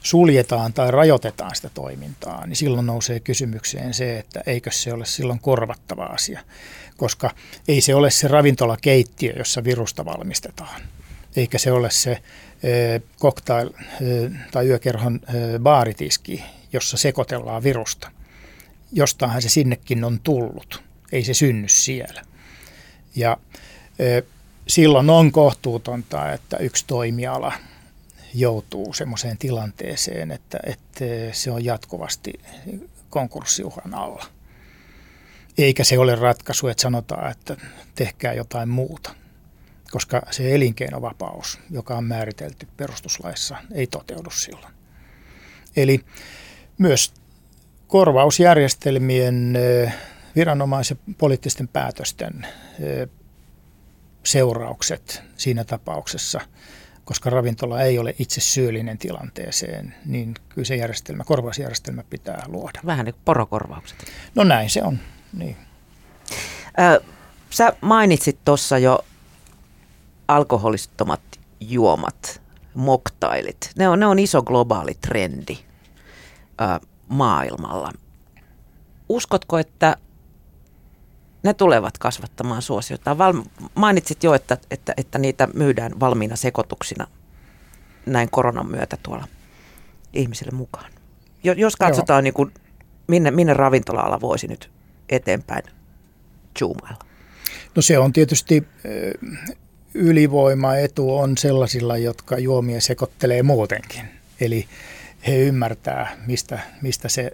suljetaan 0.03 0.73
tai 0.73 0.91
rajoitetaan 0.91 1.55
sitä 1.55 1.71
toimintaa, 1.75 2.47
niin 2.47 2.57
silloin 2.57 2.87
nousee 2.87 3.21
kysymykseen 3.21 3.95
se, 3.95 4.19
että 4.19 4.43
eikö 4.47 4.71
se 4.71 4.93
ole 4.93 5.07
silloin 5.07 5.41
korvattava 5.41 6.05
asia, 6.05 6.41
koska 6.97 7.31
ei 7.69 7.81
se 7.81 7.95
ole 7.95 8.11
se 8.11 8.29
ravintolakeittiö, 8.29 9.33
jossa 9.37 9.65
virusta 9.65 10.05
valmistetaan, 10.05 10.81
eikä 11.37 11.59
se 11.59 11.73
ole 11.73 11.91
se 11.91 12.23
cocktail 13.21 13.71
tai 14.53 14.67
yökerhon 14.67 15.21
baaritiski, 15.59 16.45
jossa 16.73 16.97
sekoitellaan 16.97 17.63
virusta. 17.63 18.11
Jostainhan 18.93 19.43
se 19.43 19.49
sinnekin 19.49 20.05
on 20.05 20.21
tullut, 20.21 20.83
ei 21.13 21.25
se 21.25 21.35
synny 21.35 21.69
siellä. 21.69 22.23
Ja 23.17 23.37
silloin 24.69 25.11
on 25.11 25.33
kohtuutonta, 25.33 26.33
että 26.33 26.57
yksi 26.57 26.85
toimiala– 26.87 27.53
joutuu 28.37 28.93
semmoiseen 28.93 29.39
tilanteeseen, 29.39 30.31
että, 30.31 30.59
että 30.67 31.05
se 31.33 31.51
on 31.51 31.65
jatkuvasti 31.65 32.33
konkurssiuhan 33.11 33.95
alla. 33.95 34.27
Eikä 35.59 35.85
se 35.85 35.99
ole 35.99 36.15
ratkaisu, 36.15 36.69
että 36.69 36.83
sanotaan, 36.83 37.31
että 37.31 37.57
tehkää 37.95 38.33
jotain 38.33 38.69
muuta, 38.69 39.15
koska 39.91 40.23
se 40.31 40.55
elinkeinovapaus, 40.55 41.59
joka 41.71 41.97
on 41.97 42.05
määritelty 42.05 42.69
perustuslaissa, 42.77 43.57
ei 43.73 43.87
toteudu 43.87 44.31
silloin. 44.31 44.75
Eli 45.77 46.01
myös 46.79 47.13
korvausjärjestelmien 47.87 49.59
viranomais- 50.37 50.91
ja 50.91 50.97
poliittisten 51.19 51.69
päätösten 51.69 52.47
seuraukset 54.25 55.23
siinä 55.37 55.65
tapauksessa– 55.65 56.41
koska 57.07 57.31
ravintola 57.31 57.81
ei 57.81 57.99
ole 57.99 58.15
itse 58.19 58.41
syyllinen 58.41 58.99
tilanteeseen, 58.99 59.95
niin 60.05 60.35
kyllä 60.49 60.67
se 60.67 60.77
järjestelmä, 60.77 61.25
korvausjärjestelmä 61.25 62.03
pitää 62.11 62.45
luoda. 62.47 62.81
Vähän 62.87 63.05
niin 63.05 63.15
kuin 63.15 63.23
porokorvaukset. 63.25 64.05
No 64.35 64.45
näin 64.45 64.71
se 64.71 64.83
on, 64.83 64.99
niin. 65.33 65.57
Ö, 66.81 67.03
sä 67.51 67.73
mainitsit 67.81 68.39
tuossa 68.45 68.79
jo 68.79 69.05
alkoholisttomat 70.29 71.21
juomat, 71.61 72.43
moktailit. 72.75 73.71
Ne 73.77 73.89
on, 73.89 74.01
ne 74.01 74.07
on 74.07 74.19
iso 74.19 74.43
globaali 74.43 74.95
trendi 74.95 75.59
ö, 76.61 76.87
maailmalla. 77.09 77.93
Uskotko, 79.09 79.59
että 79.59 79.97
ne 81.47 81.55
tulevat 81.55 81.99
kasvattamaan 81.99 82.63
suosiota. 82.63 83.19
Val, 83.19 83.35
mainitsit 83.75 84.25
jo, 84.25 84.35
että, 84.35 84.59
että, 84.71 84.95
että 84.97 85.19
niitä 85.19 85.49
myydään 85.55 86.01
valmiina 86.01 86.37
sekoituksina 86.37 87.07
näin 88.07 88.31
koronan 88.31 88.71
myötä 88.71 88.99
tuolla 89.03 89.29
ihmisille 90.13 90.53
mukaan. 90.53 90.91
Jos 91.57 91.77
katsotaan, 91.77 92.25
niin 92.25 92.35
kuin, 92.35 92.53
minne, 93.07 93.31
minne 93.31 93.55
ravintola-ala 93.55 94.21
voisi 94.21 94.47
nyt 94.47 94.71
eteenpäin 95.09 95.63
zoomailla? 96.59 97.07
No 97.75 97.83
se 97.83 97.99
on 97.99 98.13
tietysti 98.13 98.67
ylivoimaetu 99.95 101.17
on 101.17 101.39
sellaisilla, 101.39 101.97
jotka 101.97 102.39
juomia 102.39 102.81
sekoittelee 102.81 103.43
muutenkin. 103.43 104.05
Eli 104.41 104.67
he 105.27 105.37
ymmärtää, 105.39 106.17
mistä, 106.27 106.59
mistä 106.83 107.09
se 107.09 107.33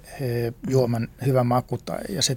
juoman 0.68 1.08
hyvä 1.26 1.44
maku 1.44 1.78
tai, 1.78 2.00
ja 2.08 2.22
se, 2.22 2.36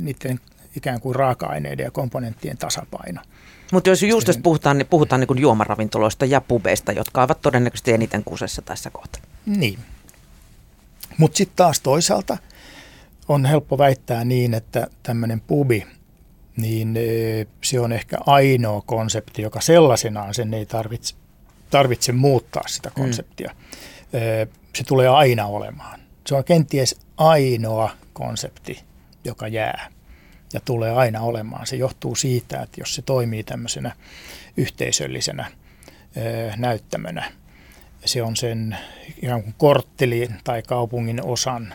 niiden 0.00 0.40
ikään 0.78 1.00
kuin 1.00 1.14
raaka-aineiden 1.14 1.84
ja 1.84 1.90
komponenttien 1.90 2.58
tasapaino. 2.58 3.20
Mutta 3.72 3.90
jos 3.90 4.02
just 4.02 4.28
jos 4.28 4.38
puhutaan, 4.38 4.78
niin 4.78 4.86
puhutaan 4.86 5.20
niin 5.20 5.40
juomaravintoloista 5.40 6.24
ja 6.24 6.40
pubeista, 6.40 6.92
jotka 6.92 7.22
ovat 7.22 7.40
todennäköisesti 7.40 7.92
eniten 7.92 8.24
kusessa 8.24 8.62
tässä 8.62 8.90
kohtaa. 8.90 9.22
Niin. 9.46 9.78
Mutta 11.18 11.36
sitten 11.36 11.56
taas 11.56 11.80
toisaalta 11.80 12.36
on 13.28 13.44
helppo 13.44 13.78
väittää 13.78 14.24
niin, 14.24 14.54
että 14.54 14.86
tämmöinen 15.02 15.40
pubi, 15.40 15.86
niin 16.56 16.96
e, 16.96 17.46
se 17.64 17.80
on 17.80 17.92
ehkä 17.92 18.16
ainoa 18.26 18.82
konsepti, 18.86 19.42
joka 19.42 19.60
sellaisenaan 19.60 20.34
sen 20.34 20.54
ei 20.54 20.66
tarvitse, 20.66 21.14
tarvitse 21.70 22.12
muuttaa 22.12 22.62
sitä 22.66 22.88
mm. 22.88 23.02
konseptia. 23.02 23.50
Mm. 23.54 24.48
Se 24.74 24.84
tulee 24.84 25.08
aina 25.08 25.46
olemaan. 25.46 26.00
Se 26.26 26.34
on 26.34 26.44
kenties 26.44 27.00
ainoa 27.16 27.90
konsepti, 28.12 28.84
joka 29.24 29.48
jää 29.48 29.90
ja 30.52 30.60
tulee 30.60 30.90
aina 30.90 31.20
olemaan. 31.20 31.66
Se 31.66 31.76
johtuu 31.76 32.14
siitä, 32.14 32.62
että 32.62 32.80
jos 32.80 32.94
se 32.94 33.02
toimii 33.02 33.44
tämmöisenä 33.44 33.96
yhteisöllisenä 34.56 35.52
näyttämönä, 36.56 37.32
se 38.04 38.22
on 38.22 38.36
sen 38.36 38.76
ikään 39.16 39.42
kuin 39.42 39.54
korttelin 39.58 40.34
tai 40.44 40.62
kaupungin 40.62 41.24
osan 41.24 41.74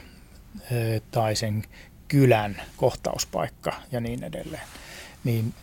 tai 1.12 1.36
sen 1.36 1.64
kylän 2.08 2.62
kohtauspaikka 2.78 3.74
ja 3.92 4.00
niin 4.00 4.24
edelleen, 4.24 4.64
niin 5.24 5.54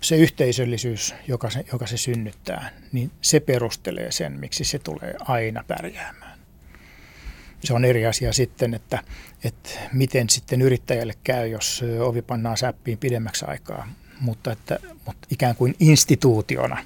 se 0.00 0.16
yhteisöllisyys, 0.16 1.14
joka 1.28 1.50
se, 1.50 1.64
joka 1.72 1.86
se 1.86 1.96
synnyttää, 1.96 2.70
niin 2.92 3.10
se 3.20 3.40
perustelee 3.40 4.12
sen, 4.12 4.32
miksi 4.32 4.64
se 4.64 4.78
tulee 4.78 5.14
aina 5.20 5.64
pärjäämään. 5.68 6.27
Se 7.64 7.74
on 7.74 7.84
eri 7.84 8.06
asia 8.06 8.32
sitten, 8.32 8.74
että, 8.74 9.02
että 9.44 9.70
miten 9.92 10.30
sitten 10.30 10.62
yrittäjälle 10.62 11.14
käy, 11.24 11.48
jos 11.48 11.84
ovi 12.00 12.22
pannaan 12.22 12.56
säppiin 12.56 12.98
pidemmäksi 12.98 13.44
aikaa, 13.48 13.88
mutta, 14.20 14.52
että, 14.52 14.78
mutta 15.06 15.28
ikään 15.30 15.56
kuin 15.56 15.74
instituutiona, 15.80 16.84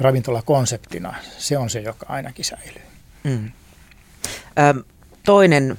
ravintolakonseptina, 0.00 1.14
se 1.38 1.58
on 1.58 1.70
se, 1.70 1.80
joka 1.80 2.06
ainakin 2.08 2.44
säilyy. 2.44 2.82
Mm. 3.24 3.50
Ö, 4.58 4.84
toinen 5.24 5.78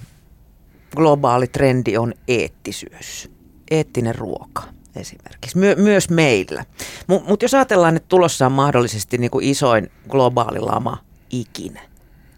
globaali 0.95 1.47
trendi 1.47 1.97
on 1.97 2.13
eettisyys, 2.27 3.31
eettinen 3.71 4.15
ruoka 4.15 4.63
esimerkiksi, 4.95 5.57
My- 5.57 5.75
myös 5.75 6.09
meillä. 6.09 6.65
Mutta 7.07 7.29
mut 7.29 7.41
jos 7.41 7.53
ajatellaan, 7.53 7.95
että 7.95 8.07
tulossa 8.09 8.45
on 8.45 8.51
mahdollisesti 8.51 9.17
niin 9.17 9.31
kuin 9.31 9.45
isoin 9.45 9.91
globaali 10.09 10.59
lama 10.59 10.97
ikinä, 11.29 11.81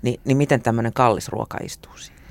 niin, 0.03 0.19
niin 0.25 0.37
miten 0.37 0.61
tämmöinen 0.61 0.93
kallis 0.93 1.27
ruoka 1.27 1.57
istuu 1.63 1.97
siihen? 1.97 2.23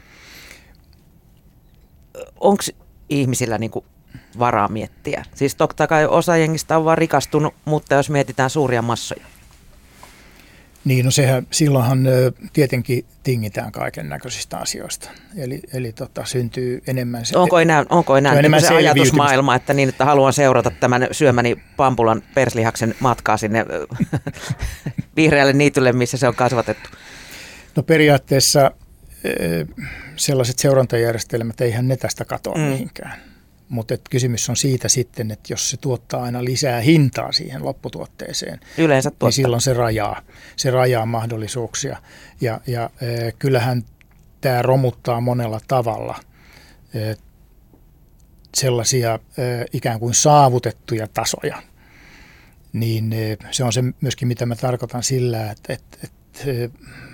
Onko 2.40 2.62
ihmisillä 3.08 3.58
niin 3.58 3.70
kuin 3.70 3.84
varaa 4.38 4.68
miettiä? 4.68 5.24
Siis 5.34 5.54
totta 5.54 5.86
kai 5.86 6.06
osa 6.06 6.36
jengistä 6.36 6.78
on 6.78 6.84
vaan 6.84 6.98
rikastunut, 6.98 7.54
mutta 7.64 7.94
jos 7.94 8.10
mietitään 8.10 8.50
suuria 8.50 8.82
massoja. 8.82 9.26
Niin, 10.84 11.04
no 11.04 11.10
sehän, 11.10 11.46
silloinhan 11.50 12.04
tietenkin 12.52 13.04
tingitään 13.22 13.72
kaiken 13.72 14.08
näköisistä 14.08 14.58
asioista. 14.58 15.10
Eli, 15.36 15.60
eli 15.74 15.92
tota, 15.92 16.24
syntyy 16.24 16.82
enemmän 16.86 17.26
se... 17.26 17.38
Onko 17.38 17.60
enää, 17.60 17.84
onko 17.90 18.16
enää, 18.16 18.38
enemmän 18.38 18.60
se 18.60 18.74
ajatusmaailma, 18.74 19.54
että 19.54 19.74
niin, 19.74 19.88
että 19.88 20.04
haluan 20.04 20.32
seurata 20.32 20.70
tämän 20.70 21.08
syömäni 21.12 21.56
pampulan 21.76 22.22
perslihaksen 22.34 22.94
matkaa 23.00 23.36
sinne 23.36 23.66
vihreälle 25.16 25.52
niitylle, 25.52 25.92
missä 25.92 26.16
se 26.16 26.28
on 26.28 26.34
kasvatettu? 26.34 26.88
No 27.76 27.82
periaatteessa 27.82 28.70
sellaiset 30.16 30.58
seurantajärjestelmät, 30.58 31.60
eihän 31.60 31.88
ne 31.88 31.96
tästä 31.96 32.24
katoa 32.24 32.54
mm. 32.54 32.60
mihinkään 32.60 33.32
mutta 33.72 33.94
kysymys 34.10 34.50
on 34.50 34.56
siitä 34.56 34.88
sitten, 34.88 35.30
että 35.30 35.52
jos 35.52 35.70
se 35.70 35.76
tuottaa 35.76 36.22
aina 36.22 36.44
lisää 36.44 36.80
hintaa 36.80 37.32
siihen 37.32 37.64
lopputuotteeseen, 37.64 38.60
Yleensä 38.78 39.10
tuottaa. 39.10 39.26
niin 39.26 39.32
silloin 39.32 39.62
se 39.62 39.72
rajaa, 39.72 40.22
se 40.56 40.70
rajaa 40.70 41.06
mahdollisuuksia. 41.06 41.96
Ja, 42.40 42.60
ja 42.66 42.90
e, 43.00 43.32
kyllähän 43.38 43.82
tämä 44.40 44.62
romuttaa 44.62 45.20
monella 45.20 45.60
tavalla 45.68 46.20
e, 46.94 47.14
sellaisia 48.54 49.14
e, 49.14 49.42
ikään 49.72 50.00
kuin 50.00 50.14
saavutettuja 50.14 51.08
tasoja. 51.08 51.62
Niin 52.72 53.12
e, 53.12 53.36
se 53.50 53.64
on 53.64 53.72
se 53.72 53.82
myöskin, 54.00 54.28
mitä 54.28 54.46
mä 54.46 54.56
tarkoitan 54.56 55.02
sillä, 55.02 55.50
että, 55.50 55.72
että, 55.72 55.98
että 56.04 56.16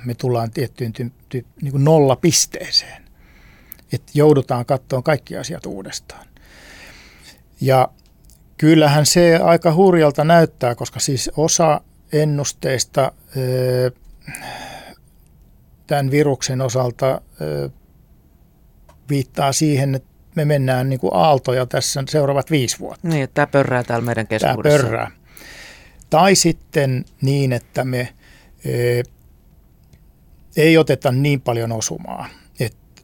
me 0.05 0.15
tullaan 0.15 0.51
tiettyyn 0.51 0.93
ty, 0.93 1.13
ty, 1.29 1.47
niin 1.63 1.73
kuin 1.73 1.85
nollapisteeseen. 1.85 3.03
Että 3.93 4.13
joudutaan 4.15 4.67
katsoa 4.67 5.03
kaikki 5.03 5.37
asiat 5.37 5.67
uudestaan. 5.67 6.27
Ja 7.61 7.89
kyllähän 8.59 9.07
se 9.07 9.37
aika 9.37 9.75
hurjalta 9.75 10.25
näyttää, 10.25 10.75
koska 10.75 11.01
siis 11.01 11.31
osa 11.37 11.81
ennusteista 12.13 13.13
tämän 15.87 16.11
viruksen 16.11 16.61
osalta 16.61 17.21
viittaa 19.11 19.53
siihen, 19.53 19.95
että 19.95 20.09
me 20.35 20.45
mennään 20.45 20.89
niin 20.89 21.01
kuin 21.01 21.15
aaltoja 21.15 21.67
tässä 21.67 22.05
seuraavat 22.09 22.51
viisi 22.51 22.79
vuotta. 22.79 23.09
Niin, 23.09 23.23
että 23.23 23.35
tämä 23.35 23.47
pörrää 23.47 23.85
täällä 23.85 24.07
meidän 24.07 24.27
keskuudessa. 24.27 24.79
Tämä 24.79 24.89
pörrää. 24.89 25.11
Tai 26.11 26.35
sitten 26.35 27.05
niin, 27.23 27.53
että 27.53 27.85
me 27.85 28.15
ei 30.57 30.79
oteta 30.79 31.13
niin 31.13 31.41
paljon 31.41 31.73
osumaa, 31.73 32.29
että 32.61 33.03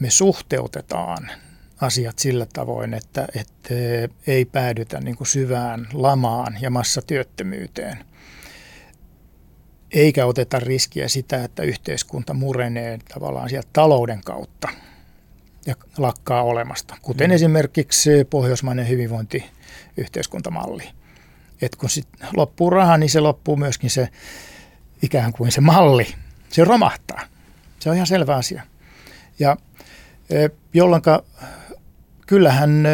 me 0.00 0.10
suhteutetaan 0.10 1.30
asiat 1.80 2.18
sillä 2.18 2.46
tavoin, 2.52 2.94
että, 2.94 3.28
että 3.34 3.74
ei 4.26 4.44
päädytä 4.44 5.00
niin 5.00 5.16
kuin 5.16 5.28
syvään 5.28 5.88
lamaan 5.92 6.58
ja 6.60 6.70
massatyöttömyyteen. 6.70 7.98
Eikä 9.90 10.26
oteta 10.26 10.60
riskiä 10.60 11.08
sitä, 11.08 11.44
että 11.44 11.62
yhteiskunta 11.62 12.34
murenee 12.34 12.98
tavallaan 13.14 13.48
sieltä 13.48 13.68
talouden 13.72 14.20
kautta 14.24 14.68
ja 15.66 15.74
lakkaa 15.98 16.42
olemasta. 16.42 16.96
Kuten 17.02 17.30
mm. 17.30 17.34
esimerkiksi 17.34 18.10
pohjoismainen 18.30 18.88
hyvinvointiyhteiskuntamalli. 18.88 20.84
Et 21.62 21.76
kun 21.76 21.90
sit 21.90 22.08
loppuu 22.36 22.70
raha, 22.70 22.96
niin 22.96 23.10
se 23.10 23.20
loppuu 23.20 23.56
myöskin 23.56 23.90
se 23.90 24.08
ikään 25.02 25.32
kuin 25.32 25.52
se 25.52 25.60
malli. 25.60 26.14
Se 26.48 26.64
romahtaa. 26.64 27.22
Se 27.80 27.90
on 27.90 27.94
ihan 27.94 28.06
selvä 28.06 28.36
asia. 28.36 28.62
Ja 29.38 29.56
jolloin 30.74 31.02
kyllähän 32.26 32.84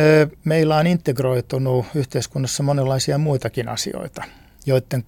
meillä 0.45 0.77
on 0.77 0.87
integroitunut 0.87 1.87
yhteiskunnassa 1.95 2.63
monenlaisia 2.63 3.19
muitakin 3.19 3.69
asioita, 3.69 4.25
joiden 4.67 5.05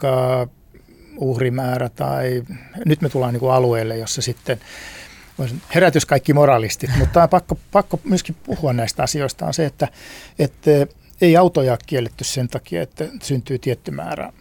uhrimäärä 1.16 1.88
tai 1.88 2.42
nyt 2.84 3.00
me 3.00 3.08
tullaan 3.08 3.32
niin 3.32 3.40
kuin 3.40 3.52
alueelle, 3.52 3.96
jossa 3.96 4.22
sitten 4.22 4.60
herätys 5.74 6.06
kaikki 6.06 6.32
moralistit, 6.32 6.90
mutta 6.98 7.22
on 7.22 7.28
pakko, 7.28 7.58
pakko 7.72 8.00
myöskin 8.04 8.36
puhua 8.44 8.72
näistä 8.72 9.02
asioista 9.02 9.46
on 9.46 9.54
se, 9.54 9.66
että, 9.66 9.88
että 10.38 10.70
ei 11.20 11.36
autoja 11.36 11.78
kielletty 11.86 12.24
sen 12.24 12.48
takia, 12.48 12.82
että 12.82 13.04
syntyy 13.22 13.58
tietty 13.58 13.90
määrä 13.90 14.32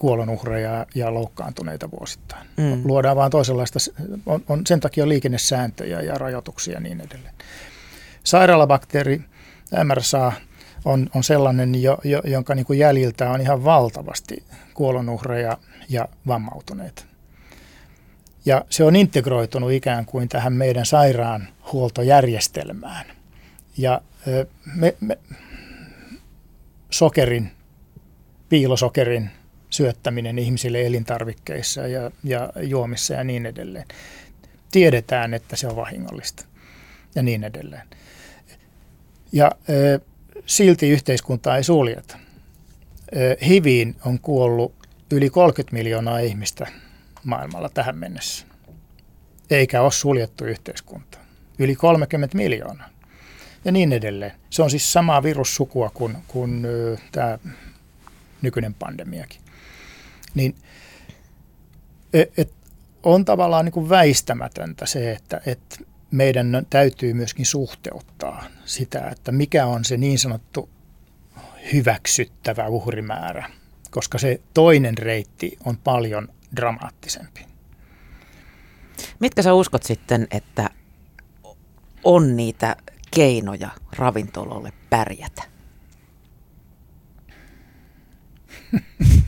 kuolonuhreja 0.00 0.86
ja 0.94 1.14
loukkaantuneita 1.14 1.90
vuosittain. 1.90 2.46
Mm. 2.56 2.82
Luodaan 2.84 3.16
vaan 3.16 3.30
toisenlaista, 3.30 3.78
on, 4.26 4.44
on 4.48 4.66
sen 4.66 4.80
takia 4.80 5.08
liikennesääntöjä 5.08 6.00
ja 6.00 6.14
rajoituksia 6.14 6.74
ja 6.74 6.80
niin 6.80 7.00
edelleen. 7.00 7.34
Sairaalabakteeri 8.24 9.20
MRSA 9.84 10.32
on, 10.84 11.10
on 11.14 11.24
sellainen, 11.24 11.82
jo, 11.82 11.98
jo, 12.04 12.22
jonka 12.24 12.54
niin 12.54 12.66
kuin 12.66 12.78
jäljiltä 12.78 13.30
on 13.30 13.40
ihan 13.40 13.64
valtavasti 13.64 14.44
kuolonuhreja 14.74 15.58
ja 15.88 16.08
vammautuneita. 16.26 17.04
Ja 18.44 18.64
se 18.70 18.84
on 18.84 18.96
integroitunut 18.96 19.72
ikään 19.72 20.06
kuin 20.06 20.28
tähän 20.28 20.52
meidän 20.52 20.86
sairaanhuoltojärjestelmään. 20.86 23.06
Ja 23.76 24.00
me, 24.74 24.96
me, 25.00 25.18
sokerin, 26.90 27.50
piilosokerin 28.48 29.30
syöttäminen 29.70 30.38
ihmisille 30.38 30.86
elintarvikkeissa 30.86 31.86
ja, 31.86 32.10
ja 32.24 32.52
juomissa 32.62 33.14
ja 33.14 33.24
niin 33.24 33.46
edelleen. 33.46 33.86
Tiedetään, 34.72 35.34
että 35.34 35.56
se 35.56 35.66
on 35.66 35.76
vahingollista 35.76 36.44
ja 37.14 37.22
niin 37.22 37.44
edelleen 37.44 37.88
ja 39.32 39.50
ö, 39.70 40.00
silti 40.46 40.88
yhteiskuntaa 40.88 41.56
ei 41.56 41.64
suljeta. 41.64 42.18
Ö, 43.16 43.36
HIViin 43.46 43.96
on 44.04 44.18
kuollut 44.18 44.74
yli 45.12 45.30
30 45.30 45.76
miljoonaa 45.76 46.18
ihmistä 46.18 46.66
maailmalla 47.24 47.68
tähän 47.68 47.98
mennessä, 47.98 48.46
eikä 49.50 49.82
ole 49.82 49.92
suljettu 49.92 50.44
yhteiskunta. 50.44 51.18
Yli 51.58 51.76
30 51.76 52.36
miljoonaa 52.36 52.88
ja 53.64 53.72
niin 53.72 53.92
edelleen. 53.92 54.32
Se 54.50 54.62
on 54.62 54.70
siis 54.70 54.92
samaa 54.92 55.22
virussukua 55.22 55.90
kuin, 55.94 56.16
kuin 56.28 56.66
tämä 57.12 57.38
nykyinen 58.42 58.74
pandemiakin. 58.74 59.40
Niin, 60.34 60.54
et, 62.12 62.52
on 63.02 63.24
tavallaan 63.24 63.64
niin 63.64 63.72
kuin 63.72 63.88
väistämätöntä 63.88 64.86
se, 64.86 65.12
että 65.12 65.40
et 65.46 65.86
meidän 66.10 66.66
täytyy 66.70 67.12
myöskin 67.14 67.46
suhteuttaa 67.46 68.44
sitä, 68.64 69.08
että 69.08 69.32
mikä 69.32 69.66
on 69.66 69.84
se 69.84 69.96
niin 69.96 70.18
sanottu 70.18 70.68
hyväksyttävä 71.72 72.68
uhrimäärä, 72.68 73.50
koska 73.90 74.18
se 74.18 74.40
toinen 74.54 74.98
reitti 74.98 75.56
on 75.64 75.76
paljon 75.76 76.28
dramaattisempi. 76.56 77.46
Mitkä 79.18 79.42
sä 79.42 79.54
uskot 79.54 79.82
sitten, 79.82 80.26
että 80.30 80.70
on 82.04 82.36
niitä 82.36 82.76
keinoja 83.14 83.70
ravintololle 83.96 84.72
pärjätä? 84.90 85.42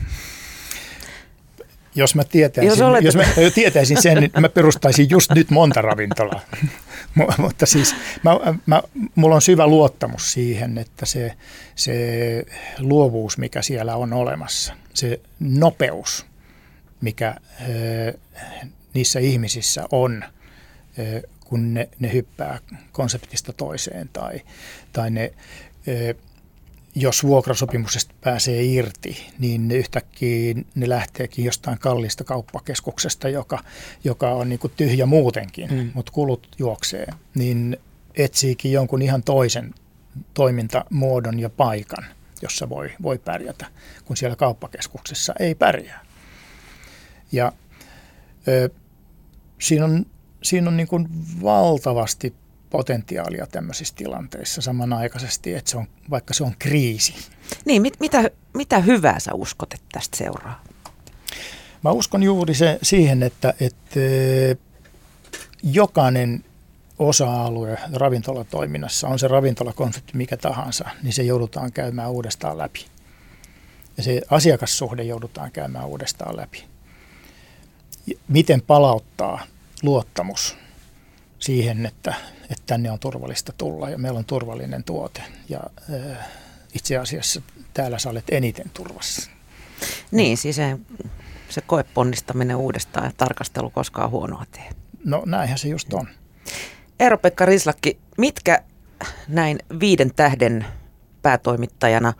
Jos 1.95 2.15
mä 2.15 2.23
tietäisin, 2.23 2.69
jos, 2.69 2.81
olet... 2.81 3.03
jos 3.03 3.15
mä 3.15 3.23
tietäisin 3.55 4.01
sen, 4.01 4.17
niin 4.17 4.31
mä 4.39 4.49
perustaisin 4.49 5.09
just 5.09 5.31
nyt 5.31 5.49
monta 5.49 5.81
ravintolaa. 5.81 6.41
Mutta 7.37 7.65
siis 7.65 7.95
mä, 8.23 8.31
mä, 8.65 8.81
mulla 9.15 9.35
on 9.35 9.41
syvä 9.41 9.67
luottamus 9.67 10.33
siihen, 10.33 10.77
että 10.77 11.05
se, 11.05 11.33
se 11.75 11.95
luovuus, 12.79 13.37
mikä 13.37 13.61
siellä 13.61 13.95
on 13.95 14.13
olemassa, 14.13 14.73
se 14.93 15.19
nopeus, 15.39 16.25
mikä 17.01 17.35
ö, 17.69 18.13
niissä 18.93 19.19
ihmisissä 19.19 19.83
on, 19.91 20.23
ö, 20.99 21.21
kun 21.45 21.73
ne, 21.73 21.89
ne 21.99 22.13
hyppää 22.13 22.59
konseptista 22.91 23.53
toiseen 23.53 24.09
tai, 24.13 24.41
tai 24.93 25.09
ne 25.09 25.33
ö, 25.87 26.15
jos 26.95 27.23
vuokrasopimuksesta 27.23 28.13
pääsee 28.21 28.63
irti, 28.63 29.27
niin 29.39 29.67
ne 29.67 29.75
yhtäkkiä 29.75 30.55
ne 30.75 30.89
lähteekin 30.89 31.45
jostain 31.45 31.79
kallista 31.79 32.23
kauppakeskuksesta, 32.23 33.29
joka, 33.29 33.59
joka 34.03 34.31
on 34.31 34.49
niin 34.49 34.59
kuin 34.59 34.73
tyhjä 34.77 35.05
muutenkin, 35.05 35.73
mm. 35.73 35.91
mutta 35.93 36.11
kulut 36.11 36.47
juoksee, 36.59 37.07
niin 37.35 37.77
etsiikin 38.15 38.71
jonkun 38.71 39.01
ihan 39.01 39.23
toisen 39.23 39.73
toimintamuodon 40.33 41.39
ja 41.39 41.49
paikan, 41.49 42.05
jossa 42.41 42.69
voi, 42.69 42.91
voi 43.01 43.17
pärjätä, 43.17 43.65
kun 44.05 44.17
siellä 44.17 44.35
kauppakeskuksessa 44.35 45.33
ei 45.39 45.55
pärjää. 45.55 46.05
Ja 47.31 47.51
ö, 48.47 48.69
siinä 49.59 49.85
on, 49.85 50.05
siinä 50.43 50.69
on 50.69 50.77
niin 50.77 50.87
kuin 50.87 51.09
valtavasti 51.43 52.33
potentiaalia 52.73 53.47
tämmöisissä 53.47 53.95
tilanteissa 53.97 54.61
samanaikaisesti, 54.61 55.53
että 55.53 55.71
se 55.71 55.77
on, 55.77 55.87
vaikka 56.09 56.33
se 56.33 56.43
on 56.43 56.53
kriisi. 56.59 57.15
Niin, 57.65 57.81
mit, 57.81 57.99
mitä, 57.99 58.29
mitä 58.53 58.79
hyvää 58.79 59.19
sä 59.19 59.31
uskot, 59.33 59.73
että 59.73 59.85
tästä 59.91 60.17
seuraa? 60.17 60.63
Mä 61.83 61.91
uskon 61.91 62.23
juuri 62.23 62.53
se, 62.53 62.79
siihen, 62.81 63.23
että, 63.23 63.53
että 63.59 63.99
jokainen 65.63 66.45
osa-alue 66.99 67.77
ravintolatoiminnassa, 67.93 69.07
on 69.07 69.19
se 69.19 69.27
ravintolakonsepti 69.27 70.17
mikä 70.17 70.37
tahansa, 70.37 70.89
niin 71.03 71.13
se 71.13 71.23
joudutaan 71.23 71.71
käymään 71.71 72.11
uudestaan 72.11 72.57
läpi. 72.57 72.85
Ja 73.97 74.03
se 74.03 74.21
asiakassuhde 74.29 75.03
joudutaan 75.03 75.51
käymään 75.51 75.87
uudestaan 75.87 76.37
läpi. 76.37 76.63
Miten 78.27 78.61
palauttaa 78.61 79.43
luottamus 79.83 80.57
siihen, 81.39 81.85
että, 81.85 82.13
että 82.53 82.63
tänne 82.67 82.91
on 82.91 82.99
turvallista 82.99 83.53
tulla 83.57 83.89
ja 83.89 83.97
meillä 83.97 84.19
on 84.19 84.25
turvallinen 84.25 84.83
tuote. 84.83 85.21
Ja 85.49 85.59
äh, 85.93 86.17
itse 86.73 86.97
asiassa 86.97 87.41
täällä 87.73 87.99
sä 87.99 88.09
olet 88.09 88.29
eniten 88.31 88.69
turvassa. 88.73 89.31
Niin, 90.11 90.37
siis 90.37 90.55
se, 90.55 90.77
se 91.49 91.61
koeponnistaminen 91.61 92.55
uudestaan 92.55 93.05
ja 93.05 93.11
tarkastelu 93.17 93.69
koskaan 93.69 94.09
huonoa 94.09 94.45
tee. 94.51 94.69
No 95.05 95.23
näinhän 95.25 95.57
se 95.57 95.67
just 95.67 95.93
on. 95.93 96.07
Eero-Pekka 96.99 97.45
Rislakki, 97.45 97.97
mitkä 98.17 98.63
näin 99.27 99.59
viiden 99.79 100.11
tähden 100.15 100.65
päätoimittajana, 101.21 102.13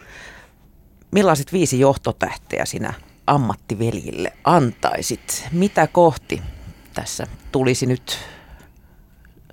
millaiset 1.11 1.53
viisi 1.53 1.79
johtotähteä 1.79 2.65
sinä 2.65 2.93
ammattiveljille 3.27 4.33
antaisit? 4.43 5.47
Mitä 5.51 5.87
kohti 5.87 6.41
tässä 6.93 7.27
tulisi 7.51 7.85
nyt 7.85 8.17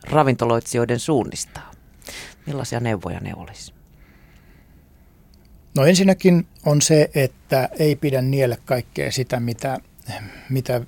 ravintoloitsijoiden 0.02 0.98
suunnistaa? 0.98 1.70
Millaisia 2.46 2.80
neuvoja 2.80 3.20
ne 3.20 3.32
olisi? 3.36 3.74
No 5.76 5.84
ensinnäkin 5.84 6.46
on 6.66 6.82
se, 6.82 7.10
että 7.14 7.68
ei 7.78 7.96
pidä 7.96 8.22
niellä 8.22 8.56
kaikkea 8.64 9.12
sitä, 9.12 9.40
mitä, 9.40 9.78
mitä 10.48 10.80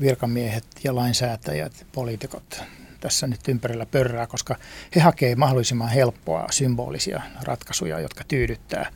virkamiehet 0.00 0.66
ja 0.84 0.94
lainsäätäjät, 0.94 1.86
poliitikot 1.92 2.62
tässä 3.00 3.26
nyt 3.26 3.48
ympärillä 3.48 3.86
pörrää, 3.86 4.26
koska 4.26 4.56
he 4.96 5.00
hakee 5.00 5.36
mahdollisimman 5.36 5.88
helppoa 5.88 6.46
symbolisia 6.50 7.22
ratkaisuja, 7.42 8.00
jotka 8.00 8.24
tyydyttää, 8.28 8.90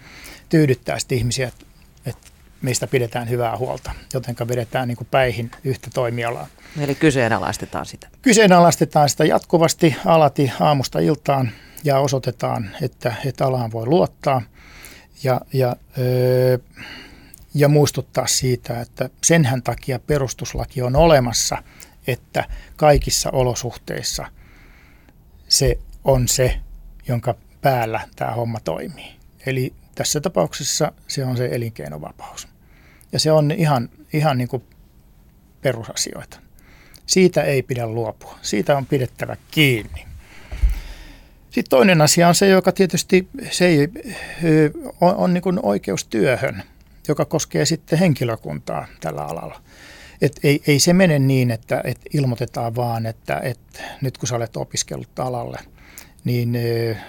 tyydyttää 0.48 0.98
sitten 0.98 1.18
ihmisiä, 1.18 1.52
että 2.06 2.30
mistä 2.62 2.86
pidetään 2.86 3.30
hyvää 3.30 3.56
huolta, 3.56 3.92
jotenka 4.14 4.48
vedetään 4.48 4.88
niin 4.88 4.96
kuin 4.96 5.08
päihin 5.10 5.50
yhtä 5.64 5.90
toimialaa. 5.94 6.46
Eli 6.80 6.94
kyseenalaistetaan 6.94 7.86
sitä. 7.86 8.08
Kyseenalaistetaan 8.22 9.08
sitä 9.08 9.24
jatkuvasti 9.24 9.96
alati 10.06 10.52
aamusta 10.60 10.98
iltaan 10.98 11.50
ja 11.84 11.98
osoitetaan, 11.98 12.70
että, 12.82 13.14
että 13.24 13.46
alaan 13.46 13.72
voi 13.72 13.86
luottaa 13.86 14.42
ja, 15.22 15.40
ja, 15.52 15.76
öö, 15.98 16.58
ja 17.54 17.68
muistuttaa 17.68 18.26
siitä, 18.26 18.80
että 18.80 19.10
senhän 19.24 19.62
takia 19.62 19.98
perustuslaki 19.98 20.82
on 20.82 20.96
olemassa, 20.96 21.62
että 22.06 22.44
kaikissa 22.76 23.30
olosuhteissa 23.30 24.26
se 25.48 25.78
on 26.04 26.28
se, 26.28 26.60
jonka 27.08 27.34
päällä 27.60 28.00
tämä 28.16 28.30
homma 28.30 28.60
toimii. 28.60 29.16
Eli 29.46 29.72
tässä 29.98 30.20
tapauksessa 30.20 30.92
se 31.08 31.24
on 31.24 31.36
se 31.36 31.48
elinkeinovapaus. 31.52 32.48
Ja 33.12 33.18
se 33.18 33.32
on 33.32 33.50
ihan, 33.50 33.88
ihan 34.12 34.38
niin 34.38 34.48
kuin 34.48 34.62
perusasioita. 35.60 36.40
Siitä 37.06 37.42
ei 37.42 37.62
pidä 37.62 37.86
luopua. 37.86 38.38
Siitä 38.42 38.76
on 38.76 38.86
pidettävä 38.86 39.36
kiinni. 39.50 40.06
Sitten 41.44 41.70
toinen 41.70 42.02
asia 42.02 42.28
on 42.28 42.34
se, 42.34 42.48
joka 42.48 42.72
tietysti 42.72 43.28
se 43.50 43.66
ei, 43.66 43.88
on, 45.00 45.16
on 45.16 45.34
niin 45.34 45.60
oikeus 45.62 46.04
työhön, 46.04 46.62
joka 47.08 47.24
koskee 47.24 47.64
sitten 47.64 47.98
henkilökuntaa 47.98 48.86
tällä 49.00 49.22
alalla. 49.22 49.60
Et 50.22 50.40
ei, 50.42 50.62
ei 50.66 50.80
se 50.80 50.92
mene 50.92 51.18
niin, 51.18 51.50
että 51.50 51.80
et 51.84 52.00
ilmoitetaan 52.14 52.76
vaan, 52.76 53.06
että 53.06 53.40
et 53.42 53.82
nyt 54.00 54.18
kun 54.18 54.28
sä 54.28 54.36
olet 54.36 54.56
opiskellut 54.56 55.18
alalle, 55.18 55.58
niin 56.28 56.58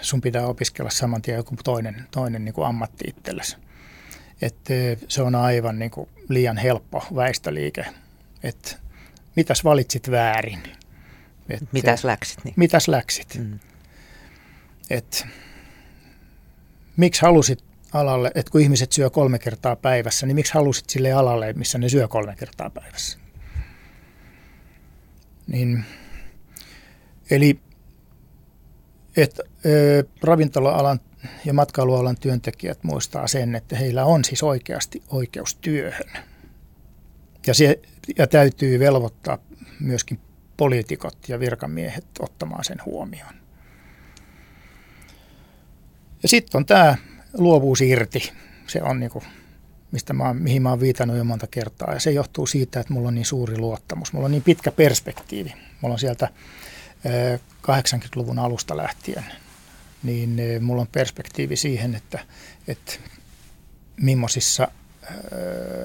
sun 0.02 0.22
pitää 0.22 0.48
opiskella 0.48 0.90
saman 0.90 1.22
tien 1.22 1.38
joku 1.38 1.56
toinen, 1.64 2.08
toinen 2.12 2.46
niin 2.46 2.54
kuin 2.54 2.68
ammatti 2.68 3.06
itsellesi. 3.08 3.58
Et 4.42 4.56
se 5.08 5.22
on 5.22 5.36
aivan 5.36 5.80
niin 5.80 5.92
kuin 5.92 6.10
liian 6.30 6.58
helppo 6.58 7.06
väistöliike. 7.16 7.86
Että 8.44 8.76
mitäs 9.36 9.64
valitsit 9.64 10.12
väärin? 10.12 10.64
Et, 11.50 11.64
mitäs 11.72 12.04
läksit? 12.04 12.44
Niin? 12.44 12.54
Mitäs 12.58 12.88
läksit? 12.88 13.36
Mm. 13.36 13.60
Et, 14.90 15.28
miksi 16.98 17.22
halusit 17.22 17.64
alalle, 17.94 18.32
että 18.36 18.52
kun 18.52 18.62
ihmiset 18.62 18.92
syö 18.92 19.10
kolme 19.10 19.40
kertaa 19.40 19.76
päivässä, 19.76 20.26
niin 20.26 20.36
miksi 20.36 20.54
halusit 20.54 20.90
sille 20.90 21.12
alalle, 21.12 21.54
missä 21.54 21.78
ne 21.78 21.90
syö 21.90 22.08
kolme 22.08 22.36
kertaa 22.36 22.70
päivässä? 22.70 23.20
Niin, 25.48 25.86
eli 27.32 27.60
että 29.18 29.44
ravintola-alan 30.24 31.00
ja 31.46 31.54
matkailualan 31.54 32.18
työntekijät 32.18 32.84
muistaa 32.84 33.28
sen, 33.28 33.56
että 33.56 33.76
heillä 33.76 34.06
on 34.06 34.26
siis 34.26 34.44
oikeasti 34.44 35.04
oikeus 35.10 35.56
työhön. 35.56 36.10
Ja, 37.48 37.54
se, 37.54 37.80
ja 38.18 38.28
täytyy 38.28 38.80
velvoittaa 38.80 39.38
myöskin 39.80 40.20
poliitikot 40.58 41.30
ja 41.30 41.40
virkamiehet 41.40 42.06
ottamaan 42.20 42.64
sen 42.64 42.78
huomioon. 42.86 43.34
Ja 46.24 46.30
sitten 46.30 46.58
on 46.58 46.66
tämä 46.66 46.96
luovuus 47.38 47.82
irti. 47.82 48.32
Se 48.68 48.82
on 48.82 49.00
niinku, 49.00 49.24
mistä 49.92 50.14
mä, 50.14 50.34
mihin 50.34 50.62
mä 50.62 50.70
oon 50.70 50.80
viitannut 50.80 51.18
jo 51.18 51.24
monta 51.24 51.48
kertaa. 51.48 51.94
Ja 51.94 52.00
se 52.00 52.12
johtuu 52.12 52.48
siitä, 52.48 52.80
että 52.80 52.94
mulla 52.94 53.08
on 53.08 53.16
niin 53.16 53.26
suuri 53.26 53.58
luottamus. 53.58 54.14
Mulla 54.14 54.26
on 54.26 54.32
niin 54.32 54.44
pitkä 54.44 54.72
perspektiivi. 54.72 55.54
Mulla 55.82 55.94
on 55.94 56.00
sieltä 56.00 56.30
80-luvun 57.62 58.40
alusta 58.40 58.78
lähtien 58.78 59.26
niin 60.04 60.40
mulla 60.62 60.82
on 60.82 60.88
perspektiivi 60.88 61.56
siihen, 61.56 61.96
että, 61.96 62.20
että 62.68 62.94
millaisissa 63.98 64.68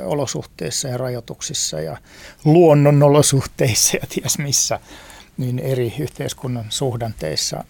olosuhteissa 0.05 0.89
ja 0.89 0.97
rajoituksissa 0.97 1.81
ja 1.81 1.97
luonnon 2.45 3.03
olosuhteissa 3.03 3.97
ja 3.97 4.07
ties 4.09 4.39
missä, 4.39 4.81
niin 5.37 5.59
eri 5.59 5.95
yhteiskunnan 5.99 6.65
suhdanteissa, 6.69 7.65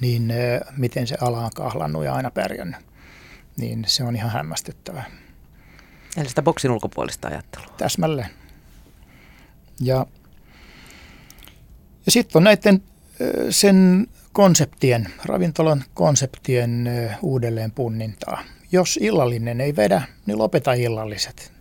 niin 0.00 0.32
miten 0.76 1.06
se 1.06 1.16
ala 1.20 1.44
on 1.44 1.50
kahlannut 1.54 2.04
ja 2.04 2.14
aina 2.14 2.30
pärjännyt, 2.30 2.80
niin 3.56 3.84
se 3.86 4.04
on 4.04 4.16
ihan 4.16 4.30
hämmästyttävää. 4.30 5.10
Eli 6.16 6.28
sitä 6.28 6.42
boksin 6.42 6.70
ulkopuolista 6.70 7.28
ajattelua. 7.28 7.74
Täsmälleen. 7.76 8.30
Ja 9.80 10.06
Ja 12.06 12.12
sitten 12.12 12.40
on 12.40 12.44
näiden 12.44 12.82
sen 13.50 14.06
konseptien, 14.32 15.08
ravintolan 15.24 15.84
konseptien 15.94 16.90
uudelleen 17.22 17.70
punnintaa. 17.70 18.42
Jos 18.72 18.98
illallinen 19.02 19.60
ei 19.60 19.76
vedä, 19.76 20.02
niin 20.26 20.38
lopeta 20.38 20.72
illalliset. 20.72 21.52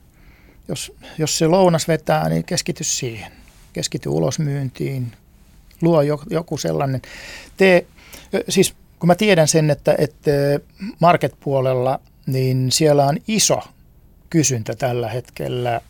Jos, 0.68 0.94
jos 1.18 1.38
se 1.38 1.48
lounas 1.48 1.88
vetää, 1.88 2.30
niin 2.30 2.44
keskity 2.44 2.84
siihen. 2.84 3.32
Keskity 3.74 4.10
ulosmyyntiin, 4.10 5.12
luo 5.82 6.02
joku 6.30 6.58
sellainen. 6.58 7.02
Tee, 7.58 7.86
siis 8.50 8.76
kun 9.00 9.08
mä 9.08 9.16
tiedän 9.16 9.48
sen, 9.48 9.70
että, 9.70 9.96
että 9.98 10.32
market-puolella, 11.00 12.00
niin 12.26 12.72
siellä 12.72 13.06
on 13.06 13.18
iso 13.28 13.64
kysyntä 14.30 14.76
tällä 14.76 15.10
hetkellä 15.10 15.82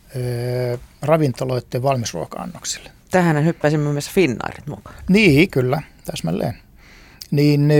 ravintoloiden 1.02 1.82
valmisruoka-annoksille. 1.82 2.95
Tähän 3.16 3.44
hyppäsimme 3.44 3.92
myös 3.92 4.10
Finnairit 4.10 4.66
mukaan. 4.66 4.96
Niin, 5.08 5.50
kyllä, 5.50 5.82
täsmälleen. 6.04 6.54
Niin, 7.30 7.72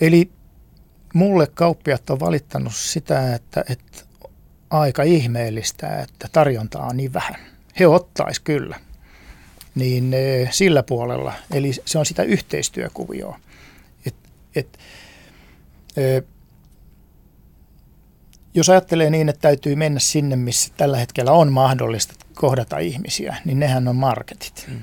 eli 0.00 0.30
mulle 1.14 1.46
kauppiat 1.54 2.10
on 2.10 2.20
valittanut 2.20 2.72
sitä, 2.74 3.34
että, 3.34 3.64
että 3.68 4.02
aika 4.70 5.02
ihmeellistä, 5.02 6.00
että 6.00 6.28
tarjontaa 6.32 6.86
on 6.86 6.96
niin 6.96 7.12
vähän. 7.12 7.36
He 7.80 7.86
ottais 7.86 8.40
kyllä. 8.40 8.80
Niin 9.74 10.14
sillä 10.50 10.82
puolella, 10.82 11.32
eli 11.52 11.72
se 11.84 11.98
on 11.98 12.06
sitä 12.06 12.22
yhteistyökuvioa. 12.22 13.38
Et, 14.06 14.14
et, 14.56 14.78
jos 18.54 18.70
ajattelee 18.70 19.10
niin, 19.10 19.28
että 19.28 19.40
täytyy 19.40 19.76
mennä 19.76 20.00
sinne, 20.00 20.36
missä 20.36 20.72
tällä 20.76 20.96
hetkellä 20.96 21.32
on 21.32 21.52
mahdollista 21.52 22.14
kohdata 22.34 22.78
ihmisiä, 22.78 23.36
niin 23.44 23.58
nehän 23.58 23.88
on 23.88 23.96
marketit. 23.96 24.64
Mm. 24.68 24.80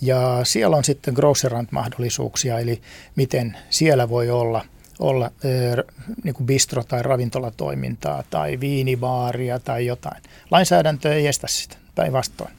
Ja 0.00 0.40
siellä 0.42 0.76
on 0.76 0.84
sitten 0.84 1.14
grocerant-mahdollisuuksia, 1.14 2.58
eli 2.58 2.82
miten 3.16 3.56
siellä 3.70 4.08
voi 4.08 4.30
olla, 4.30 4.64
olla 4.98 5.30
niin 6.24 6.34
kuin 6.34 6.48
bistro- 6.48 6.84
tai 6.88 7.02
ravintolatoimintaa 7.02 8.24
tai 8.30 8.60
viinibaaria 8.60 9.58
tai 9.58 9.86
jotain. 9.86 10.22
Lainsäädäntö 10.50 11.14
ei 11.14 11.26
estä 11.26 11.46
sitä, 11.46 11.76
päinvastoin. 11.94 12.52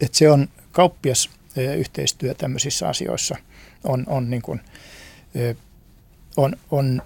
Et 0.00 0.14
se 0.14 0.30
on 0.30 0.48
kauppias 0.72 1.30
yhteistyö 1.76 2.34
tämmöisissä 2.34 2.88
asioissa 2.88 3.36
on, 3.84 4.04
on, 4.06 4.30
niin 4.30 4.42
kuin, 4.42 4.60
on, 6.36 6.56
on 6.70 7.02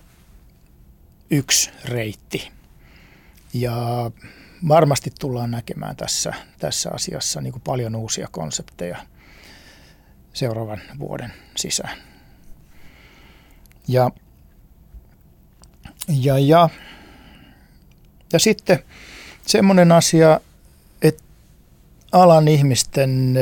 yksi 1.31 1.70
reitti. 1.85 2.51
Ja 3.55 4.11
varmasti 4.68 5.11
tullaan 5.20 5.50
näkemään 5.50 5.96
tässä, 5.96 6.34
tässä 6.59 6.90
asiassa 6.90 7.40
niin 7.40 7.52
kuin 7.52 7.62
paljon 7.62 7.96
uusia 7.96 8.28
konsepteja 8.30 8.98
seuraavan 10.32 10.80
vuoden 10.98 11.32
sisään. 11.57 11.98
Ja, 13.88 14.11
ja, 16.09 16.38
ja, 16.38 16.68
ja 18.32 18.38
sitten 18.38 18.78
semmoinen 19.46 19.92
asia, 19.92 20.40
että 21.02 21.22
alan 22.12 22.48
ihmisten 22.48 23.34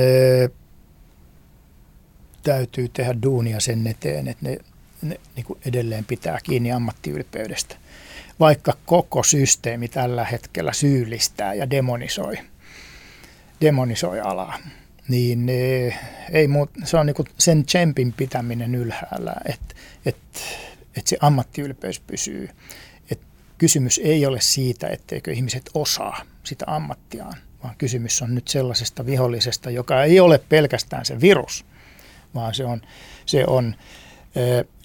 täytyy 2.42 2.88
tehdä 2.88 3.22
duunia 3.22 3.60
sen 3.60 3.86
eteen, 3.86 4.28
että 4.28 4.48
ne, 4.48 4.58
ne 5.02 5.20
niin 5.36 5.58
edelleen 5.66 6.04
pitää 6.04 6.38
kiinni 6.42 6.72
ammattiylpeydestä 6.72 7.81
vaikka 8.40 8.72
koko 8.86 9.22
systeemi 9.22 9.88
tällä 9.88 10.24
hetkellä 10.24 10.72
syyllistää 10.72 11.54
ja 11.54 11.70
demonisoi, 11.70 12.34
demonisoi 13.60 14.20
alaa, 14.20 14.58
niin 15.08 15.48
eh, 15.48 15.98
ei 16.30 16.48
muut, 16.48 16.70
se 16.84 16.96
on 16.96 17.06
niinku 17.06 17.24
sen 17.38 17.64
tsempin 17.64 18.12
pitäminen 18.12 18.74
ylhäällä, 18.74 19.34
että 19.44 19.74
et, 20.06 20.16
et 20.96 21.06
se 21.06 21.16
ammattiylpeys 21.20 22.00
pysyy. 22.00 22.48
Et 23.10 23.20
kysymys 23.58 24.00
ei 24.04 24.26
ole 24.26 24.40
siitä, 24.40 24.88
etteikö 24.88 25.32
ihmiset 25.32 25.70
osaa 25.74 26.22
sitä 26.44 26.64
ammattiaan, 26.68 27.34
vaan 27.62 27.74
kysymys 27.78 28.22
on 28.22 28.34
nyt 28.34 28.48
sellaisesta 28.48 29.06
vihollisesta, 29.06 29.70
joka 29.70 30.04
ei 30.04 30.20
ole 30.20 30.38
pelkästään 30.48 31.04
se 31.04 31.20
virus, 31.20 31.64
vaan 32.34 32.54
se 32.54 32.64
on, 32.64 32.82
se 33.26 33.44
on 33.46 33.74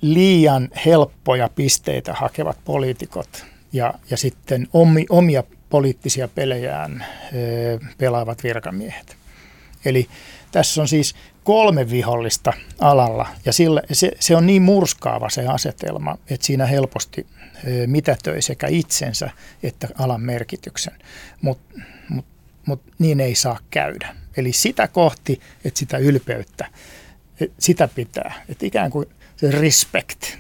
liian 0.01 0.69
helppoja 0.85 1.49
pisteitä 1.55 2.13
hakevat 2.13 2.57
poliitikot 2.65 3.45
ja, 3.73 3.93
ja 4.09 4.17
sitten 4.17 4.67
omi, 4.73 5.05
omia 5.09 5.43
poliittisia 5.69 6.27
pelejään 6.27 7.05
pelaavat 7.97 8.43
virkamiehet. 8.43 9.17
Eli 9.85 10.07
tässä 10.51 10.81
on 10.81 10.87
siis 10.87 11.15
kolme 11.43 11.89
vihollista 11.89 12.53
alalla 12.79 13.27
ja 13.45 13.53
sillä, 13.53 13.81
se, 13.91 14.11
se 14.19 14.35
on 14.35 14.45
niin 14.45 14.61
murskaava 14.61 15.29
se 15.29 15.47
asetelma, 15.47 16.17
että 16.29 16.45
siinä 16.45 16.65
helposti 16.65 17.27
mitätöi 17.87 18.41
sekä 18.41 18.67
itsensä 18.67 19.29
että 19.63 19.87
alan 19.97 20.21
merkityksen, 20.21 20.93
mutta 21.41 21.79
mut, 22.09 22.25
mut 22.65 22.81
niin 22.99 23.19
ei 23.19 23.35
saa 23.35 23.59
käydä. 23.69 24.15
Eli 24.37 24.53
sitä 24.53 24.87
kohti, 24.87 25.41
että 25.65 25.79
sitä 25.79 25.97
ylpeyttä, 25.97 26.65
sitä 27.59 27.87
pitää, 27.95 28.33
että 28.49 28.65
ikään 28.65 28.91
kuin 28.91 29.07
se 29.37 29.51
respect. 29.51 30.23
Se 30.23 30.37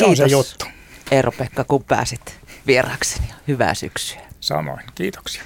Kiitos. 0.00 0.08
on 0.08 0.16
se 0.16 0.26
juttu. 0.26 0.66
Eero-Pekka, 1.10 1.64
kun 1.64 1.84
pääsit 1.84 2.40
vierakseni. 2.66 3.26
Hyvää 3.48 3.74
syksyä. 3.74 4.20
Samoin, 4.40 4.80
kiitoksia. 4.94 5.42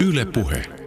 Yle 0.00 0.24
Puhe. 0.24 0.79